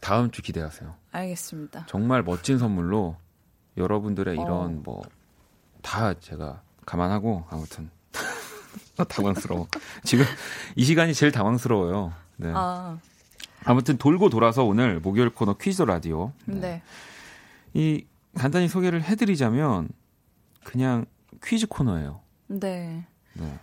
다음 0.00 0.30
주 0.30 0.42
기대하세요. 0.42 0.94
알겠습니다. 1.12 1.86
정말 1.86 2.22
멋진 2.22 2.58
선물로 2.58 3.16
여러분들의 3.76 4.38
어. 4.38 4.42
이런 4.42 4.82
뭐다 4.82 6.14
제가 6.20 6.62
감안하고 6.86 7.44
아무튼 7.50 7.90
당황스러워. 9.08 9.68
지금 10.04 10.24
이 10.76 10.84
시간이 10.84 11.14
제일 11.14 11.32
당황스러워요. 11.32 12.12
네. 12.36 12.52
아. 12.54 12.98
아무튼 13.64 13.98
돌고 13.98 14.30
돌아서 14.30 14.64
오늘 14.64 15.00
목요일 15.00 15.30
코너 15.30 15.54
퀴즈 15.54 15.82
라디오. 15.82 16.32
네. 16.46 16.60
네. 16.60 16.82
이 17.74 18.06
간단히 18.34 18.68
소개를 18.68 19.02
해드리자면 19.02 19.88
그냥 20.64 21.04
퀴즈 21.42 21.66
코너예요. 21.66 22.20
네. 22.46 23.06
네. 23.34 23.58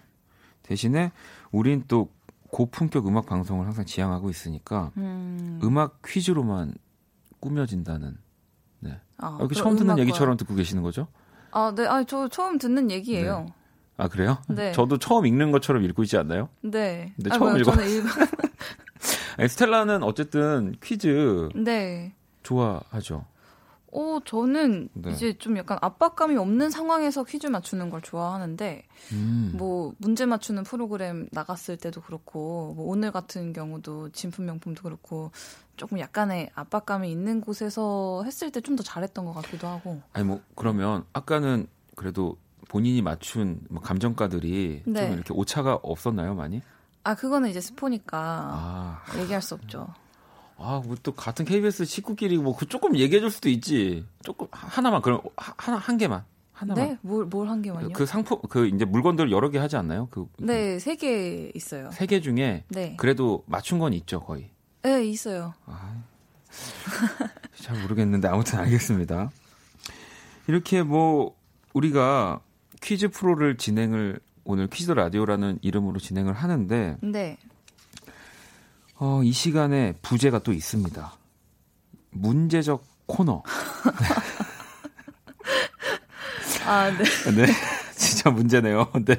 대신에 0.64 1.12
우린 1.52 1.84
또 1.88 2.10
고품격 2.52 3.08
음악 3.08 3.26
방송을 3.26 3.66
항상 3.66 3.86
지향하고 3.86 4.30
있으니까 4.30 4.92
음. 4.98 5.60
악 5.78 6.02
퀴즈로만 6.06 6.74
꾸며진다는. 7.40 8.18
네. 8.80 9.00
아, 9.18 9.38
여기 9.42 9.56
처음 9.56 9.76
듣는. 9.76 10.00
얘기처럼 10.00 10.38
듣고 10.38 10.56
계시는 10.56 10.84
거죠? 10.84 11.08
아, 11.52 11.74
네. 11.76 11.86
아, 11.86 12.04
저 12.04 12.28
처음 12.28 12.58
듣는 12.58 12.90
얘기예요. 12.92 13.46
네. 13.48 13.54
아, 13.98 14.08
그래요? 14.08 14.38
네. 14.48 14.72
저도 14.72 14.98
처음 14.98 15.26
읽는 15.26 15.52
것처럼 15.52 15.84
읽고 15.84 16.04
있지 16.04 16.18
않나요? 16.18 16.50
네. 16.62 17.14
근데 17.16 17.32
아, 17.32 17.38
처음 17.38 17.56
아, 17.56 17.58
읽어. 17.58 17.72
읽어... 17.84 18.10
스텔라는 19.48 20.04
어쨌든 20.04 20.74
퀴즈 20.82 21.50
네. 21.56 22.14
좋아하죠. 22.44 23.26
어, 23.92 24.20
저는 24.26 24.90
네. 24.94 25.12
이제 25.12 25.38
좀 25.38 25.58
약간 25.58 25.78
압박감이 25.82 26.36
없는 26.38 26.70
상황에서 26.70 27.24
퀴즈 27.24 27.48
맞추는 27.48 27.90
걸 27.90 28.02
좋아하는데, 28.02 28.84
음. 29.14 29.54
뭐, 29.56 29.94
문제 29.98 30.26
맞추는 30.26 30.64
프로그램 30.64 31.28
나갔을 31.32 31.78
때도 31.78 32.02
그렇고, 32.02 32.74
뭐, 32.76 32.88
오늘 32.90 33.12
같은 33.12 33.54
경우도 33.54 34.10
진품명품도 34.10 34.84
그렇고, 34.84 35.32
조금 35.78 36.00
약간의 36.00 36.50
압박감이 36.56 37.10
있는 37.10 37.40
곳에서 37.42 38.24
했을 38.26 38.52
때 38.52 38.60
좀 38.62 38.76
더 38.76 38.84
잘했던 38.84 39.26
것 39.26 39.34
같기도 39.34 39.68
하고. 39.68 40.02
아니, 40.14 40.26
뭐, 40.26 40.42
그러면 40.56 41.06
아까는 41.14 41.68
그래도 41.96 42.38
본인이 42.68 43.02
맞춘 43.02 43.62
뭐 43.70 43.82
감정가들이 43.82 44.84
네. 44.86 45.00
좀 45.06 45.14
이렇게 45.14 45.34
오차가 45.34 45.80
없었나요, 45.82 46.36
많이? 46.36 46.62
아, 47.04 47.16
그거는 47.16 47.50
이제 47.50 47.62
스포니까 47.62 48.18
아. 48.20 49.04
얘기할 49.20 49.42
수 49.42 49.56
없죠. 49.56 49.88
아, 50.58 50.82
뭐 50.86 50.96
또 51.04 51.12
같은 51.14 51.46
KBS 51.46 51.86
식구끼리 51.86 52.38
뭐 52.38 52.56
그 52.56 52.66
조금 52.68 52.96
얘기해 52.98 53.20
줄 53.22 53.30
수도 53.32 53.50
있지. 53.50 54.06
조금 54.24 54.48
하나만 54.52 55.02
그럼 55.02 55.22
하나 55.36 55.78
한 55.78 55.98
개만. 55.98 56.24
하나만. 56.54 56.84
네? 56.88 56.98
뭘 57.02 57.30
뭘 57.30 57.48
한 57.52 57.62
개만요? 57.62 57.90
그 57.94 58.06
상품 58.08 58.40
그 58.50 58.66
이제 58.68 58.84
물건들 58.86 59.32
여러 59.32 59.50
개 59.52 59.60
하지 59.60 59.76
않나요? 59.78 60.08
그 60.10 60.28
네, 60.40 60.80
세 60.80 60.96
개 60.96 61.52
있어요. 61.54 61.92
세 61.92 62.08
개 62.08 62.20
중에 62.22 62.64
네. 62.70 62.96
그래도 62.98 63.44
맞춘 63.46 63.78
건 63.80 63.94
있죠, 63.94 64.20
거의. 64.22 64.50
네, 64.82 65.06
있어요. 65.06 65.54
아, 65.66 66.02
잘 67.62 67.80
모르겠는데 67.82 68.28
아무튼 68.28 68.60
알겠습니다. 68.60 69.30
이렇게 70.48 70.82
뭐 70.82 71.36
우리가 71.74 72.40
퀴즈 72.82 73.10
프로를 73.10 73.58
진행을 73.58 74.20
오늘 74.44 74.68
퀴즈 74.68 74.92
라디오라는 74.92 75.60
이름으로 75.62 76.00
진행을 76.00 76.34
하는데 76.34 76.98
네. 77.02 77.38
어, 79.00 79.22
이 79.24 79.32
시간에 79.32 79.94
부제가 80.02 80.40
또 80.40 80.54
있습니다. 80.54 81.14
문제적 82.12 82.84
코너. 83.06 83.44
아, 86.66 86.90
네. 86.92 87.04
네. 87.36 87.46
진짜 87.96 88.30
문제네요. 88.32 88.92
네. 89.06 89.16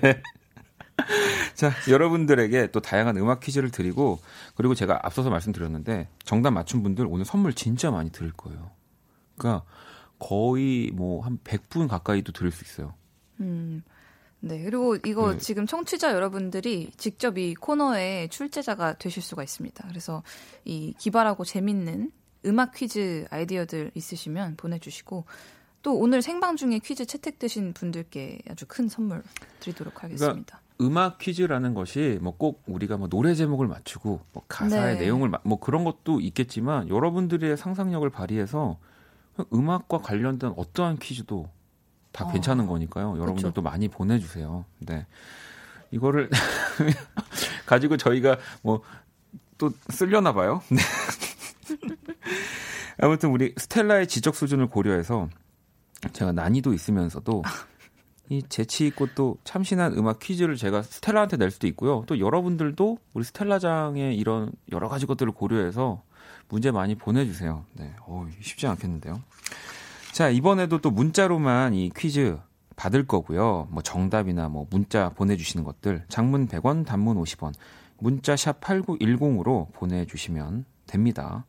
자, 1.55 1.73
여러분들에게 1.89 2.71
또 2.73 2.81
다양한 2.81 3.17
음악 3.17 3.41
퀴즈를 3.41 3.71
드리고, 3.71 4.21
그리고 4.55 4.75
제가 4.75 5.01
앞서서 5.03 5.31
말씀드렸는데, 5.31 6.09
정답 6.25 6.51
맞춘 6.51 6.83
분들 6.83 7.07
오늘 7.09 7.25
선물 7.25 7.55
진짜 7.55 7.91
많이 7.91 8.11
드릴 8.11 8.33
거예요. 8.33 8.71
그러니까 9.37 9.65
거의 10.19 10.91
뭐 10.93 11.23
한 11.23 11.39
100분 11.45 11.89
가까이도 11.89 12.33
드릴 12.33 12.53
수 12.53 12.65
있어요. 12.65 12.95
음. 13.41 13.83
네, 14.41 14.63
그리고 14.63 14.97
이거 15.05 15.33
네. 15.33 15.39
지금 15.39 15.67
청취자 15.67 16.13
여러분들이 16.13 16.91
직접 16.97 17.39
이 17.39 17.55
코너의 17.55 18.29
출제자가 18.29 18.99
되실 18.99 19.23
수가 19.23 19.43
있습니다. 19.43 19.87
그래서 19.89 20.23
이 20.65 20.95
기발하고 20.99 21.45
재밌는 21.45 22.13
음악 22.47 22.73
퀴즈 22.73 23.27
아이디어들 23.31 23.91
있으시면 23.95 24.57
보내주시고 24.57 25.25
또 25.83 25.95
오늘 25.99 26.23
생방 26.23 26.57
중에 26.57 26.79
퀴즈 26.79 27.05
채택되신 27.05 27.73
분들께 27.73 28.41
아주 28.51 28.65
큰 28.69 28.89
선물 28.89 29.23
드리도록 29.61 30.05
하겠습니다. 30.05 30.33
그러니까 30.33 30.61
음악 30.81 31.19
퀴즈라는 31.19 31.75
것이 31.75 32.19
뭐 32.23 32.35
꼭 32.39 32.63
우리가 32.67 32.97
뭐 32.97 33.09
노래 33.09 33.35
제목을 33.35 33.67
맞추고 33.67 34.21
뭐 34.33 34.43
가사의 34.47 34.95
네. 34.95 35.01
내용을 35.01 35.33
뭐 35.43 35.59
그런 35.59 35.83
것도 35.83 36.21
있겠지만 36.21 36.89
여러분들의 36.89 37.57
상상력을 37.57 38.09
발휘해서 38.11 38.79
음악과 39.53 39.99
관련된 39.99 40.53
어떠한 40.57 40.99
퀴즈도 40.99 41.49
다 42.19 42.25
어. 42.27 42.33
괜찮은 42.33 42.67
거니까요. 42.67 43.15
여러분들도 43.17 43.51
그쵸. 43.51 43.63
많이 43.63 43.89
보내주세요. 43.89 44.65
네. 44.81 45.07
이거를 45.91 46.29
가지고 47.67 47.97
저희가 47.97 48.39
뭐 48.63 48.83
또 49.59 49.73
쓸려나 49.91 50.33
봐요. 50.33 50.63
네. 50.71 50.79
아무튼 53.01 53.31
우리 53.31 53.53
스텔라의 53.57 54.07
지적 54.07 54.35
수준을 54.35 54.69
고려해서 54.69 55.29
제가 56.13 56.33
난이도 56.33 56.73
있으면서도 56.73 57.43
이 58.31 58.43
재치 58.49 58.87
있고 58.87 59.09
또 59.15 59.37
참신한 59.45 59.95
음악 59.95 60.21
퀴즈를 60.21 60.57
제가 60.57 60.83
스텔라한테 60.83 61.37
낼 61.37 61.51
수도 61.51 61.67
있고요. 61.67 62.05
또 62.07 62.19
여러분들도 62.19 62.99
우리 63.15 63.25
스텔라장의 63.25 64.17
이런 64.17 64.53
여러 64.73 64.89
가지 64.89 65.07
것들을 65.07 65.33
고려해서 65.33 66.03
문제 66.49 66.71
많이 66.71 66.95
보내주세요. 66.95 67.65
네, 67.75 67.95
어, 68.07 68.27
쉽지 68.41 68.67
않겠는데요. 68.67 69.23
자, 70.19 70.31
이번에도 70.31 70.81
또 70.81 70.91
문자로만 70.91 71.75
이 71.75 71.93
퀴즈 71.97 72.41
받을 72.75 73.07
거고요. 73.07 73.69
뭐 73.71 73.85
정답이나 73.85 74.49
뭐 74.49 74.67
문자 74.69 75.11
보내주시는 75.11 75.65
것들 75.65 76.07
장문 76.09 76.49
100원, 76.49 76.85
단문 76.85 77.23
50원, 77.23 77.53
문자 77.99 78.35
샵 78.35 78.61
8910으로 78.61 79.73
보내주시면 79.75 80.65
됩니다. 80.89 81.47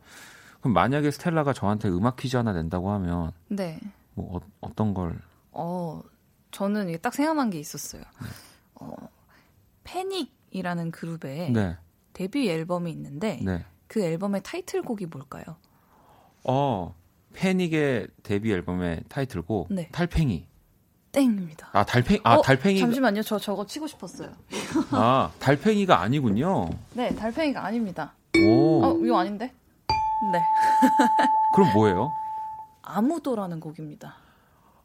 그럼 0.60 0.76
만약에 0.76 1.10
스텔라가 1.10 1.52
저한테 1.52 1.90
음악 1.90 2.18
퀴즈 2.18 2.38
하나 2.38 2.54
낸다고 2.54 2.92
하면 2.92 3.32
네. 3.48 3.80
뭐 4.14 4.40
어, 4.62 4.70
떤 4.76 4.94
걸? 4.94 5.20
어, 5.52 6.04
저는 6.52 6.90
이게 6.90 7.00
딱 7.00 7.16
생각난 7.16 7.50
게 7.50 7.58
있었어요. 7.58 8.04
네. 8.04 8.28
어, 8.76 8.94
패닉이라는 9.84 10.92
그룹의 10.92 11.54
네. 11.54 11.76
데뷔 12.14 12.48
앨범이 12.48 12.92
있는데 12.92 13.40
네. 13.44 13.66
그 13.88 14.04
앨범의 14.04 14.44
타이틀곡이 14.44 15.08
뭘까요? 15.08 15.58
어, 16.44 16.94
패닉의 17.34 18.08
데뷔 18.24 18.52
앨범의 18.52 19.02
타이틀곡 19.10 19.68
네. 19.74 19.90
달팽이. 19.92 20.48
땡입니다. 21.12 21.70
아 21.74 21.84
달팽이 21.86 22.20
아 22.24 22.36
어, 22.36 22.42
달팽이 22.42 22.80
잠시만요. 22.80 23.24
저 23.24 23.40
저거 23.40 23.66
치고 23.66 23.88
싶었어요. 23.88 24.30
아 24.92 25.32
달팽이가 25.40 26.00
아니군요. 26.02 26.70
네, 26.94 27.14
달팽이가 27.16 27.66
아닙니다. 27.66 28.14
오. 28.38 28.84
어, 28.84 28.98
이거 29.04 29.18
아닌데? 29.18 29.52
네. 30.32 30.40
그럼 31.56 31.74
뭐예요? 31.74 32.12
아무도라는 32.84 33.60
곡입니다. 33.60 34.16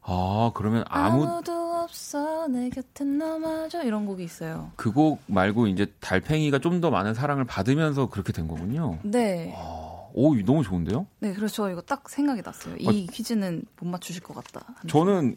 아 0.06 0.50
그러면 0.54 0.84
아무 0.88 1.24
아무도 1.24 1.52
없어 1.82 2.46
내 2.48 2.68
곁엔 2.70 3.18
너마저 3.18 3.82
이런 3.82 4.04
곡이 4.06 4.22
있어요. 4.24 4.70
그 4.76 4.92
곡 4.92 5.20
말고 5.26 5.66
이제 5.66 5.86
달팽이가 6.00 6.58
좀 6.58 6.80
더 6.80 6.90
많은 6.90 7.14
사랑을 7.14 7.44
받으면서 7.44 8.06
그렇게 8.08 8.32
된 8.32 8.48
거군요. 8.48 8.98
네. 9.02 9.54
아. 9.56 9.83
오, 10.14 10.34
너무 10.42 10.62
좋은데요? 10.62 11.06
네, 11.18 11.34
그렇죠. 11.34 11.68
이거 11.68 11.80
딱 11.82 12.08
생각이 12.08 12.40
났어요. 12.42 12.76
이 12.78 13.06
아, 13.08 13.12
퀴즈는 13.12 13.64
못 13.80 13.86
맞추실 13.88 14.22
것 14.22 14.34
같다. 14.34 14.64
저는 14.86 15.36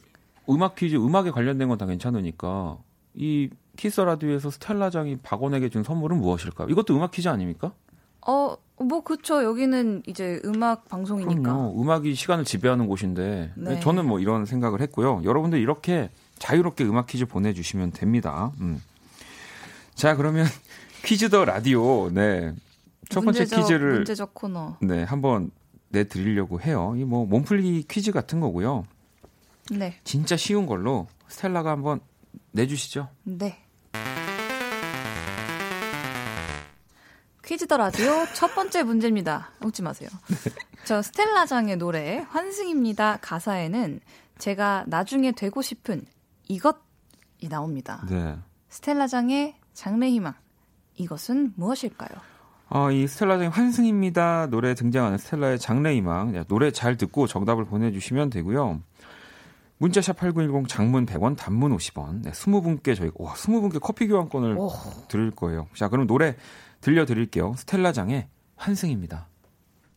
음악 0.49 0.75
퀴즈, 0.75 0.95
음악에 0.95 1.31
관련된 1.31 1.67
건 1.67 1.77
다 1.77 1.85
괜찮으니까 1.87 2.77
이 3.15 3.49
키스 3.75 3.99
라디오에서 4.01 4.51
스텔라장이 4.51 5.17
박원에게 5.17 5.69
준 5.69 5.83
선물은 5.83 6.17
무엇일까요? 6.19 6.69
이것도 6.69 6.95
음악 6.95 7.11
퀴즈 7.11 7.27
아닙니까? 7.27 7.73
어, 8.25 8.55
뭐 8.79 9.01
그렇죠. 9.03 9.43
여기는 9.43 10.03
이제 10.05 10.39
음악 10.45 10.87
방송이니까. 10.89 11.41
그럼요. 11.41 11.81
음악이 11.81 12.13
시간을 12.13 12.43
지배하는 12.45 12.87
곳인데 12.87 13.53
네. 13.55 13.79
저는 13.79 14.05
뭐 14.05 14.19
이런 14.19 14.45
생각을 14.45 14.81
했고요. 14.81 15.21
여러분들 15.23 15.59
이렇게 15.59 16.09
자유롭게 16.37 16.83
음악 16.85 17.07
퀴즈 17.07 17.25
보내주시면 17.25 17.91
됩니다. 17.91 18.51
음. 18.61 18.81
자, 19.95 20.15
그러면 20.15 20.45
퀴즈 21.03 21.29
더 21.29 21.45
라디오. 21.45 22.09
네. 22.11 22.53
첫 23.09 23.21
번째 23.21 23.39
문제적, 23.41 23.59
퀴즈를 23.59 23.93
문제적 23.95 24.33
코너. 24.33 24.77
네, 24.81 25.03
한번 25.03 25.51
내 25.89 26.03
드리려고 26.03 26.59
해요. 26.61 26.93
이 26.97 27.03
뭐 27.05 27.25
몸풀기 27.25 27.85
퀴즈 27.89 28.11
같은 28.11 28.39
거고요. 28.39 28.85
네. 29.71 29.99
진짜 30.03 30.35
쉬운 30.37 30.65
걸로 30.65 31.07
스텔라가 31.27 31.71
한번 31.71 31.99
내 32.51 32.67
주시죠. 32.67 33.09
네. 33.23 33.63
퀴즈 37.45 37.65
더 37.67 37.77
라디오 37.77 38.25
첫 38.33 38.53
번째 38.55 38.83
문제입니다. 38.83 39.51
웃지 39.63 39.81
마세요. 39.81 40.09
저 40.83 41.01
스텔라장의 41.01 41.77
노래 41.77 42.25
환승입니다. 42.29 43.19
가사에는 43.21 44.01
제가 44.37 44.83
나중에 44.87 45.31
되고 45.31 45.61
싶은 45.61 46.05
이것이 46.49 46.77
나옵니다. 47.49 48.05
네. 48.09 48.37
스텔라장의 48.69 49.55
장래희망 49.73 50.33
이것은 50.95 51.53
무엇일까요? 51.55 52.09
어, 52.69 52.91
이 52.91 53.07
스텔라장의 53.07 53.49
환승입니다. 53.49 54.47
노래 54.47 54.73
등장하는 54.73 55.17
스텔라의 55.17 55.59
장래희망. 55.59 56.33
네, 56.33 56.43
노래 56.47 56.71
잘 56.71 56.97
듣고 56.97 57.27
정답을 57.27 57.65
보내주시면 57.65 58.29
되고요. 58.29 58.81
문자샵 59.77 60.17
8910 60.17 60.67
장문 60.67 61.05
100원, 61.05 61.37
단문 61.37 61.75
50원. 61.77 62.23
네, 62.23 62.31
20분께 62.31 62.95
저희, 62.95 63.11
와, 63.15 63.33
20분께 63.33 63.79
커피 63.79 64.07
교환권을 64.07 64.57
오. 64.57 64.71
드릴 65.07 65.31
거예요. 65.31 65.67
자, 65.75 65.87
그럼 65.87 66.07
노래 66.07 66.35
들려드릴게요. 66.81 67.53
스텔라장의 67.57 68.27
환승입니다. 68.55 69.27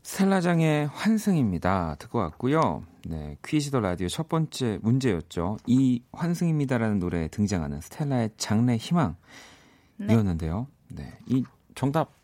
스텔라장의 0.03 0.89
환승입니다. 0.89 1.97
듣고 1.99 2.19
왔고요. 2.19 2.85
네, 3.07 3.37
퀴즈 3.45 3.71
더 3.71 3.81
라디오 3.81 4.09
첫 4.09 4.29
번째 4.29 4.79
문제였죠. 4.83 5.57
이 5.67 6.03
환승입니다라는 6.13 6.99
노래에 6.99 7.29
등장하는 7.29 7.81
스텔라의 7.81 8.31
장래 8.37 8.77
희망이었는데요. 8.77 10.67
네. 10.89 11.05
네. 11.05 11.19
이 11.27 11.45
정답 11.75 12.20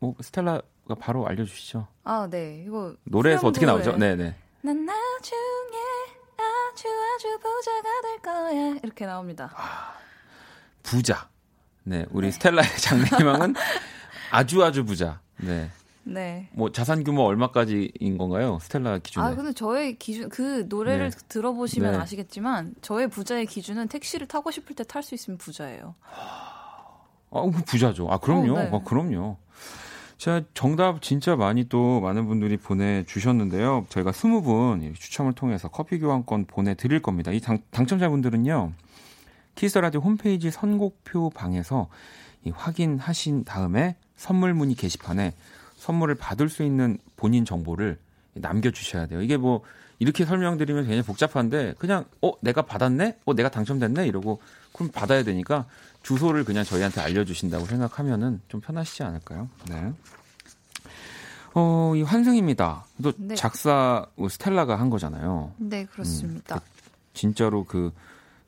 뭐 0.00 0.14
스텔라가 0.20 0.62
바로 0.98 1.26
알려주시죠. 1.26 1.86
아, 2.04 2.26
네. 2.30 2.64
이거 2.66 2.94
노래에서 3.04 3.46
어떻게 3.46 3.66
나오죠? 3.66 3.96
네, 3.96 4.16
네. 4.16 4.34
난 4.62 4.84
나중에 4.84 5.78
아주 6.36 6.88
아주 6.88 7.38
부자가 7.38 8.00
될 8.02 8.18
거야 8.22 8.80
이렇게 8.82 9.06
나옵니다. 9.06 9.52
아, 9.54 9.94
부자. 10.82 11.28
네, 11.84 12.06
우리 12.10 12.28
네. 12.28 12.32
스텔라의 12.32 12.68
장래 12.78 13.04
희망은 13.04 13.54
아주 14.32 14.64
아주 14.64 14.84
부자. 14.84 15.20
네. 15.36 15.70
네. 16.02 16.48
뭐 16.52 16.72
자산 16.72 17.04
규모 17.04 17.24
얼마까지인 17.24 18.16
건가요? 18.16 18.58
스텔라 18.62 18.98
기준에. 18.98 19.24
아, 19.24 19.34
근데 19.34 19.52
저의 19.52 19.98
기준 19.98 20.30
그 20.30 20.64
노래를 20.68 21.10
네. 21.10 21.18
들어보시면 21.28 21.92
네. 21.92 21.98
아시겠지만 21.98 22.74
저의 22.80 23.08
부자의 23.08 23.44
기준은 23.46 23.88
택시를 23.88 24.26
타고 24.26 24.50
싶을 24.50 24.74
때 24.74 24.82
탈 24.84 25.02
수 25.02 25.14
있으면 25.14 25.36
부자예요. 25.36 25.94
아, 27.32 27.42
부자죠. 27.66 28.08
아, 28.10 28.18
그럼요. 28.18 28.54
어, 28.54 28.62
네. 28.62 28.70
아, 28.72 28.80
그럼요. 28.82 29.36
자, 30.20 30.42
정답 30.52 31.00
진짜 31.00 31.34
많이 31.34 31.66
또 31.70 32.02
많은 32.02 32.26
분들이 32.26 32.58
보내주셨는데요. 32.58 33.86
저희가 33.88 34.10
20분 34.10 34.94
추첨을 34.94 35.32
통해서 35.32 35.68
커피 35.68 35.98
교환권 35.98 36.44
보내드릴 36.44 37.00
겁니다. 37.00 37.32
이 37.32 37.40
당, 37.40 37.60
당첨자분들은요, 37.70 38.72
키스라디오 39.54 40.02
홈페이지 40.02 40.50
선곡표 40.50 41.30
방에서 41.30 41.88
이 42.44 42.50
확인하신 42.50 43.44
다음에 43.44 43.96
선물 44.14 44.52
문의 44.52 44.74
게시판에 44.74 45.32
선물을 45.76 46.16
받을 46.16 46.50
수 46.50 46.64
있는 46.64 46.98
본인 47.16 47.46
정보를 47.46 47.98
남겨주셔야 48.34 49.06
돼요. 49.06 49.22
이게 49.22 49.36
뭐 49.36 49.62
이렇게 49.98 50.24
설명드리면 50.24 50.84
굉장히 50.84 51.02
복잡한데 51.02 51.74
그냥 51.78 52.04
어 52.22 52.32
내가 52.40 52.62
받았네, 52.62 53.18
어 53.26 53.34
내가 53.34 53.50
당첨됐네 53.50 54.06
이러고 54.06 54.40
그럼 54.72 54.90
받아야 54.92 55.22
되니까 55.22 55.66
주소를 56.02 56.44
그냥 56.44 56.64
저희한테 56.64 57.00
알려주신다고 57.02 57.66
생각하면은 57.66 58.40
좀 58.48 58.60
편하시지 58.60 59.02
않을까요? 59.02 59.48
네. 59.68 59.92
어, 61.54 61.92
이 61.96 62.02
환승입니다. 62.02 62.84
또 63.02 63.12
네. 63.16 63.34
작사 63.34 64.06
뭐 64.14 64.28
스텔라가 64.28 64.76
한 64.78 64.88
거잖아요. 64.88 65.52
네, 65.58 65.84
그렇습니다. 65.84 66.56
음, 66.56 66.60
그, 66.60 66.90
진짜로 67.12 67.64
그 67.64 67.92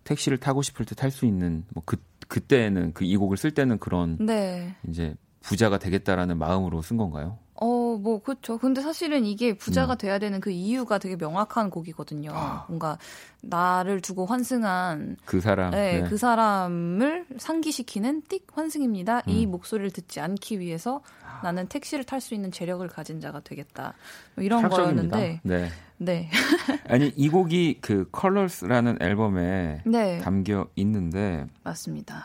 택시를 0.05 0.39
타고 0.39 0.62
싶을 0.62 0.87
때 0.87 0.95
탈 0.95 1.11
수 1.11 1.26
있는 1.26 1.64
뭐 1.74 1.83
그 1.85 1.97
그때는 2.28 2.95
그 2.95 3.05
이 3.05 3.16
곡을 3.16 3.37
쓸 3.37 3.51
때는 3.51 3.78
그런 3.78 4.16
네. 4.24 4.74
이제 4.89 5.14
부자가 5.43 5.78
되겠다라는 5.78 6.39
마음으로 6.39 6.80
쓴 6.80 6.97
건가요? 6.97 7.39
어, 7.55 7.66
뭐, 8.00 8.20
그렇죠. 8.22 8.59
근데 8.59 8.80
사실은 8.80 9.24
이게 9.24 9.55
부자가 9.55 9.94
음. 9.94 9.98
돼야 9.98 10.18
되는 10.18 10.40
그 10.40 10.50
이유가 10.50 10.98
되게 10.98 11.16
명확한 11.16 11.70
곡이거든요. 11.70 12.32
아. 12.34 12.64
뭔가 12.68 12.98
나를 13.42 14.00
두고 14.00 14.26
환승한 14.26 15.16
그 15.24 15.40
사람, 15.40 15.70
네, 15.70 16.00
네. 16.00 16.09
그 16.09 16.16
사람을 16.16 17.26
상기시키는 17.36 18.22
띡 18.22 18.42
환승입니다. 18.53 19.18
음. 19.18 19.22
이 19.28 19.46
목소리를 19.46 19.90
듣지 19.90 20.20
않기 20.20 20.61
위해서 20.61 21.03
아. 21.24 21.40
나는 21.42 21.66
택시를 21.68 22.05
탈 22.05 22.20
수 22.20 22.34
있는 22.34 22.53
재력을 22.53 22.86
가진 22.88 23.20
자가 23.20 23.40
되겠다. 23.40 23.94
뭐 24.34 24.44
이런 24.44 24.68
거였는데, 24.68 25.40
네. 25.42 25.68
네. 25.98 26.30
아니 26.88 27.12
이 27.16 27.28
곡이 27.28 27.78
그 27.80 28.09
컬러스라는 28.12 28.98
앨범에 29.00 29.82
네. 29.84 30.18
담겨 30.20 30.68
있는데 30.76 31.46
맞습니다. 31.64 32.24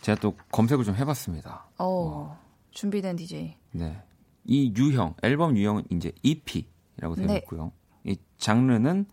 제가 0.00 0.20
또 0.20 0.36
검색을 0.50 0.84
좀 0.84 0.94
해봤습니다. 0.96 1.66
어, 1.78 1.84
어. 1.86 2.38
준비된 2.72 3.16
DJ. 3.16 3.56
네. 3.72 4.02
이 4.44 4.72
유형, 4.76 5.14
앨범 5.22 5.56
유형은 5.56 5.84
이제 5.90 6.12
EP라고 6.22 7.14
되어 7.16 7.26
네. 7.26 7.36
있고요. 7.38 7.72
이 8.04 8.16
장르는 8.38 9.06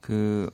그 0.00 0.50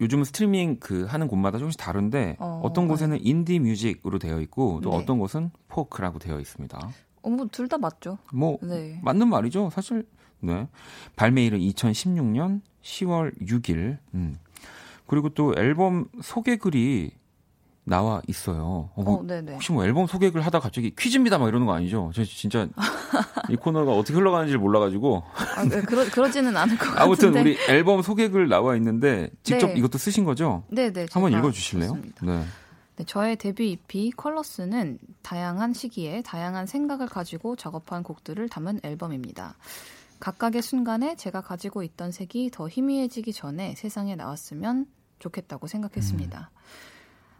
요즘은 0.00 0.24
스트리밍 0.24 0.78
그 0.80 1.04
하는 1.04 1.28
곳마다 1.28 1.58
조금씩 1.58 1.80
다른데 1.80 2.36
어, 2.40 2.72
떤 2.74 2.88
곳에는 2.88 3.16
네. 3.16 3.22
인디 3.24 3.58
뮤직으로 3.58 4.18
되어 4.18 4.40
있고 4.40 4.80
또 4.82 4.90
네. 4.90 4.96
어떤 4.96 5.18
곳은 5.18 5.50
포크라고 5.68 6.18
되어 6.18 6.40
있습니다. 6.40 6.90
어, 7.22 7.30
뭐둘 7.30 7.68
다 7.68 7.78
맞죠. 7.78 8.18
뭐 8.32 8.58
네. 8.62 9.00
맞는 9.02 9.28
말이죠. 9.28 9.70
사실 9.70 10.06
네. 10.40 10.66
발매일은 11.16 11.58
2016년 11.60 12.60
10월 12.82 13.40
6일. 13.40 13.98
음. 14.14 14.38
그리고 15.06 15.28
또 15.28 15.54
앨범 15.56 16.06
소개글이 16.20 17.12
나와 17.84 18.22
있어요. 18.28 18.90
어, 18.94 19.02
뭐, 19.02 19.14
어, 19.16 19.42
혹시 19.52 19.72
뭐 19.72 19.84
앨범 19.84 20.06
소개를 20.06 20.40
하다 20.46 20.60
갑자기 20.60 20.94
퀴즈입니다 20.94 21.38
막 21.38 21.48
이러는 21.48 21.66
거 21.66 21.74
아니죠? 21.74 22.12
저 22.14 22.24
진짜 22.24 22.68
이 23.48 23.56
코너가 23.56 23.92
어떻게 23.92 24.14
흘러가는지를 24.14 24.60
몰라가지고. 24.60 25.22
아, 25.56 25.64
네, 25.64 25.80
그러, 25.82 26.04
그러지는 26.04 26.56
않을 26.56 26.78
것 26.78 26.84
같은데. 26.86 27.02
아무튼 27.02 27.36
우리 27.36 27.58
앨범 27.68 28.02
소개글 28.02 28.48
나와 28.48 28.76
있는데 28.76 29.30
직접 29.42 29.68
네. 29.68 29.74
이것도 29.74 29.98
쓰신 29.98 30.24
거죠? 30.24 30.62
네네. 30.68 30.92
네, 30.92 31.06
한번 31.10 31.32
읽어주실래요? 31.32 31.98
네. 32.22 32.44
네, 32.96 33.04
저의 33.04 33.36
데뷔 33.36 33.72
EP 33.72 34.12
컬러스는 34.16 34.98
다양한 35.22 35.72
시기에 35.72 36.22
다양한 36.22 36.66
생각을 36.66 37.08
가지고 37.08 37.56
작업한 37.56 38.04
곡들을 38.04 38.48
담은 38.48 38.80
앨범입니다. 38.84 39.56
각각의 40.20 40.62
순간에 40.62 41.16
제가 41.16 41.40
가지고 41.40 41.82
있던 41.82 42.12
색이 42.12 42.50
더 42.52 42.68
희미해지기 42.68 43.32
전에 43.32 43.74
세상에 43.74 44.14
나왔으면 44.14 44.86
좋겠다고 45.18 45.66
생각했습니다. 45.66 46.50
음. 46.52 46.91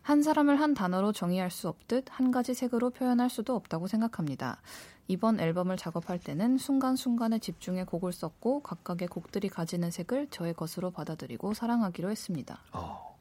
한 0.03 0.23
사람을 0.23 0.61
한 0.61 0.75
단어로 0.75 1.13
정의할 1.13 1.51
수 1.51 1.69
없듯 1.69 2.07
한 2.11 2.31
가지 2.31 2.55
색으로 2.55 2.91
표현할 2.91 3.31
수도 3.31 3.55
없다고 3.55 3.87
생각합니다. 3.87 4.61
이번 5.09 5.41
앨범을 5.41 5.77
작업할 5.77 6.19
때는 6.19 6.59
순간순간에 6.59 7.39
집중해 7.39 7.85
곡을 7.85 8.13
썼고 8.13 8.63
각각의 8.63 9.09
곡들이 9.09 9.49
가지는 9.49 9.91
색을 9.91 10.29
저의 10.31 10.55
것으로 10.55 10.91
받아들이고 10.91 11.55
사랑하기로 11.55 12.11
했습니다. 12.11 12.59
어, 12.73 13.17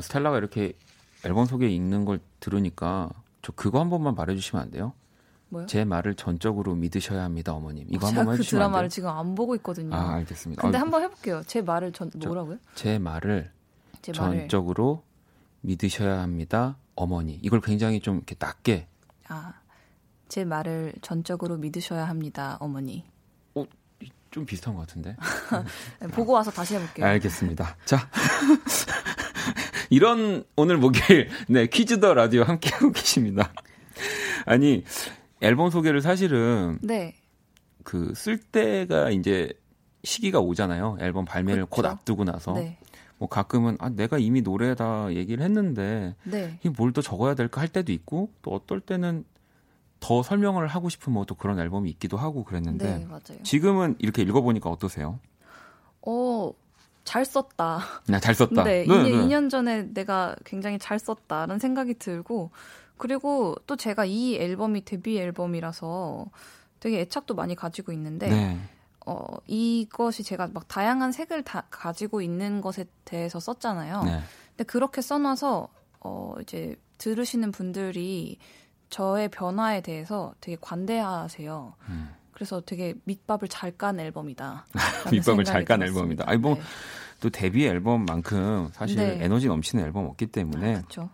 스텔라가 0.00 0.38
이렇게 0.38 0.74
앨범 1.24 1.46
소개 1.46 1.68
읽는 1.68 2.04
걸 2.04 2.20
들으니까 2.40 3.10
저 3.42 3.52
그거 3.52 3.80
한 3.80 3.90
번만 3.90 4.14
말해주시면 4.14 4.62
안 4.62 4.70
돼요? 4.70 4.92
뭐요? 5.48 5.66
제 5.66 5.84
말을 5.84 6.14
전적으로 6.14 6.74
믿으셔야 6.76 7.24
합니다, 7.24 7.52
어머님. 7.52 7.86
이거 7.90 8.06
한 8.06 8.14
번만 8.14 8.36
그 8.36 8.38
해주시면 8.38 8.62
안 8.62 8.66
돼요? 8.66 8.70
드라마를 8.70 8.88
지금 8.88 9.08
안 9.10 9.34
보고 9.34 9.54
있거든요. 9.56 9.94
아, 9.94 10.14
알겠습니다. 10.14 10.62
근데 10.62 10.78
아, 10.78 10.80
한번 10.80 11.02
해볼게요. 11.02 11.42
제 11.46 11.60
말을 11.60 11.92
전 11.92 12.10
뭐라고요? 12.14 12.58
제 12.74 12.98
말을 12.98 13.50
제 14.02 14.12
전적으로 14.12 15.02
믿으셔야 15.60 16.20
합니다. 16.20 16.76
어머니. 16.94 17.38
이걸 17.42 17.60
굉장히 17.60 18.00
좀 18.00 18.16
이렇게 18.16 18.34
낮게. 18.38 18.86
아, 19.28 19.54
제 20.28 20.44
말을 20.44 20.94
전적으로 21.02 21.56
믿으셔야 21.56 22.08
합니다. 22.08 22.56
어머니. 22.60 23.04
어, 23.54 23.64
좀 24.30 24.46
비슷한 24.46 24.74
것 24.74 24.80
같은데. 24.80 25.16
보고 26.12 26.32
와서 26.32 26.50
다시 26.50 26.74
해볼게요. 26.74 27.06
알겠습니다. 27.06 27.76
자. 27.84 28.08
이런 29.90 30.44
오늘 30.54 30.78
목요일, 30.78 31.28
네, 31.48 31.66
퀴즈 31.66 31.98
더 31.98 32.14
라디오 32.14 32.44
함께하고 32.44 32.92
계십니다. 32.92 33.52
아니, 34.46 34.84
앨범 35.40 35.70
소개를 35.70 36.00
사실은. 36.00 36.78
네. 36.80 37.16
그, 37.82 38.12
쓸 38.14 38.38
때가 38.38 39.10
이제 39.10 39.52
시기가 40.04 40.38
오잖아요. 40.38 40.98
앨범 41.00 41.24
발매를 41.24 41.66
그렇죠. 41.66 41.82
곧 41.82 41.86
앞두고 41.86 42.24
나서. 42.24 42.52
네. 42.52 42.78
뭐 43.20 43.28
가끔은 43.28 43.76
아 43.80 43.90
내가 43.90 44.18
이미 44.18 44.40
노래다 44.40 45.12
얘기를 45.12 45.44
했는데 45.44 46.16
네. 46.24 46.56
이게 46.60 46.70
뭘더 46.70 47.02
적어야 47.02 47.34
될까 47.34 47.60
할 47.60 47.68
때도 47.68 47.92
있고 47.92 48.30
또 48.40 48.50
어떨 48.50 48.80
때는 48.80 49.24
더 50.00 50.22
설명을 50.22 50.66
하고 50.66 50.88
싶은 50.88 51.12
뭐 51.12 51.26
또 51.26 51.34
그런 51.34 51.60
앨범이 51.60 51.90
있기도 51.90 52.16
하고 52.16 52.44
그랬는데 52.44 53.06
네. 53.06 53.42
지금은 53.42 53.96
이렇게 53.98 54.22
읽어보니까 54.22 54.70
어떠세요? 54.70 55.20
어, 56.00 56.50
잘 57.04 57.26
썼다. 57.26 57.80
네, 58.08 58.18
잘 58.20 58.34
썼다. 58.34 58.64
네, 58.64 58.86
네, 58.86 58.86
2년, 58.86 59.02
네. 59.02 59.10
2년 59.12 59.50
전에 59.50 59.92
내가 59.92 60.34
굉장히 60.46 60.78
잘 60.78 60.98
썼다라는 60.98 61.58
생각이 61.58 61.98
들고 61.98 62.50
그리고 62.96 63.54
또 63.66 63.76
제가 63.76 64.06
이 64.06 64.36
앨범이 64.36 64.86
데뷔 64.86 65.18
앨범이라서 65.18 66.26
되게 66.80 67.00
애착도 67.00 67.34
많이 67.34 67.54
가지고 67.54 67.92
있는데 67.92 68.30
네. 68.30 68.58
어, 69.06 69.24
이것이 69.46 70.22
제가 70.22 70.48
막 70.52 70.68
다양한 70.68 71.12
색을 71.12 71.42
다 71.42 71.64
가지고 71.70 72.20
있는 72.22 72.60
것에 72.60 72.84
대해서 73.04 73.40
썼잖아요. 73.40 74.02
네. 74.04 74.20
근데 74.50 74.64
그렇게 74.64 75.00
써놔서 75.00 75.68
어, 76.00 76.34
이제 76.42 76.76
들으시는 76.98 77.50
분들이 77.52 78.38
저의 78.90 79.28
변화에 79.28 79.80
대해서 79.80 80.34
되게 80.40 80.56
관대하세요. 80.60 81.74
음. 81.88 82.10
그래서 82.32 82.60
되게 82.64 82.94
밑밥을 83.04 83.48
잘 83.48 83.76
깐 83.76 84.00
앨범이다. 84.00 84.66
밑밥을 85.12 85.44
잘 85.44 85.64
깐 85.64 85.82
앨범이다. 85.82 86.24
아니 86.26 86.38
뭐또 86.38 86.60
네. 87.22 87.30
데뷔 87.30 87.66
앨범만큼 87.66 88.70
사실 88.72 88.96
네. 88.96 89.18
에너지 89.24 89.46
넘치는 89.46 89.84
앨범 89.84 90.06
없기 90.06 90.26
때문에. 90.26 90.76
아, 90.76 90.78
그렇죠. 90.78 91.10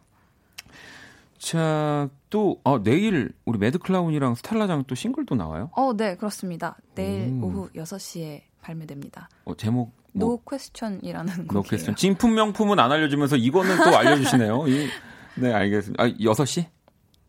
자, 1.39 2.09
또, 2.37 2.61
어, 2.64 2.82
내일 2.82 3.32
우리 3.47 3.57
매드클라운이랑 3.57 4.34
스텔라장 4.34 4.84
또 4.87 4.95
싱글도 4.95 5.37
나와요? 5.37 5.70
어, 5.74 5.97
네, 5.97 6.16
그렇습니다. 6.16 6.76
내일 6.95 7.28
음. 7.28 7.43
오후 7.43 7.70
6시에 7.74 8.43
발매됩니다. 8.61 9.30
어, 9.47 9.57
제목. 9.57 9.95
뭐, 10.12 10.32
no 10.32 10.37
Question이라는 10.45 11.47
곡이에요. 11.47 11.59
No 11.59 11.62
Question. 11.62 11.97
진품 11.97 12.34
명품은 12.34 12.78
안 12.78 12.93
알려주면서 12.93 13.37
이거는 13.37 13.76
또 13.78 13.97
알려주시네요. 13.97 14.68
이, 14.68 14.87
네, 15.37 15.51
알겠습니다. 15.51 16.05
아, 16.05 16.09
6시? 16.09 16.66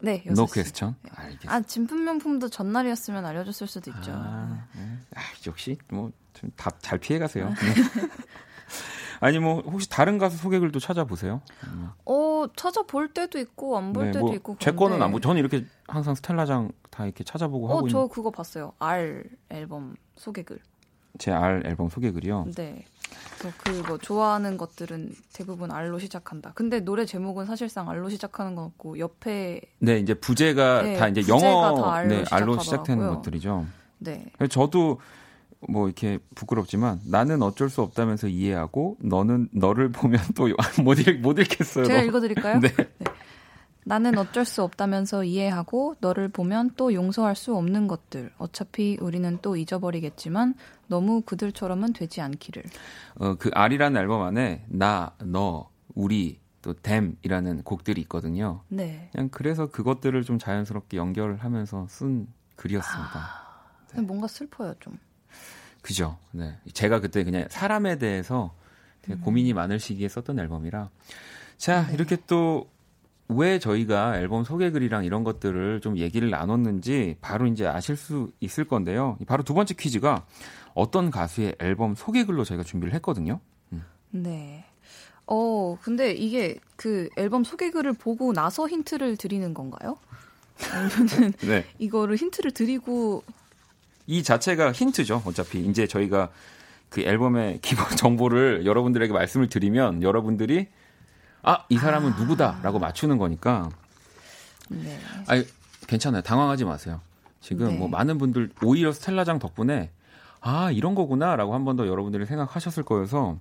네, 0.02 0.24
6시. 0.26 0.36
No 0.36 0.46
Question? 0.46 0.96
네. 1.02 1.12
알겠습니다. 1.16 1.54
아, 1.54 1.62
진품 1.62 2.04
명품도 2.04 2.50
전날이었으면 2.50 3.26
알려줬을 3.26 3.66
수도 3.66 3.90
있죠. 3.92 4.12
아, 4.14 4.68
네. 4.76 4.82
아 5.16 5.22
역시 5.48 5.78
뭐 5.88 6.32
답 6.32 6.66
잘 6.66 7.00
피해 7.00 7.18
가세요. 7.18 7.54
네. 9.22 9.28
아니 9.28 9.40
뭐 9.40 9.62
혹시 9.62 9.90
다른 9.90 10.18
가수 10.18 10.38
소개글 10.38 10.72
도 10.72 10.80
찾아보세요? 10.80 11.42
어 12.06 12.46
찾아볼 12.56 13.14
때도 13.14 13.40
있고 13.40 13.78
안볼 13.78 14.06
네, 14.06 14.12
때도 14.12 14.26
뭐 14.26 14.36
있고. 14.36 14.58
제 14.60 14.72
거는 14.72 15.02
안 15.02 15.12
보. 15.12 15.20
저는 15.20 15.38
이렇게 15.40 15.66
항상 15.88 16.16
스텔라장 16.16 16.72
다 16.90 17.06
이렇게 17.06 17.24
찾아보고 17.24 17.68
어, 17.68 17.70
하고. 17.78 17.86
어저 17.86 18.08
그거 18.08 18.32
봤어요. 18.32 18.74
R 18.80 19.24
앨범 19.50 19.96
소개글. 20.16 20.60
제 21.18 21.32
R 21.32 21.64
앨범 21.66 21.90
소개글이요. 21.90 22.48
네. 22.56 22.86
그뭐 23.64 23.98
좋아하는 24.00 24.58
것들은 24.58 25.14
대부분 25.34 25.72
R로 25.72 26.00
시작한다. 26.00 26.52
근데 26.56 26.80
노래 26.80 27.06
제목은 27.06 27.46
사실상 27.46 27.90
R로 27.90 28.10
시작하는 28.10 28.56
거 28.56 28.64
같고 28.64 29.00
옆에 29.00 29.62
네 29.80 30.00
이제 30.00 30.14
부제가 30.14 30.82
네, 30.82 30.98
다 30.98 31.08
이제 31.08 31.24
영어 31.28 31.76
다 31.76 31.96
R로, 31.98 32.10
네, 32.10 32.24
R로 32.30 32.60
시작되는 32.60 33.08
것들이죠. 33.08 33.66
네. 34.00 34.26
저도 34.50 35.00
뭐 35.68 35.88
이렇게 35.88 36.20
부끄럽지만 36.36 37.00
나는 37.06 37.42
어쩔 37.42 37.70
수 37.70 37.82
없다면서 37.82 38.28
이해하고 38.28 38.98
너는 39.00 39.50
너를 39.52 39.92
보면 39.92 40.20
또 40.36 40.48
못못 40.84 41.40
읽겠어요. 41.40 41.86
제가 41.86 42.02
읽어드릴까요? 42.04 42.60
네. 42.62 42.70
네. 42.70 43.06
나는 43.88 44.18
어쩔 44.18 44.44
수 44.44 44.64
없다면서 44.64 45.24
이해하고 45.24 45.96
너를 46.02 46.28
보면 46.28 46.72
또 46.76 46.94
용서할 46.94 47.38
수 47.38 47.56
없는 47.56 47.88
것들. 47.88 48.32
어차피 48.38 48.98
우리는 49.00 49.40
또 49.42 49.56
잊어버리겠지만 49.56 50.56
너무 50.88 51.22
그들처럼은 51.22 51.94
되지 51.94 52.20
않기를. 52.20 52.64
어, 53.20 53.36
그 53.36 53.50
R이라는 53.54 54.00
앨범 54.00 54.24
안에 54.24 54.66
나, 54.68 55.14
너, 55.24 55.70
우리, 55.96 56.42
또 56.62 56.74
댐이라는 56.74 57.64
곡들이 57.64 58.02
있거든요. 58.02 58.62
네. 58.68 59.10
그냥 59.14 59.30
그래서 59.32 59.68
그것들을 59.68 60.22
좀 60.24 60.38
자연스럽게 60.38 60.98
연결하면서 60.98 61.88
쓴 61.88 62.28
글이었습니다. 62.58 63.20
아, 63.20 63.64
네. 63.96 64.02
뭔가 64.02 64.28
슬퍼요, 64.28 64.74
좀. 64.82 65.00
그죠. 65.88 66.18
네. 66.32 66.58
제가 66.74 67.00
그때 67.00 67.24
그냥 67.24 67.48
사람에 67.50 67.98
대해서 67.98 68.54
되게 69.02 69.14
음. 69.18 69.22
고민이 69.22 69.54
많을 69.54 69.80
시기에 69.80 70.10
썼던 70.10 70.38
앨범이라. 70.40 70.90
자, 71.58 71.88
네. 71.88 71.94
이렇게 71.94 72.18
또 72.28 72.68
왜 73.30 73.60
저희가 73.60 74.18
앨범 74.20 74.44
소개글이랑 74.44 75.04
이런 75.04 75.24
것들을 75.24 75.82
좀 75.82 75.98
얘기를 75.98 76.30
나눴는지 76.30 77.18
바로 77.20 77.46
이제 77.48 77.68
아실 77.68 77.98
수 77.98 78.32
있을 78.40 78.66
건데요. 78.66 79.18
바로 79.28 79.44
두 79.44 79.54
번째 79.54 79.74
퀴즈가 79.74 80.26
어떤 80.74 81.12
가수의 81.12 81.56
앨범 81.60 81.96
소개글로 81.96 82.46
저희가 82.46 82.64
준비를 82.64 82.94
했거든요. 82.96 83.40
음. 83.74 83.84
네. 84.12 84.66
어, 85.26 85.78
근데 85.82 86.14
이게 86.14 86.58
그 86.78 87.10
앨범 87.18 87.44
소개글을 87.44 87.94
보고 87.94 88.32
나서 88.32 88.68
힌트를 88.68 89.18
드리는 89.18 89.54
건가요? 89.54 89.98
아니면은 90.72 91.34
네. 91.46 91.66
이거를 91.80 92.16
힌트를 92.16 92.52
드리고 92.52 93.24
이 94.08 94.24
자체가 94.24 94.72
힌트죠. 94.72 95.22
어차피 95.26 95.60
이제 95.66 95.86
저희가 95.86 96.30
그 96.90 97.02
앨범의 97.02 97.60
기본 97.62 97.86
정보를 97.96 98.66
여러분들에게 98.66 99.14
말씀을 99.14 99.50
드리면 99.50 100.02
여러분들이 100.02 100.68
아, 101.44 101.66
이 101.70 101.78
사람은 101.78 102.14
아. 102.14 102.18
누구다라고 102.20 102.80
맞추는 102.80 103.18
거니까. 103.18 103.70
네. 104.70 104.98
아니, 105.28 105.46
괜찮아요. 105.88 106.22
당황하지 106.22 106.66
마세요. 106.66 107.00
지금 107.42 107.68
네. 107.70 107.78
뭐 107.78 107.88
많은 107.88 108.18
분들 108.18 108.50
오히려 108.64 108.92
스텔라장 108.92 109.40
덕분에 109.40 109.92
아, 110.42 110.72
이런 110.72 110.96
거구나라고 110.96 111.54
한 111.54 111.64
번 111.66 111.76
더 111.78 111.88
여러분들이 111.88 112.26
생각하셨을 112.26 112.84
거여서 112.84 113.40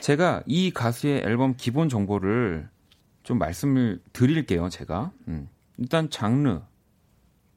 제가 0.00 0.42
이 0.46 0.70
가수의 0.70 1.22
앨범 1.24 1.54
기본 1.56 1.88
정보를 1.88 2.68
좀 3.22 3.38
말씀을 3.38 4.00
드릴게요, 4.12 4.68
제가. 4.68 5.12
음. 5.28 5.48
일단 5.78 6.08
장르 6.10 6.60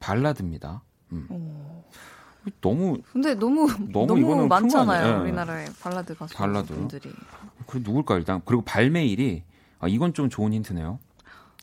발라드입니다. 0.00 0.82
음. 1.12 1.26
너무 2.60 2.98
근데 3.12 3.34
너무 3.34 3.66
너무, 3.90 4.06
너무 4.20 4.46
많잖아요. 4.46 5.16
네. 5.18 5.22
우리나라의 5.22 5.68
발라드 5.80 6.14
가수 6.16 6.34
발라드. 6.34 6.74
분들이. 6.74 7.10
그 7.66 7.78
누굴까 7.78 8.16
일단 8.16 8.40
그리고 8.44 8.62
발매일이 8.62 9.42
아, 9.80 9.88
이건 9.88 10.12
좀 10.14 10.28
좋은 10.28 10.52
힌트네요. 10.52 10.98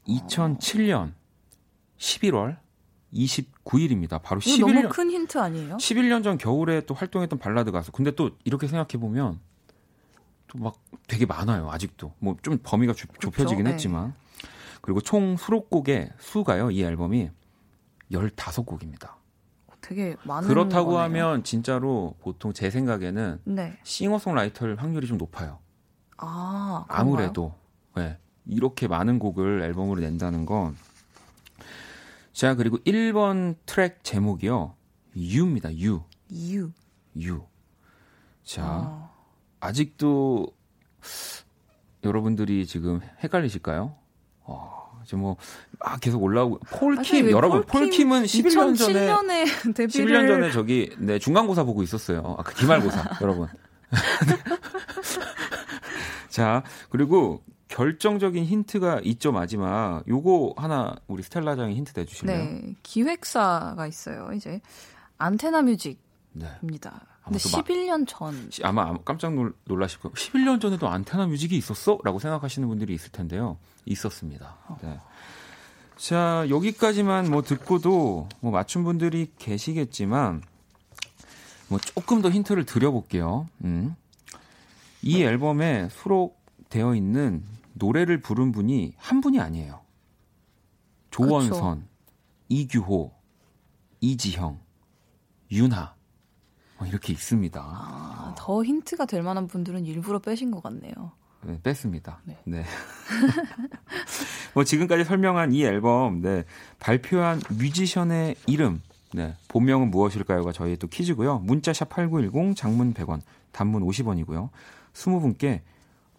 2007년 0.08 1.14
11월 1.98 2.58
29일입니다. 3.14 4.22
바로 4.22 4.40
11년 4.42 4.74
너무 4.74 4.90
큰 4.90 5.12
힌트 5.12 5.38
아니에요? 5.38 5.78
11년 5.78 6.24
전 6.24 6.38
겨울에 6.38 6.82
또 6.86 6.94
활동했던 6.94 7.40
발라드 7.40 7.72
가수. 7.72 7.92
근데 7.92 8.12
또 8.12 8.32
이렇게 8.44 8.68
생각해 8.68 9.00
보면 9.00 9.40
또 10.48 10.60
막 10.60 10.76
되게 11.08 11.26
많아요. 11.26 11.70
아직도. 11.72 12.14
뭐 12.20 12.36
좀 12.42 12.58
범위가 12.64 12.94
주, 12.94 13.08
좁혀지긴 13.20 13.66
네. 13.66 13.72
했지만. 13.72 14.14
그리고 14.82 15.00
총 15.02 15.38
수록곡의 15.38 16.12
수가요. 16.20 16.72
이 16.72 16.82
앨범이 16.84 17.30
15곡입니다. 18.12 19.12
되게 19.82 20.16
많은 20.24 20.48
그렇다고 20.48 20.92
거네요. 20.92 21.04
하면 21.04 21.44
진짜로 21.44 22.16
보통 22.22 22.54
제 22.54 22.70
생각에는 22.70 23.42
네. 23.46 23.78
싱어송라이터일 23.84 24.76
확률이 24.76 25.08
좀 25.08 25.18
높아요. 25.18 25.60
아, 26.18 26.86
아무래도 26.88 27.54
네. 27.96 28.18
이렇게 28.46 28.88
많은 28.88 29.20
곡을 29.20 29.62
앨범으로 29.64 30.02
낸다는 30.02 30.46
건. 30.46 30.76
자, 32.32 32.56
그리고 32.56 32.78
1번 32.80 33.56
트랙 33.66 34.04
제목이요. 34.04 34.76
유입니다, 35.16 35.76
유. 35.80 36.04
유. 36.32 36.72
유. 37.20 37.44
자, 38.44 38.64
어. 38.66 39.12
아직도 39.60 40.48
여러분들이 42.04 42.66
지금 42.66 43.02
헷갈리실까요? 43.24 43.96
어, 44.44 44.81
지금 45.06 45.22
뭐, 45.22 45.38
아, 45.80 45.98
계속 45.98 46.22
올라오고. 46.24 46.60
폴킴, 46.72 47.32
여러분, 47.32 47.64
폴킴, 47.64 48.12
은 48.12 48.24
11년 48.24 48.78
전에. 48.78 49.08
2007년에 49.08 49.76
데뷔를. 49.76 49.88
11년 49.88 50.28
전에 50.28 50.52
저기, 50.52 50.92
네, 50.98 51.20
중간고사 51.20 51.64
보고 51.64 51.84
있었어요. 51.84 52.36
아, 52.38 52.44
그 52.44 52.54
기말고사, 52.56 53.18
여러분. 53.22 53.48
자, 56.30 56.64
그리고 56.90 57.44
결정적인 57.68 58.46
힌트가 58.46 59.02
있죠 59.04 59.32
마지막. 59.32 60.04
요거 60.08 60.56
하나 60.58 60.96
우리 61.08 61.24
스텔라장이 61.24 61.76
힌트 61.76 61.94
내주실래요? 61.96 62.44
네, 62.44 62.76
기획사가 62.84 63.88
있어요. 63.88 64.32
이제 64.34 64.62
안테나 65.18 65.62
뮤직입니다. 65.62 66.02
네. 66.34 66.48
근데 67.24 67.38
11년 67.38 68.08
전 68.08 68.50
아마 68.64 68.98
깜짝 69.04 69.34
놀라실 69.66 70.00
거예요. 70.00 70.14
11년 70.14 70.60
전에도 70.60 70.90
안테나 70.90 71.28
뮤직이 71.28 71.56
있었어?라고 71.58 72.20
생각하시는 72.20 72.68
분들이 72.68 72.94
있을 72.94 73.12
텐데요. 73.12 73.58
있었습니다. 73.86 74.58
어. 74.68 74.78
네. 74.82 75.00
자 75.98 76.46
여기까지만 76.50 77.30
뭐 77.30 77.44
듣고도 77.44 78.28
뭐 78.40 78.52
맞춘 78.52 78.84
분들이 78.84 79.32
계시겠지만 79.38 80.42
뭐 81.68 81.80
조금 81.80 82.22
더 82.22 82.30
힌트를 82.30 82.66
드려볼게요. 82.66 83.48
음. 83.64 83.96
이 85.04 85.24
앨범에 85.24 85.90
수록되어 85.90 86.96
있는 86.96 87.44
노래를 87.74 88.22
부른 88.22 88.52
분이 88.52 88.94
한 88.98 89.22
분이 89.22 89.40
아니에요. 89.40 89.82
조원선, 91.12 91.80
그쵸. 91.80 91.88
이규호, 92.50 93.12
이지형, 94.00 94.60
윤하 95.52 95.82
뭐 95.82 96.01
이렇게 96.88 97.14
있습니다. 97.14 97.62
아, 97.64 98.36
더 98.38 98.64
힌트가 98.64 99.06
될 99.06 99.24
만한 99.24 99.48
분들은 99.48 99.86
일부러 99.86 100.20
빼신 100.20 100.52
것 100.52 100.62
같네요. 100.64 101.12
네, 101.44 101.60
뺐습니다. 101.64 102.20
네. 102.24 102.38
네. 102.46 102.64
뭐 104.54 104.64
지금까지 104.64 105.04
설명한 105.04 105.54
이 105.54 105.64
앨범, 105.64 106.22
네, 106.22 106.46
발표한 106.80 107.42
뮤지션의 107.58 108.36
이름, 108.48 108.82
네, 109.14 109.36
본명은 109.48 109.90
무엇일까요가 109.90 110.52
저희의 110.52 110.78
또 110.78 110.88
퀴즈고요. 110.88 111.40
문자샵 111.40 111.90
8910, 111.90 112.56
장문 112.56 112.94
100원, 112.94 113.22
단문 113.52 113.84
50원이고요. 113.84 114.50
20분께 114.94 115.62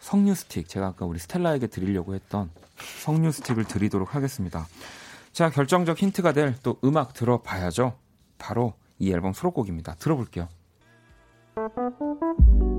석류 0.00 0.34
스틱 0.34 0.68
제가 0.68 0.88
아까 0.88 1.06
우리 1.06 1.18
스텔라에게 1.20 1.68
드리려고 1.68 2.14
했던 2.14 2.50
석류 3.02 3.30
스틱을 3.30 3.64
드리도록 3.66 4.14
하겠습니다. 4.16 4.66
자 5.32 5.48
결정적 5.50 5.98
힌트가 5.98 6.32
될 6.32 6.56
또 6.62 6.78
음악 6.84 7.14
들어봐야죠. 7.14 7.96
바로 8.38 8.74
이 9.02 9.12
앨범 9.12 9.32
수록곡입니다. 9.32 9.96
들어볼게요. 9.96 10.48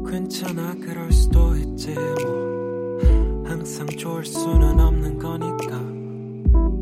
괜찮아 0.10 0.74
그럴 0.76 1.12
수도 1.12 1.54
있지 1.58 1.94
뭐 1.94 3.44
항상 3.46 3.86
좋을 3.88 4.24
수는 4.24 4.80
없는 4.80 5.20
거니까 5.20 5.82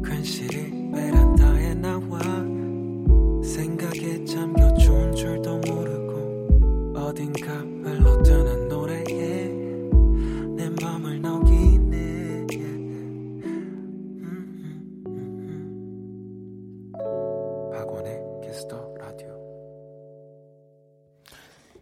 괜시리 0.08 0.92
베란다에 0.92 1.74
나와 1.74 2.20
생각에 3.44 4.24
잠겨 4.26 4.72
좋은 4.76 5.12
줄도 5.16 5.58
모르고 5.58 6.94
어딘가 7.00 7.71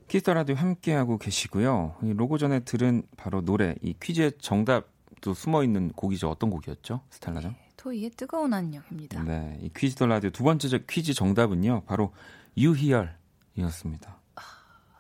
Kiss 0.10 0.23
the 0.23 0.34
Radio 0.34 0.56
함께하고 0.56 1.18
계시고요 1.20 1.96
이 2.04 2.14
로고 2.14 2.38
전에 2.38 2.62
들은 2.62 3.04
바로 3.16 3.42
노래 3.42 3.76
이 3.82 3.94
퀴즈의 4.02 4.34
정답도 4.40 5.36
숨어 5.36 5.64
있는 5.64 5.90
곡이죠 5.90 6.30
어떤 6.30 6.50
곡이었죠 6.50 7.02
스텔라장? 7.12 7.56
토이의 7.80 8.10
뜨거운 8.18 8.54
안녕입니다. 8.54 9.24
네, 9.24 9.58
이 9.62 9.70
Quiz 9.74 9.96
the 9.96 10.06
Radio 10.06 10.32
두 10.32 10.44
번째 10.44 10.84
퀴즈 10.86 11.14
정답은요. 11.14 11.84
바로 11.88 12.12
유희열이었습니다. 12.58 14.18
아, 14.36 14.42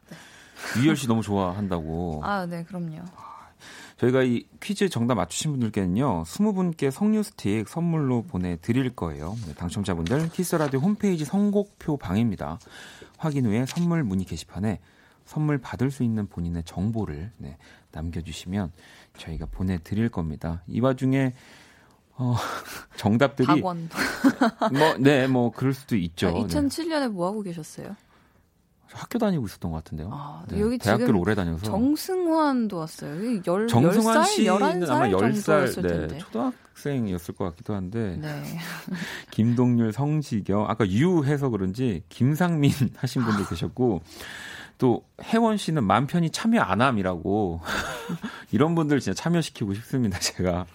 네. 0.09 0.15
유희열 0.79 0.95
씨 0.95 1.05
너무 1.09 1.21
좋아한다고. 1.21 2.21
아, 2.23 2.45
네, 2.45 2.63
그럼요. 2.63 3.03
저희가 3.97 4.23
이 4.23 4.45
퀴즈 4.61 4.87
정답 4.87 5.15
맞추신 5.15 5.51
분들께는요, 5.51 6.23
20분께 6.23 6.89
석류 6.89 7.21
스틱 7.21 7.67
선물로 7.67 8.21
보내드릴 8.21 8.95
거예요. 8.95 9.35
네, 9.45 9.53
당첨자분들 9.55 10.29
Kiss 10.29 10.52
Radio 10.52 10.79
홈페이지 10.79 11.25
선곡표 11.25 11.97
방입니다. 11.97 12.59
확인 13.17 13.45
후에 13.45 13.65
선물 13.65 14.05
문의 14.05 14.23
게시판에 14.23 14.79
선물 15.29 15.59
받을 15.59 15.91
수 15.91 16.01
있는 16.01 16.25
본인의 16.25 16.63
정보를 16.63 17.31
네, 17.37 17.59
남겨주시면 17.91 18.71
저희가 19.15 19.45
보내드릴 19.45 20.09
겁니다. 20.09 20.63
이 20.65 20.79
와중에 20.79 21.35
어, 22.15 22.35
정답들이 22.97 23.45
박원. 23.45 23.89
뭐, 24.73 24.97
네, 24.97 25.27
뭐 25.27 25.51
그럴 25.51 25.75
수도 25.75 25.95
있죠. 25.97 26.29
아, 26.29 26.31
2007년에 26.31 27.11
뭐 27.11 27.27
하고 27.27 27.43
계셨어요? 27.43 27.95
학교 28.91 29.19
다니고 29.19 29.45
있었던 29.45 29.69
것 29.69 29.77
같은데요. 29.83 30.09
아, 30.11 30.43
네, 30.49 30.59
여기 30.61 30.79
대학교를 30.79 31.15
오래 31.15 31.35
다녀서 31.35 31.63
정승환도 31.63 32.77
왔어요. 32.77 33.43
열, 33.45 33.67
정승환 33.67 34.23
10살, 34.23 34.25
씨는 34.25 34.89
아마 34.89 35.07
10살 35.09 36.07
네, 36.09 36.17
초등학생이었을 36.17 37.35
것 37.35 37.45
같기도 37.51 37.75
한데 37.75 38.17
네. 38.19 38.43
김동률, 39.29 39.93
성지경 39.93 40.65
아까 40.67 40.89
유 40.89 41.23
해서 41.23 41.49
그런지 41.49 42.01
김상민 42.09 42.71
하신 42.97 43.21
분도 43.21 43.45
계셨고 43.47 44.01
또 44.79 45.05
혜원 45.21 45.57
씨는 45.57 45.83
맘 45.83 46.07
편히 46.07 46.31
참여 46.31 46.61
안 46.61 46.81
함이라고 46.81 47.61
이런 48.51 48.73
분들 48.73 49.01
진짜 49.01 49.13
참여시키고 49.21 49.75
싶습니다. 49.75 50.17
제가 50.17 50.65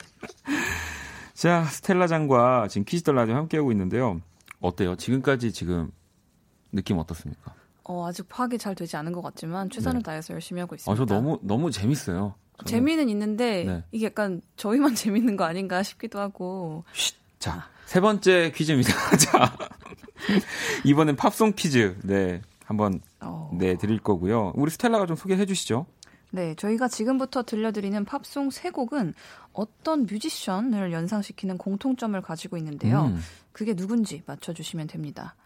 자, 1.32 1.64
스텔라 1.64 2.06
장과 2.06 2.68
지금 2.68 2.84
키즈들 2.84 3.14
라디오 3.14 3.34
함께하고 3.34 3.72
있는데요. 3.72 4.20
어때요? 4.60 4.94
지금까지 4.94 5.52
지금 5.52 5.90
느낌 6.70 6.98
어떻습니까? 6.98 7.54
어, 7.82 8.06
아직 8.06 8.28
파악이 8.28 8.58
잘 8.58 8.74
되지 8.74 8.96
않은 8.96 9.12
것 9.12 9.22
같지만 9.22 9.68
최선을 9.70 10.00
네. 10.00 10.04
다해서 10.04 10.34
열심히 10.34 10.60
하고 10.60 10.74
있습니다. 10.74 10.92
아, 11.02 11.06
저 11.06 11.12
너무 11.12 11.38
너무 11.42 11.70
재밌어요. 11.70 12.34
저는. 12.58 12.70
재미는 12.70 13.08
있는데 13.08 13.64
네. 13.64 13.84
이게 13.90 14.06
약간 14.06 14.42
저희만 14.56 14.94
재밌는 14.96 15.36
거 15.36 15.44
아닌가 15.44 15.82
싶기도 15.82 16.20
하고. 16.20 16.84
쉿. 16.92 17.16
자, 17.38 17.52
아. 17.52 17.68
세 17.86 18.00
번째 18.00 18.52
퀴즈입니다. 18.54 18.92
자. 19.16 19.56
이번엔 20.84 21.16
팝송 21.16 21.52
퀴즈. 21.56 21.96
네. 22.02 22.42
한번 22.64 22.94
어... 22.94 23.13
네, 23.52 23.76
드릴 23.76 23.98
거고요. 23.98 24.52
우리 24.54 24.70
스텔라가 24.70 25.06
좀 25.06 25.16
소개해 25.16 25.46
주시죠. 25.46 25.86
네, 26.30 26.54
저희가 26.56 26.88
지금부터 26.88 27.44
들려드리는 27.44 28.04
팝송 28.04 28.50
세 28.50 28.70
곡은 28.70 29.14
어떤 29.52 30.06
뮤지션을 30.06 30.92
연상시키는 30.92 31.58
공통점을 31.58 32.20
가지고 32.22 32.56
있는데요. 32.56 33.04
음. 33.04 33.20
그게 33.52 33.74
누군지 33.74 34.22
맞춰주시면 34.26 34.88
됩니다. 34.88 35.36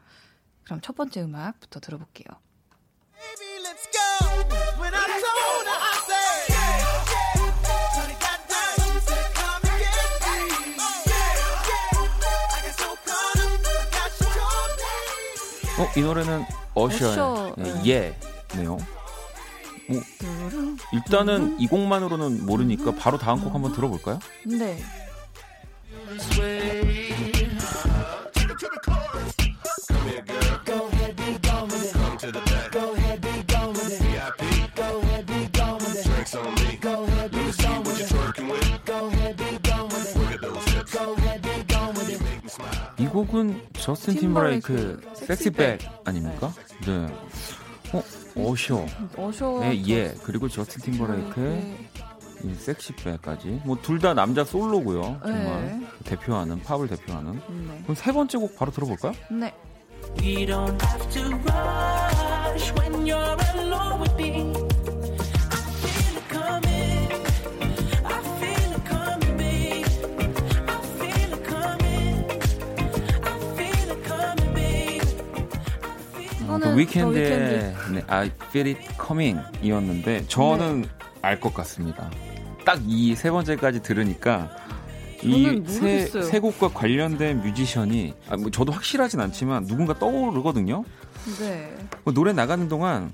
그럼 0.64 0.80
첫 0.80 0.96
번째 0.96 1.22
음악부터 1.22 1.80
들어볼게요. 1.80 2.26
어, 15.78 15.86
이 15.96 16.00
노래는 16.00 16.44
어셔, 16.84 17.54
네. 17.58 18.12
예네요. 18.54 18.78
뭐, 19.88 20.02
일단은 20.92 21.58
이 21.58 21.66
곡만으로는 21.66 22.44
모르니까 22.46 22.94
바로 22.94 23.18
다음 23.18 23.40
곡 23.42 23.54
한번 23.54 23.72
들어볼까요? 23.72 24.18
네. 24.44 24.78
곡은 43.26 43.60
저스틴 43.72 44.14
팀버레이크 44.20 45.00
섹시백 45.14 45.80
아닙니까? 46.04 46.52
네. 46.86 47.06
어, 47.92 48.02
어쇼. 48.36 48.86
어쇼의 49.16 49.88
예. 49.88 50.14
그리고 50.22 50.48
저스틴 50.48 50.92
팀버레이크의 50.92 51.76
이 52.44 52.54
섹시백까지. 52.54 53.62
뭐 53.64 53.76
둘 53.82 53.98
다 53.98 54.14
남자 54.14 54.44
솔로고요. 54.44 55.18
정말 55.22 55.66
네. 55.66 55.86
대표하는 56.04 56.62
팝을 56.62 56.86
대표하는. 56.86 57.32
네. 57.34 57.80
그럼 57.82 57.96
세 57.96 58.12
번째 58.12 58.38
곡 58.38 58.56
바로 58.56 58.70
들어볼까요? 58.70 59.12
네. 59.32 59.52
그 76.60 76.78
위켄드의 76.78 77.74
네, 77.92 78.04
I 78.06 78.30
Feel 78.48 78.76
It 78.76 78.94
Coming 79.04 79.40
이었는데 79.62 80.26
저는 80.26 80.82
네. 80.82 80.88
알것 81.22 81.54
같습니다. 81.54 82.10
딱 82.64 82.78
이 82.86 83.14
세 83.14 83.30
번째까지 83.30 83.82
들으니까 83.82 84.50
이세 85.22 86.38
곡과 86.40 86.68
관련된 86.68 87.40
뮤지션이 87.42 88.14
아, 88.28 88.36
뭐 88.36 88.50
저도 88.50 88.72
확실하진 88.72 89.20
않지만 89.20 89.66
누군가 89.66 89.98
떠오르거든요. 89.98 90.84
네. 91.40 91.76
뭐 92.04 92.12
노래 92.14 92.32
나가는 92.32 92.68
동안 92.68 93.12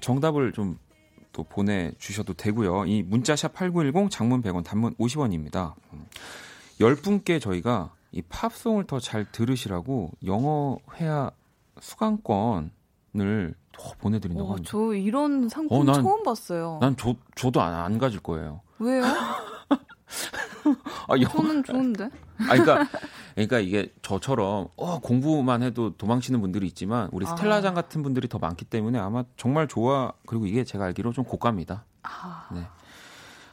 정답을 0.00 0.52
좀 0.52 0.78
또 1.34 1.42
보내주셔도 1.42 2.32
되고요. 2.32 2.84
이 2.86 3.02
문자샵 3.02 3.52
8910 3.54 4.08
장문 4.08 4.40
100원 4.40 4.64
단문 4.64 4.94
50원입니다. 4.94 5.74
10분께 6.80 7.40
저희가 7.40 7.90
이 8.12 8.22
팝송을 8.22 8.84
더 8.86 9.00
잘 9.00 9.26
들으시라고 9.32 10.12
영어 10.26 10.78
회화 10.94 11.32
수강권 11.80 12.70
을 13.20 13.54
보내드린다고 13.98 14.50
합니다. 14.50 14.70
저 14.70 14.94
이런 14.94 15.48
상품 15.48 15.80
어, 15.80 15.84
난, 15.84 16.02
처음 16.02 16.22
봤어요. 16.22 16.78
난 16.80 16.96
저, 16.96 17.14
저도 17.34 17.60
안, 17.60 17.74
안 17.74 17.98
가질 17.98 18.20
거예요. 18.20 18.60
왜요? 18.78 19.04
아, 21.08 21.20
영... 21.20 21.30
저는 21.30 21.64
좋은데. 21.64 22.04
아, 22.38 22.56
그러니까, 22.56 22.86
그러니까 23.34 23.58
이게 23.60 23.92
저처럼 24.02 24.68
어, 24.76 25.00
공부만 25.00 25.62
해도 25.62 25.96
도망치는 25.96 26.40
분들이 26.40 26.66
있지만 26.66 27.08
우리 27.12 27.26
아. 27.26 27.30
스텔라장 27.30 27.72
아. 27.72 27.74
같은 27.74 28.02
분들이 28.02 28.28
더 28.28 28.38
많기 28.38 28.64
때문에 28.64 28.98
아마 28.98 29.24
정말 29.36 29.68
좋아. 29.68 30.12
그리고 30.26 30.46
이게 30.46 30.64
제가 30.64 30.84
알기로 30.86 31.12
좀 31.12 31.24
고가입니다. 31.24 31.84
아. 32.02 32.48
네. 32.52 32.66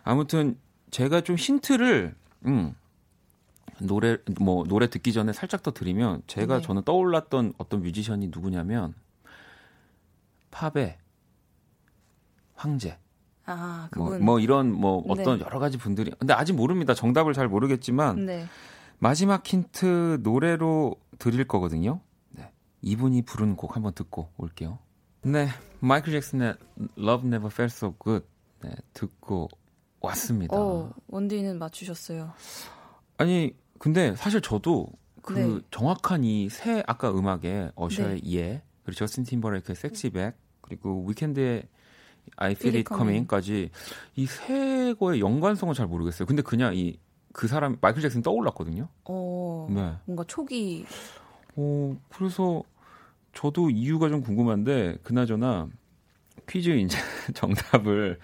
아무튼 0.03 0.57
제가 0.89 1.21
좀 1.21 1.35
힌트를 1.35 2.15
음, 2.45 2.75
노래 3.79 4.17
뭐 4.39 4.63
노래 4.65 4.87
듣기 4.87 5.13
전에 5.13 5.33
살짝 5.33 5.63
더 5.63 5.71
드리면 5.71 6.23
제가 6.27 6.57
네. 6.57 6.61
저는 6.61 6.83
떠올랐던 6.83 7.53
어떤 7.57 7.81
뮤지션이 7.81 8.27
누구냐면 8.27 8.93
팝의 10.51 10.97
황제. 12.53 12.97
아, 13.45 13.89
뭐, 13.97 14.17
뭐, 14.19 14.39
이런 14.39 14.71
뭐 14.71 15.03
어떤 15.09 15.39
네. 15.39 15.43
여러 15.45 15.59
가지 15.59 15.77
분들이 15.77 16.11
근데 16.19 16.33
아직 16.33 16.53
모릅니다. 16.53 16.93
정답을 16.93 17.33
잘 17.33 17.47
모르겠지만 17.47 18.25
네. 18.25 18.45
마지막 18.99 19.45
힌트 19.45 20.19
노래로 20.21 20.95
드릴 21.17 21.45
거거든요. 21.47 22.01
네. 22.29 22.51
이분이 22.81 23.23
부른 23.23 23.55
곡 23.55 23.75
한번 23.75 23.93
듣고 23.93 24.29
올게요. 24.37 24.77
네. 25.23 25.47
마이클 25.79 26.11
잭슨의 26.13 26.55
Love 26.97 27.27
Never 27.27 27.47
Felt 27.51 27.73
So 27.75 27.95
Good 28.01 28.25
네, 28.63 28.71
듣고 28.93 29.49
왔습니다. 30.01 30.55
어, 30.55 30.93
원디는 31.07 31.57
맞추셨어요. 31.57 32.31
아니, 33.17 33.55
근데 33.79 34.15
사실 34.15 34.39
저도 34.41 34.87
그 35.23 35.33
네. 35.33 35.59
정확한 35.71 36.23
이 36.23 36.47
새 36.49 36.83
아까 36.87 37.11
음악에 37.11 37.71
어셔의 37.75 38.21
네. 38.21 38.35
예 38.35 38.63
그리고 38.83 38.97
저스틴 38.99 39.23
팀버레이크의 39.25 39.75
섹시백 39.75 40.35
그리고 40.81 41.05
위켄드의 41.07 41.63
I 42.37 42.51
Feel 42.51 42.77
It 42.77 42.87
Coming까지 42.93 43.69
이 44.15 44.25
세 44.27 44.93
거의 44.99 45.19
연관성을 45.21 45.73
잘 45.75 45.87
모르겠어요. 45.87 46.25
근데 46.25 46.41
그냥 46.41 46.75
이 46.75 46.97
그 47.33 47.47
사람 47.47 47.77
마이클 47.79 48.01
잭슨 48.01 48.21
떠올랐거든요. 48.21 48.89
어, 49.05 49.67
네. 49.69 49.93
뭔가 50.03 50.25
초기. 50.27 50.85
어, 51.55 51.97
그래서 52.09 52.61
저도 53.33 53.69
이유가 53.69 54.09
좀 54.09 54.21
궁금한데 54.21 54.97
그나저나 55.03 55.69
퀴즈 56.49 56.71
이제 56.71 56.97
정답을 57.33 58.19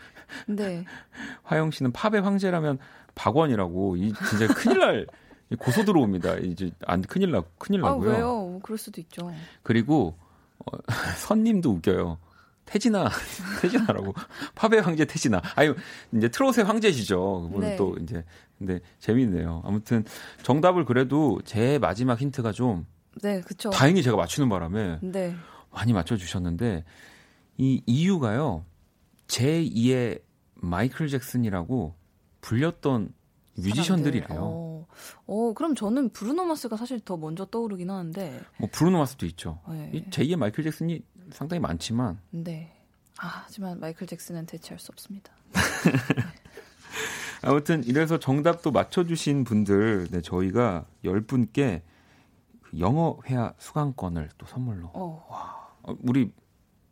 네. 0.47 0.83
화영 1.43 1.71
씨는 1.71 1.93
팝의 1.93 2.21
황제라면 2.21 2.79
박원이라고 3.15 3.95
이 3.95 4.11
진짜 4.29 4.47
큰일 4.53 4.79
날 4.79 5.07
고소 5.57 5.85
들어옵니다. 5.85 6.39
이제 6.39 6.71
안 6.85 7.01
큰일 7.01 7.31
나 7.31 7.41
큰일 7.57 7.85
아, 7.85 7.91
나고요. 7.91 8.11
아, 8.11 8.13
왜요? 8.13 8.59
그럴 8.61 8.77
수도 8.77 8.99
있죠. 8.99 9.31
그리고 9.63 10.17
어, 10.65 10.77
선님도 11.17 11.71
웃겨요. 11.71 12.17
태진아, 12.67 13.09
태진아라고. 13.61 14.13
팝의 14.53 14.81
황제 14.81 15.05
태진아. 15.05 15.41
아유, 15.55 15.73
이제 16.13 16.27
트롯의 16.27 16.65
황제시죠. 16.65 17.43
그분은 17.47 17.69
네. 17.69 17.75
또 17.77 17.95
이제, 18.01 18.23
근데 18.57 18.79
재밌네요. 18.99 19.63
아무튼 19.65 20.03
정답을 20.43 20.85
그래도 20.85 21.39
제 21.45 21.79
마지막 21.79 22.19
힌트가 22.19 22.51
좀. 22.51 22.85
네, 23.23 23.41
그쵸. 23.41 23.69
다행히 23.71 24.03
제가 24.03 24.17
맞추는 24.17 24.49
바람에. 24.49 24.99
네. 25.01 25.35
많이 25.71 25.93
맞춰주셨는데, 25.93 26.83
이 27.57 27.81
이유가요, 27.85 28.65
제 29.27 29.63
2의 29.63 30.21
마이클 30.55 31.07
잭슨이라고 31.07 31.95
불렸던 32.41 33.13
뮤지션들이래요. 33.55 34.39
어. 34.39 34.87
어, 35.25 35.53
그럼 35.53 35.73
저는 35.73 36.09
브루노 36.09 36.45
마스가 36.45 36.75
사실 36.77 36.99
더 36.99 37.17
먼저 37.17 37.45
떠오르긴 37.45 37.89
하는데. 37.89 38.41
뭐 38.59 38.69
브루노 38.71 38.97
마스도 38.99 39.25
있죠. 39.27 39.59
네. 39.69 40.05
제2의 40.09 40.35
마이클 40.35 40.63
잭슨이 40.63 41.01
상당히 41.31 41.59
많지만. 41.59 42.19
네. 42.31 42.73
아, 43.19 43.43
하지만 43.45 43.79
마이클 43.79 44.07
잭슨은 44.07 44.45
대체할 44.45 44.79
수 44.79 44.91
없습니다. 44.91 45.31
아무튼 47.41 47.83
이래서 47.83 48.19
정답도 48.19 48.71
맞춰주신 48.71 49.43
분들, 49.43 50.07
네, 50.11 50.21
저희가 50.21 50.85
10분께 51.03 51.81
그 52.61 52.79
영어 52.79 53.17
회화 53.25 53.53
수강권을 53.57 54.29
또 54.37 54.45
선물로. 54.45 54.91
어. 54.93 55.25
와, 55.29 55.67
어, 55.83 55.95
우리 56.03 56.31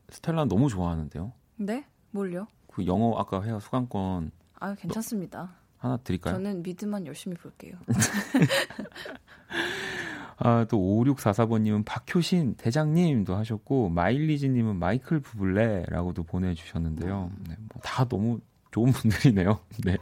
스텔라 0.09 0.45
너무 0.45 0.69
좋아하는데요. 0.69 1.31
네? 1.57 1.85
뭘요? 2.11 2.47
그 2.67 2.85
영어 2.85 3.17
아까 3.17 3.43
회화 3.43 3.59
수강권. 3.59 4.31
아, 4.59 4.75
괜찮습니다. 4.75 5.55
하나 5.77 5.97
드릴까요? 5.97 6.35
저는 6.35 6.63
미드만 6.63 7.05
열심히 7.05 7.35
볼게요. 7.37 7.77
아, 10.37 10.65
또 10.69 10.77
5644번님은 10.77 11.85
박효신 11.85 12.55
대장님도 12.55 13.35
하셨고, 13.35 13.89
마일리지님은 13.89 14.75
마이클 14.77 15.19
부블레라고도 15.21 16.23
보내주셨는데요. 16.23 17.31
네, 17.47 17.55
뭐 17.57 17.81
다 17.81 18.03
너무 18.05 18.39
좋은 18.71 18.91
분들이네요. 18.91 19.59
네. 19.85 19.95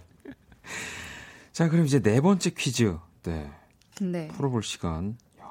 자, 1.52 1.70
그럼 1.70 1.86
이제 1.86 2.02
네 2.02 2.20
번째 2.22 2.50
퀴즈. 2.50 2.98
네. 3.24 3.52
네. 4.02 4.28
풀어볼 4.30 4.64
시간. 4.64 5.16
야, 5.40 5.46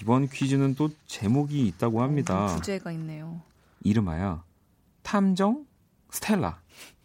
이번 0.00 0.26
퀴즈는 0.26 0.74
또 0.74 0.90
제목이 1.06 1.64
있다고 1.68 2.02
합니다. 2.02 2.46
어, 2.46 2.56
주제가 2.56 2.90
있네요. 2.92 3.40
이름하여 3.84 4.42
탐정 5.04 5.64
스텔라. 6.10 6.58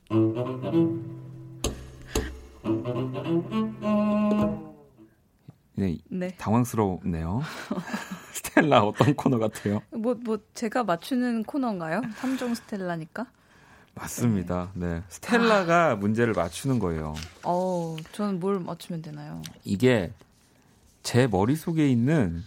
네, 5.80 5.98
네. 6.10 6.36
당황스럽네요. 6.38 7.42
스텔라 8.34 8.84
어떤 8.84 9.16
코너 9.16 9.38
같아요? 9.40 9.82
뭐, 9.92 10.14
뭐, 10.16 10.38
제가 10.54 10.84
맞추는 10.84 11.44
코너인가요? 11.44 12.02
탐정 12.18 12.54
스텔라니까? 12.54 13.26
맞습니다. 13.96 14.72
네. 14.74 14.96
네. 14.96 15.04
스텔라가 15.08 15.92
아. 15.92 15.96
문제를 15.96 16.34
맞추는 16.34 16.80
거예요. 16.80 17.14
어, 17.44 17.96
저는 18.12 18.40
뭘 18.42 18.60
맞추면 18.60 19.02
되나요? 19.02 19.42
이게 19.64 20.12
제 21.02 21.28
머릿속에 21.28 21.90
있는 21.90 22.44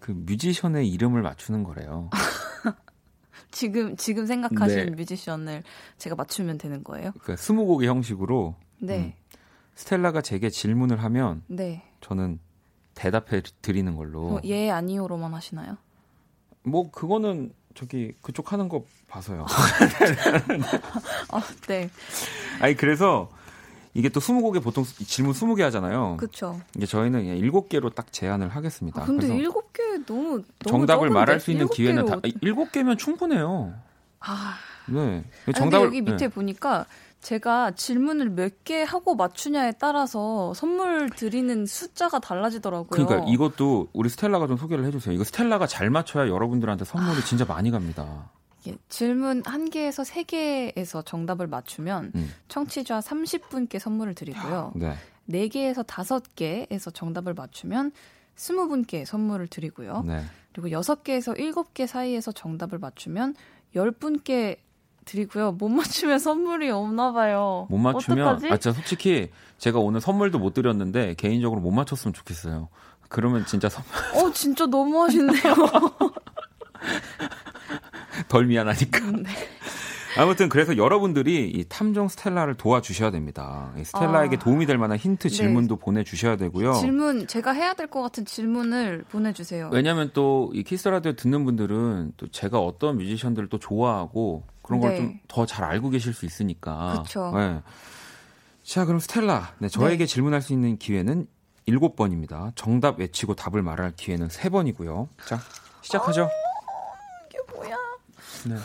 그 0.00 0.10
뮤지션의 0.10 0.88
이름을 0.90 1.22
맞추는 1.22 1.62
거래요. 1.62 2.10
지금, 3.52 3.96
지금 3.96 4.26
생각하신 4.26 4.86
네. 4.86 4.90
뮤지션을 4.90 5.62
제가 5.98 6.16
맞추면 6.16 6.58
되는 6.58 6.82
거예요? 6.82 7.12
그러니까 7.12 7.36
스무곡의 7.36 7.88
형식으로. 7.88 8.56
네. 8.78 8.98
음, 8.98 9.12
스텔라가 9.76 10.22
제게 10.22 10.50
질문을 10.50 11.02
하면. 11.04 11.42
네. 11.46 11.82
저는 12.00 12.40
대답해 12.94 13.42
드리는 13.62 13.94
걸로. 13.96 14.36
어, 14.36 14.40
예, 14.44 14.70
아니요로만 14.70 15.34
하시나요? 15.34 15.76
뭐 16.62 16.90
그거는 16.90 17.52
저기 17.74 18.12
그쪽 18.22 18.52
하는 18.52 18.68
거 18.68 18.84
봐서요. 19.08 19.46
아, 21.30 21.42
네. 21.68 21.90
아니 22.60 22.74
그래서 22.74 23.28
이게 23.92 24.08
또 24.08 24.20
20곡에 24.20 24.62
보통 24.62 24.84
질문 24.84 25.34
20개 25.34 25.60
하잖아요. 25.62 26.16
그렇죠. 26.16 26.60
이제 26.76 26.86
저희는 26.86 27.24
7개로 27.40 27.94
딱 27.94 28.12
제한을 28.12 28.48
하겠습니다. 28.48 29.02
아, 29.02 29.04
근데 29.04 29.28
7개 29.28 30.04
너무, 30.06 30.22
너무 30.30 30.42
정답을 30.66 31.08
적은데? 31.08 31.14
말할 31.14 31.40
수 31.40 31.50
있는 31.50 31.68
기회는 31.68 32.06
다 32.06 32.16
7개면 32.20 32.98
충분해요. 32.98 33.74
아. 34.20 34.54
네. 34.86 35.24
정답을 35.54 35.86
여기 35.86 36.00
밑에 36.00 36.16
네. 36.16 36.28
보니까 36.28 36.86
제가 37.24 37.70
질문을 37.72 38.30
몇 38.30 38.52
개 38.64 38.82
하고 38.82 39.14
맞추냐에 39.14 39.72
따라서 39.78 40.54
선물 40.54 41.10
드리는 41.10 41.66
숫자가 41.66 42.18
달라지더라고요. 42.18 42.88
그러니까 43.06 43.30
이것도 43.30 43.88
우리 43.92 44.08
스텔라가 44.08 44.46
좀 44.46 44.56
소개를 44.56 44.84
해주세요. 44.86 45.14
이거 45.14 45.24
스텔라가 45.24 45.66
잘 45.66 45.90
맞춰야 45.90 46.28
여러분들한테 46.28 46.84
선물이 46.84 47.18
아. 47.18 47.24
진짜 47.24 47.44
많이 47.44 47.70
갑니다. 47.70 48.30
예, 48.66 48.76
질문 48.88 49.42
한 49.44 49.68
개에서 49.68 50.04
세 50.04 50.22
개에서 50.22 51.02
정답을 51.02 51.46
맞추면 51.46 52.12
음. 52.14 52.32
청취자 52.48 53.00
30분께 53.00 53.78
선물을 53.78 54.14
드리고요. 54.14 54.72
네. 54.76 54.94
4개에서 55.28 55.84
5개에서 55.86 56.92
정답을 56.94 57.34
맞추면 57.34 57.92
20분께 58.36 59.04
선물을 59.04 59.46
드리고요. 59.48 60.02
네. 60.06 60.22
그리고 60.52 60.68
6개에서 60.68 61.36
7개 61.38 61.86
사이에서 61.86 62.32
정답을 62.32 62.78
맞추면 62.78 63.34
10분께 63.74 64.56
드리고요. 65.04 65.52
못 65.52 65.68
맞추면 65.68 66.18
선물이 66.18 66.70
없나 66.70 67.12
봐요. 67.12 67.66
못 67.70 67.78
맞추면 67.78 68.26
어떡하지? 68.26 68.46
아 68.52 68.56
진짜 68.56 68.72
솔직히 68.76 69.30
제가 69.58 69.78
오늘 69.78 70.00
선물도 70.00 70.38
못 70.38 70.54
드렸는데 70.54 71.14
개인적으로 71.14 71.60
못 71.60 71.70
맞췄으면 71.70 72.12
좋겠어요. 72.14 72.68
그러면 73.08 73.44
진짜 73.46 73.68
선물 73.68 73.90
어 74.14 74.32
진짜 74.32 74.66
너무 74.66 75.02
하시네요. 75.02 75.34
덜 78.28 78.46
미안하니까. 78.46 79.00
네. 79.12 79.30
아무튼 80.16 80.48
그래서 80.48 80.76
여러분들이 80.76 81.50
이 81.50 81.64
탐정 81.68 82.06
스텔라를 82.06 82.54
도와주셔야 82.54 83.10
됩니다. 83.10 83.72
스텔라에게 83.82 84.36
아, 84.36 84.38
도움이 84.38 84.64
될 84.66 84.78
만한 84.78 84.96
힌트 84.96 85.28
네. 85.28 85.34
질문도 85.34 85.76
네. 85.76 85.80
보내주셔야 85.84 86.36
되고요. 86.36 86.74
질문 86.74 87.26
제가 87.26 87.50
해야 87.50 87.74
될 87.74 87.88
것 87.88 88.00
같은 88.02 88.24
질문을 88.24 89.04
보내주세요. 89.10 89.70
왜냐하면 89.72 90.10
또 90.14 90.50
이 90.54 90.62
Kiss 90.62 90.86
Radio 90.88 91.14
듣는 91.14 91.44
분들은 91.44 92.12
또 92.16 92.28
제가 92.28 92.60
어떤 92.60 92.98
뮤지션들을 92.98 93.48
또 93.48 93.58
좋아하고 93.58 94.44
그런 94.64 94.80
네. 94.80 94.88
걸 94.88 95.06
좀 95.06 95.20
더 95.28 95.46
잘 95.46 95.62
알고 95.64 95.90
계실 95.90 96.12
수 96.14 96.26
있으니까. 96.26 96.92
그렇죠. 96.94 97.30
네. 97.36 97.62
자 98.64 98.84
그럼 98.86 98.98
스텔라, 98.98 99.54
네, 99.58 99.68
저에게 99.68 99.98
네. 99.98 100.06
질문할 100.06 100.40
수 100.42 100.52
있는 100.54 100.78
기회는 100.78 101.26
7번입니다. 101.68 102.52
정답 102.56 102.98
외치고 102.98 103.34
답을 103.34 103.62
말할 103.62 103.92
기회는 103.94 104.28
3번이고요. 104.28 105.08
자 105.26 105.38
시작하죠. 105.82 106.24
어, 106.24 106.30
이게 107.28 107.38
뭐야? 107.54 107.76
네. 108.46 108.56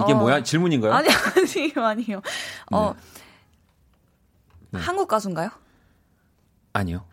이게 0.00 0.12
어, 0.12 0.16
뭐야? 0.16 0.42
질문인가요? 0.42 0.92
아니, 0.92 1.08
아니요, 1.08 1.84
아니요. 1.84 2.22
어, 2.70 2.94
네. 2.94 4.78
네. 4.78 4.80
한국 4.80 5.08
가수인가요? 5.08 5.48
아니요. 6.74 7.04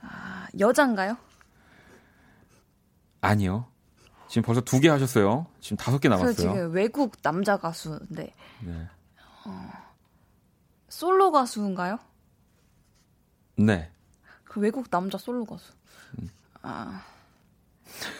아, 0.00 0.46
여잔가요? 0.58 1.16
아니요. 3.20 3.66
지금 4.36 4.44
벌써 4.44 4.60
두 4.60 4.80
개 4.80 4.90
하셨어요. 4.90 5.46
지금 5.60 5.78
다섯 5.78 5.98
개 5.98 6.10
남았어요. 6.10 6.34
지금 6.34 6.70
외국 6.74 7.22
남자 7.22 7.56
가수인데. 7.56 8.34
네. 8.60 8.88
어, 9.46 9.72
솔로 10.90 11.32
가수인가요? 11.32 11.98
네. 13.56 13.90
그 14.44 14.60
외국 14.60 14.90
남자 14.90 15.16
솔로 15.16 15.46
가수. 15.46 15.72
음. 16.18 16.28
아. 16.60 17.02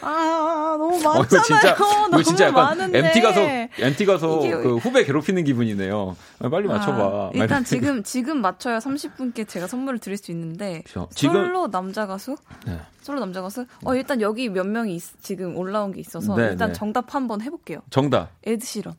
아 0.01 0.77
너무 0.79 1.01
많잖아요. 1.03 1.19
어, 1.19 1.25
이거 1.25 1.43
진짜, 1.43 1.77
이거 2.09 2.23
진짜 2.23 2.45
약간 2.47 2.65
많은데. 2.65 2.99
MT 2.99 3.21
가서 3.21 3.41
MT 3.79 4.07
가서 4.07 4.47
이게... 4.47 4.51
그 4.57 4.77
후배 4.77 5.05
괴롭히는 5.05 5.45
기분이네요. 5.45 6.17
아, 6.41 6.49
빨리 6.49 6.69
맞춰봐. 6.69 7.03
아, 7.03 7.31
일단 7.35 7.65
지금 7.65 8.03
지금 8.03 8.41
맞춰야 8.41 8.79
30분께 8.79 9.49
제가 9.49 9.67
선물을 9.67 9.99
드릴 9.99 10.17
수 10.17 10.31
있는데 10.31 10.83
그렇죠. 10.83 11.09
지금... 11.15 11.35
솔로 11.35 11.71
남자 11.71 12.07
가수? 12.07 12.37
네. 12.67 12.79
솔로 13.03 13.21
남자 13.21 13.43
가수? 13.43 13.67
어 13.85 13.95
일단 13.95 14.21
여기 14.21 14.49
몇 14.49 14.67
명이 14.67 14.95
있, 14.97 15.03
지금 15.23 15.57
올라온 15.57 15.93
게 15.93 16.01
있어서 16.01 16.35
네, 16.37 16.49
일단 16.51 16.69
네. 16.69 16.75
정답 16.75 17.15
한번 17.15 17.41
해볼게요. 17.41 17.81
정답. 17.91 18.31
에드 18.45 18.65
시런. 18.65 18.95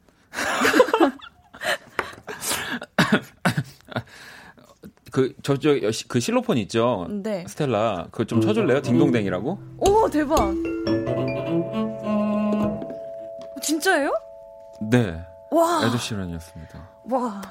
그 5.18 5.34
저저 5.42 5.72
그 6.08 6.20
실로폰 6.20 6.60
있죠. 6.60 7.08
네. 7.10 7.44
스텔라 7.48 8.10
그거 8.12 8.24
좀 8.26 8.40
쳐줄래요? 8.40 8.84
딩동댕이라고? 8.84 9.60
오 9.80 10.10
대박. 10.12 10.54
진짜예요? 13.64 14.14
네. 14.92 15.20
와. 15.50 15.82
에드시런이었습니다. 15.88 16.90
와. 17.10 17.42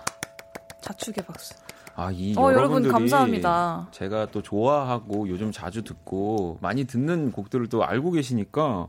자축의 0.80 1.24
박수. 1.24 1.54
아, 1.96 2.12
이 2.12 2.36
어, 2.38 2.52
여러분 2.52 2.86
감사합니다. 2.86 3.88
제가 3.90 4.26
또 4.26 4.42
좋아하고 4.42 5.28
요즘 5.28 5.50
자주 5.50 5.82
듣고 5.82 6.58
많이 6.60 6.84
듣는 6.84 7.32
곡들을 7.32 7.68
또 7.68 7.84
알고 7.84 8.12
계시니까 8.12 8.86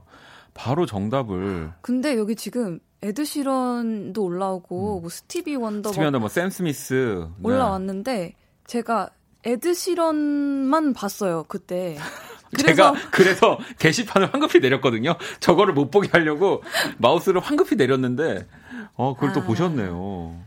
바로 0.53 0.85
정답을. 0.85 1.71
근데 1.81 2.15
여기 2.15 2.35
지금 2.35 2.79
에드 3.01 3.25
시런도 3.25 4.23
올라오고 4.23 4.97
음. 4.97 5.01
뭐 5.01 5.09
스티비 5.09 5.55
원더, 5.55 5.89
스티비 5.89 6.03
원더, 6.03 6.19
뭐샘 6.19 6.51
스미스 6.51 7.27
올라왔는데 7.41 8.13
네. 8.13 8.35
제가 8.67 9.09
에드시런만 9.43 10.93
봤어요 10.93 11.43
그때. 11.47 11.97
제가 12.57 12.93
그래서 13.11 13.57
게시판을 13.79 14.33
황급히 14.33 14.59
내렸거든요. 14.59 15.15
저거를 15.39 15.73
못 15.73 15.91
보게 15.91 16.07
하려고 16.11 16.63
마우스를 16.97 17.41
황급히 17.41 17.75
내렸는데 17.75 18.47
어 18.95 19.13
그걸 19.15 19.31
아, 19.31 19.33
또 19.33 19.43
보셨네요. 19.43 20.39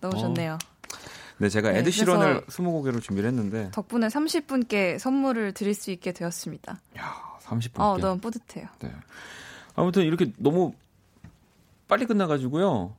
너무 0.00 0.18
좋네요. 0.18 0.54
어. 0.54 0.58
네, 1.38 1.48
제가 1.48 1.72
네, 1.72 1.78
에드 1.78 1.90
시런을 1.90 2.42
20곡으로 2.46 3.00
준비를 3.00 3.28
했는데 3.28 3.70
덕분에 3.72 4.08
30분께 4.08 4.98
선물을 4.98 5.52
드릴 5.52 5.74
수 5.74 5.90
있게 5.90 6.12
되었습니다. 6.12 6.78
야, 6.98 7.14
30분. 7.42 7.80
어, 7.80 7.96
너무 7.96 8.20
뿌듯해요. 8.20 8.66
네. 8.80 8.92
아무튼 9.74 10.04
이렇게 10.04 10.32
너무 10.36 10.74
빨리 11.88 12.04
끝나 12.04 12.26
가지고요. 12.26 12.94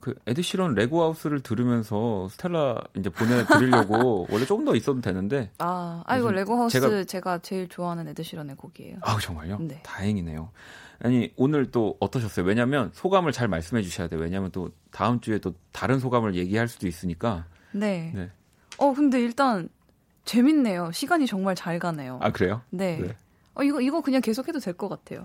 그 0.00 0.14
에드 0.26 0.42
시런 0.42 0.74
Lego 0.74 0.94
House를 0.94 1.40
들으면서 1.40 2.28
스텔라 2.30 2.80
이제 2.96 3.08
보내드리려고 3.10 4.26
원래 4.30 4.44
조금 4.44 4.64
더 4.64 4.74
있어도 4.74 5.00
되는데. 5.00 5.50
아, 5.58 6.02
아 6.06 6.16
이거 6.18 6.30
Lego 6.30 6.52
House 6.52 6.80
제가, 6.80 7.04
제가 7.04 7.38
제일 7.38 7.68
좋아하는 7.68 8.08
에드 8.08 8.22
시런의 8.22 8.56
곡이에요. 8.56 8.98
아 9.02 9.18
정말요? 9.20 9.58
네. 9.60 9.80
다행이네요. 9.82 10.50
아니 11.00 11.32
오늘 11.36 11.70
또 11.70 11.96
어떠셨어요? 12.00 12.46
왜냐하면 12.46 12.90
소감을 12.94 13.32
잘 13.32 13.48
말씀해 13.48 13.82
주셔야 13.82 14.08
돼요. 14.08 14.20
왜냐하면 14.20 14.50
또 14.50 14.70
다음 14.90 15.20
주에 15.20 15.38
또 15.38 15.54
다른 15.72 15.98
소감을 15.98 16.34
얘기할 16.34 16.68
수도 16.68 16.86
있으니까. 16.86 17.44
네. 17.72 18.12
네. 18.14 18.30
어 18.78 18.92
근데 18.94 19.20
일단 19.20 19.68
재밌네요. 20.24 20.92
시간이 20.92 21.26
정말 21.26 21.54
잘 21.54 21.78
가네요. 21.78 22.18
아 22.22 22.30
그래요? 22.32 22.62
네. 22.70 22.98
네. 22.98 23.16
어 23.54 23.62
이거 23.62 23.80
이거 23.80 24.00
그냥 24.02 24.20
계속해도 24.20 24.58
될 24.58 24.74
것 24.74 24.88
같아요. 24.88 25.24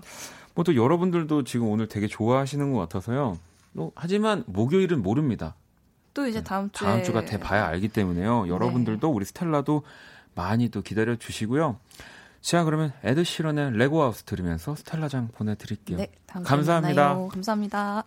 뭐 0.54 0.64
또 0.64 0.76
여러분들도 0.76 1.44
지금 1.44 1.68
오늘 1.68 1.88
되게 1.88 2.06
좋아하시는 2.06 2.72
것 2.72 2.78
같아서요. 2.78 3.38
또 3.76 3.92
하지만 3.94 4.44
목요일은 4.46 5.02
모릅니다. 5.02 5.54
또 6.14 6.26
이제 6.26 6.40
네. 6.40 6.44
다음 6.44 6.70
주에 6.70 6.86
다음 6.86 7.02
주가 7.02 7.24
돼 7.24 7.38
봐야 7.38 7.66
알기 7.66 7.88
때문에요. 7.88 8.48
여러분들도 8.48 9.06
네. 9.08 9.14
우리 9.14 9.24
스텔라도 9.24 9.82
많이 10.34 10.68
또 10.68 10.82
기다려 10.82 11.16
주시고요. 11.16 11.78
자, 12.40 12.64
그러면 12.64 12.92
에드 13.04 13.24
시런의 13.24 13.76
Lego 13.76 13.97
House 13.97 14.24
들으면서 14.24 14.74
스텔라장 14.74 15.28
보내드릴게요. 15.28 15.98
네, 15.98 16.10
감사합니다. 16.26 16.80
만나요. 16.80 17.28
감사합니다. 17.28 18.04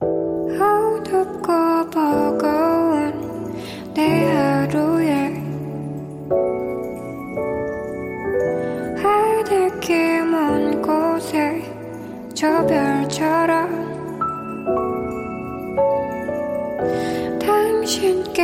어둡고 0.00 1.90
버거운 1.90 3.54
내 3.92 4.32
하루에 4.32 5.34
하늘길 9.02 10.24
먼 10.26 10.80
곳에 10.80 11.74
저 12.34 12.64
별처럼 12.66 13.57
당신께 17.88 18.42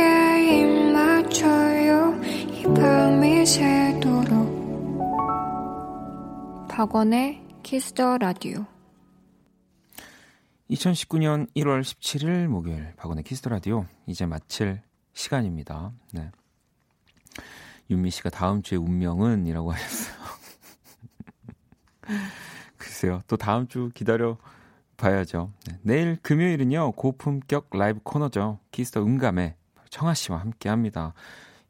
입 0.59 0.91
맞춰요 0.91 2.19
이 2.51 2.63
밤이 2.63 3.45
새도록 3.45 4.97
박원의 6.67 7.45
Kiss 7.61 7.93
the 7.93 8.17
라디오 8.17 8.65
2019년 10.71 11.47
1월 11.55 11.81
17일 11.81 12.47
목요일 12.47 12.95
박원의 12.95 13.23
Kiss 13.23 13.39
the 13.39 13.51
라디오 13.51 13.85
이제 14.07 14.25
마칠 14.25 14.81
시간입니다. 15.13 15.91
네. 16.11 16.31
윤미 17.91 18.09
씨가 18.09 18.31
다음 18.31 18.63
주에 18.63 18.79
운명은 18.79 19.45
이라고 19.45 19.71
하셨어요. 19.71 20.15
글쎄요. 22.77 23.21
또 23.27 23.37
다음 23.37 23.67
주 23.67 23.91
기다려 23.93 24.39
봐야죠. 24.97 25.51
네. 25.67 25.79
내일 25.81 26.17
금요일은요. 26.21 26.93
고품격 26.93 27.69
라이브 27.71 27.99
코너죠. 28.03 28.59
Kiss 28.71 28.88
the 28.88 29.01
음감에 29.03 29.55
청아 29.89 30.13
씨와 30.13 30.39
함께 30.39 30.69
합니다. 30.69 31.13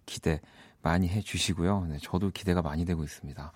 기대 0.06 0.42
많이 0.82 1.08
해 1.08 1.22
주시고요. 1.22 1.88
네, 1.90 1.98
저도 2.02 2.32
기대가 2.32 2.62
많이 2.62 2.86
되고 2.86 3.04
있습니다. 3.04 3.52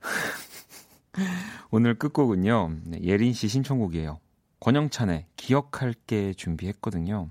오늘 1.70 1.98
끝곡은요. 1.98 2.70
네, 2.84 3.00
예린 3.02 3.32
씨 3.32 3.48
신청곡이에요. 3.48 4.20
권영찬의 4.60 5.26
기억할게 5.36 6.32
준비했거든요. 6.34 7.30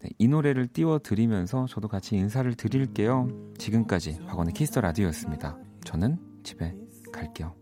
네, 0.00 0.10
이 0.18 0.28
노래를 0.28 0.68
띄워드리면서 0.68 1.66
저도 1.66 1.88
같이 1.88 2.16
인사를 2.16 2.52
드릴게요. 2.54 3.28
지금까지 3.58 4.18
박원의 4.26 4.54
Kiss 4.54 4.69
the 4.69 4.80
라디오였습니다. 4.80 5.58
저는 5.84 6.18
집에 6.42 6.74
갈게요. 7.12 7.59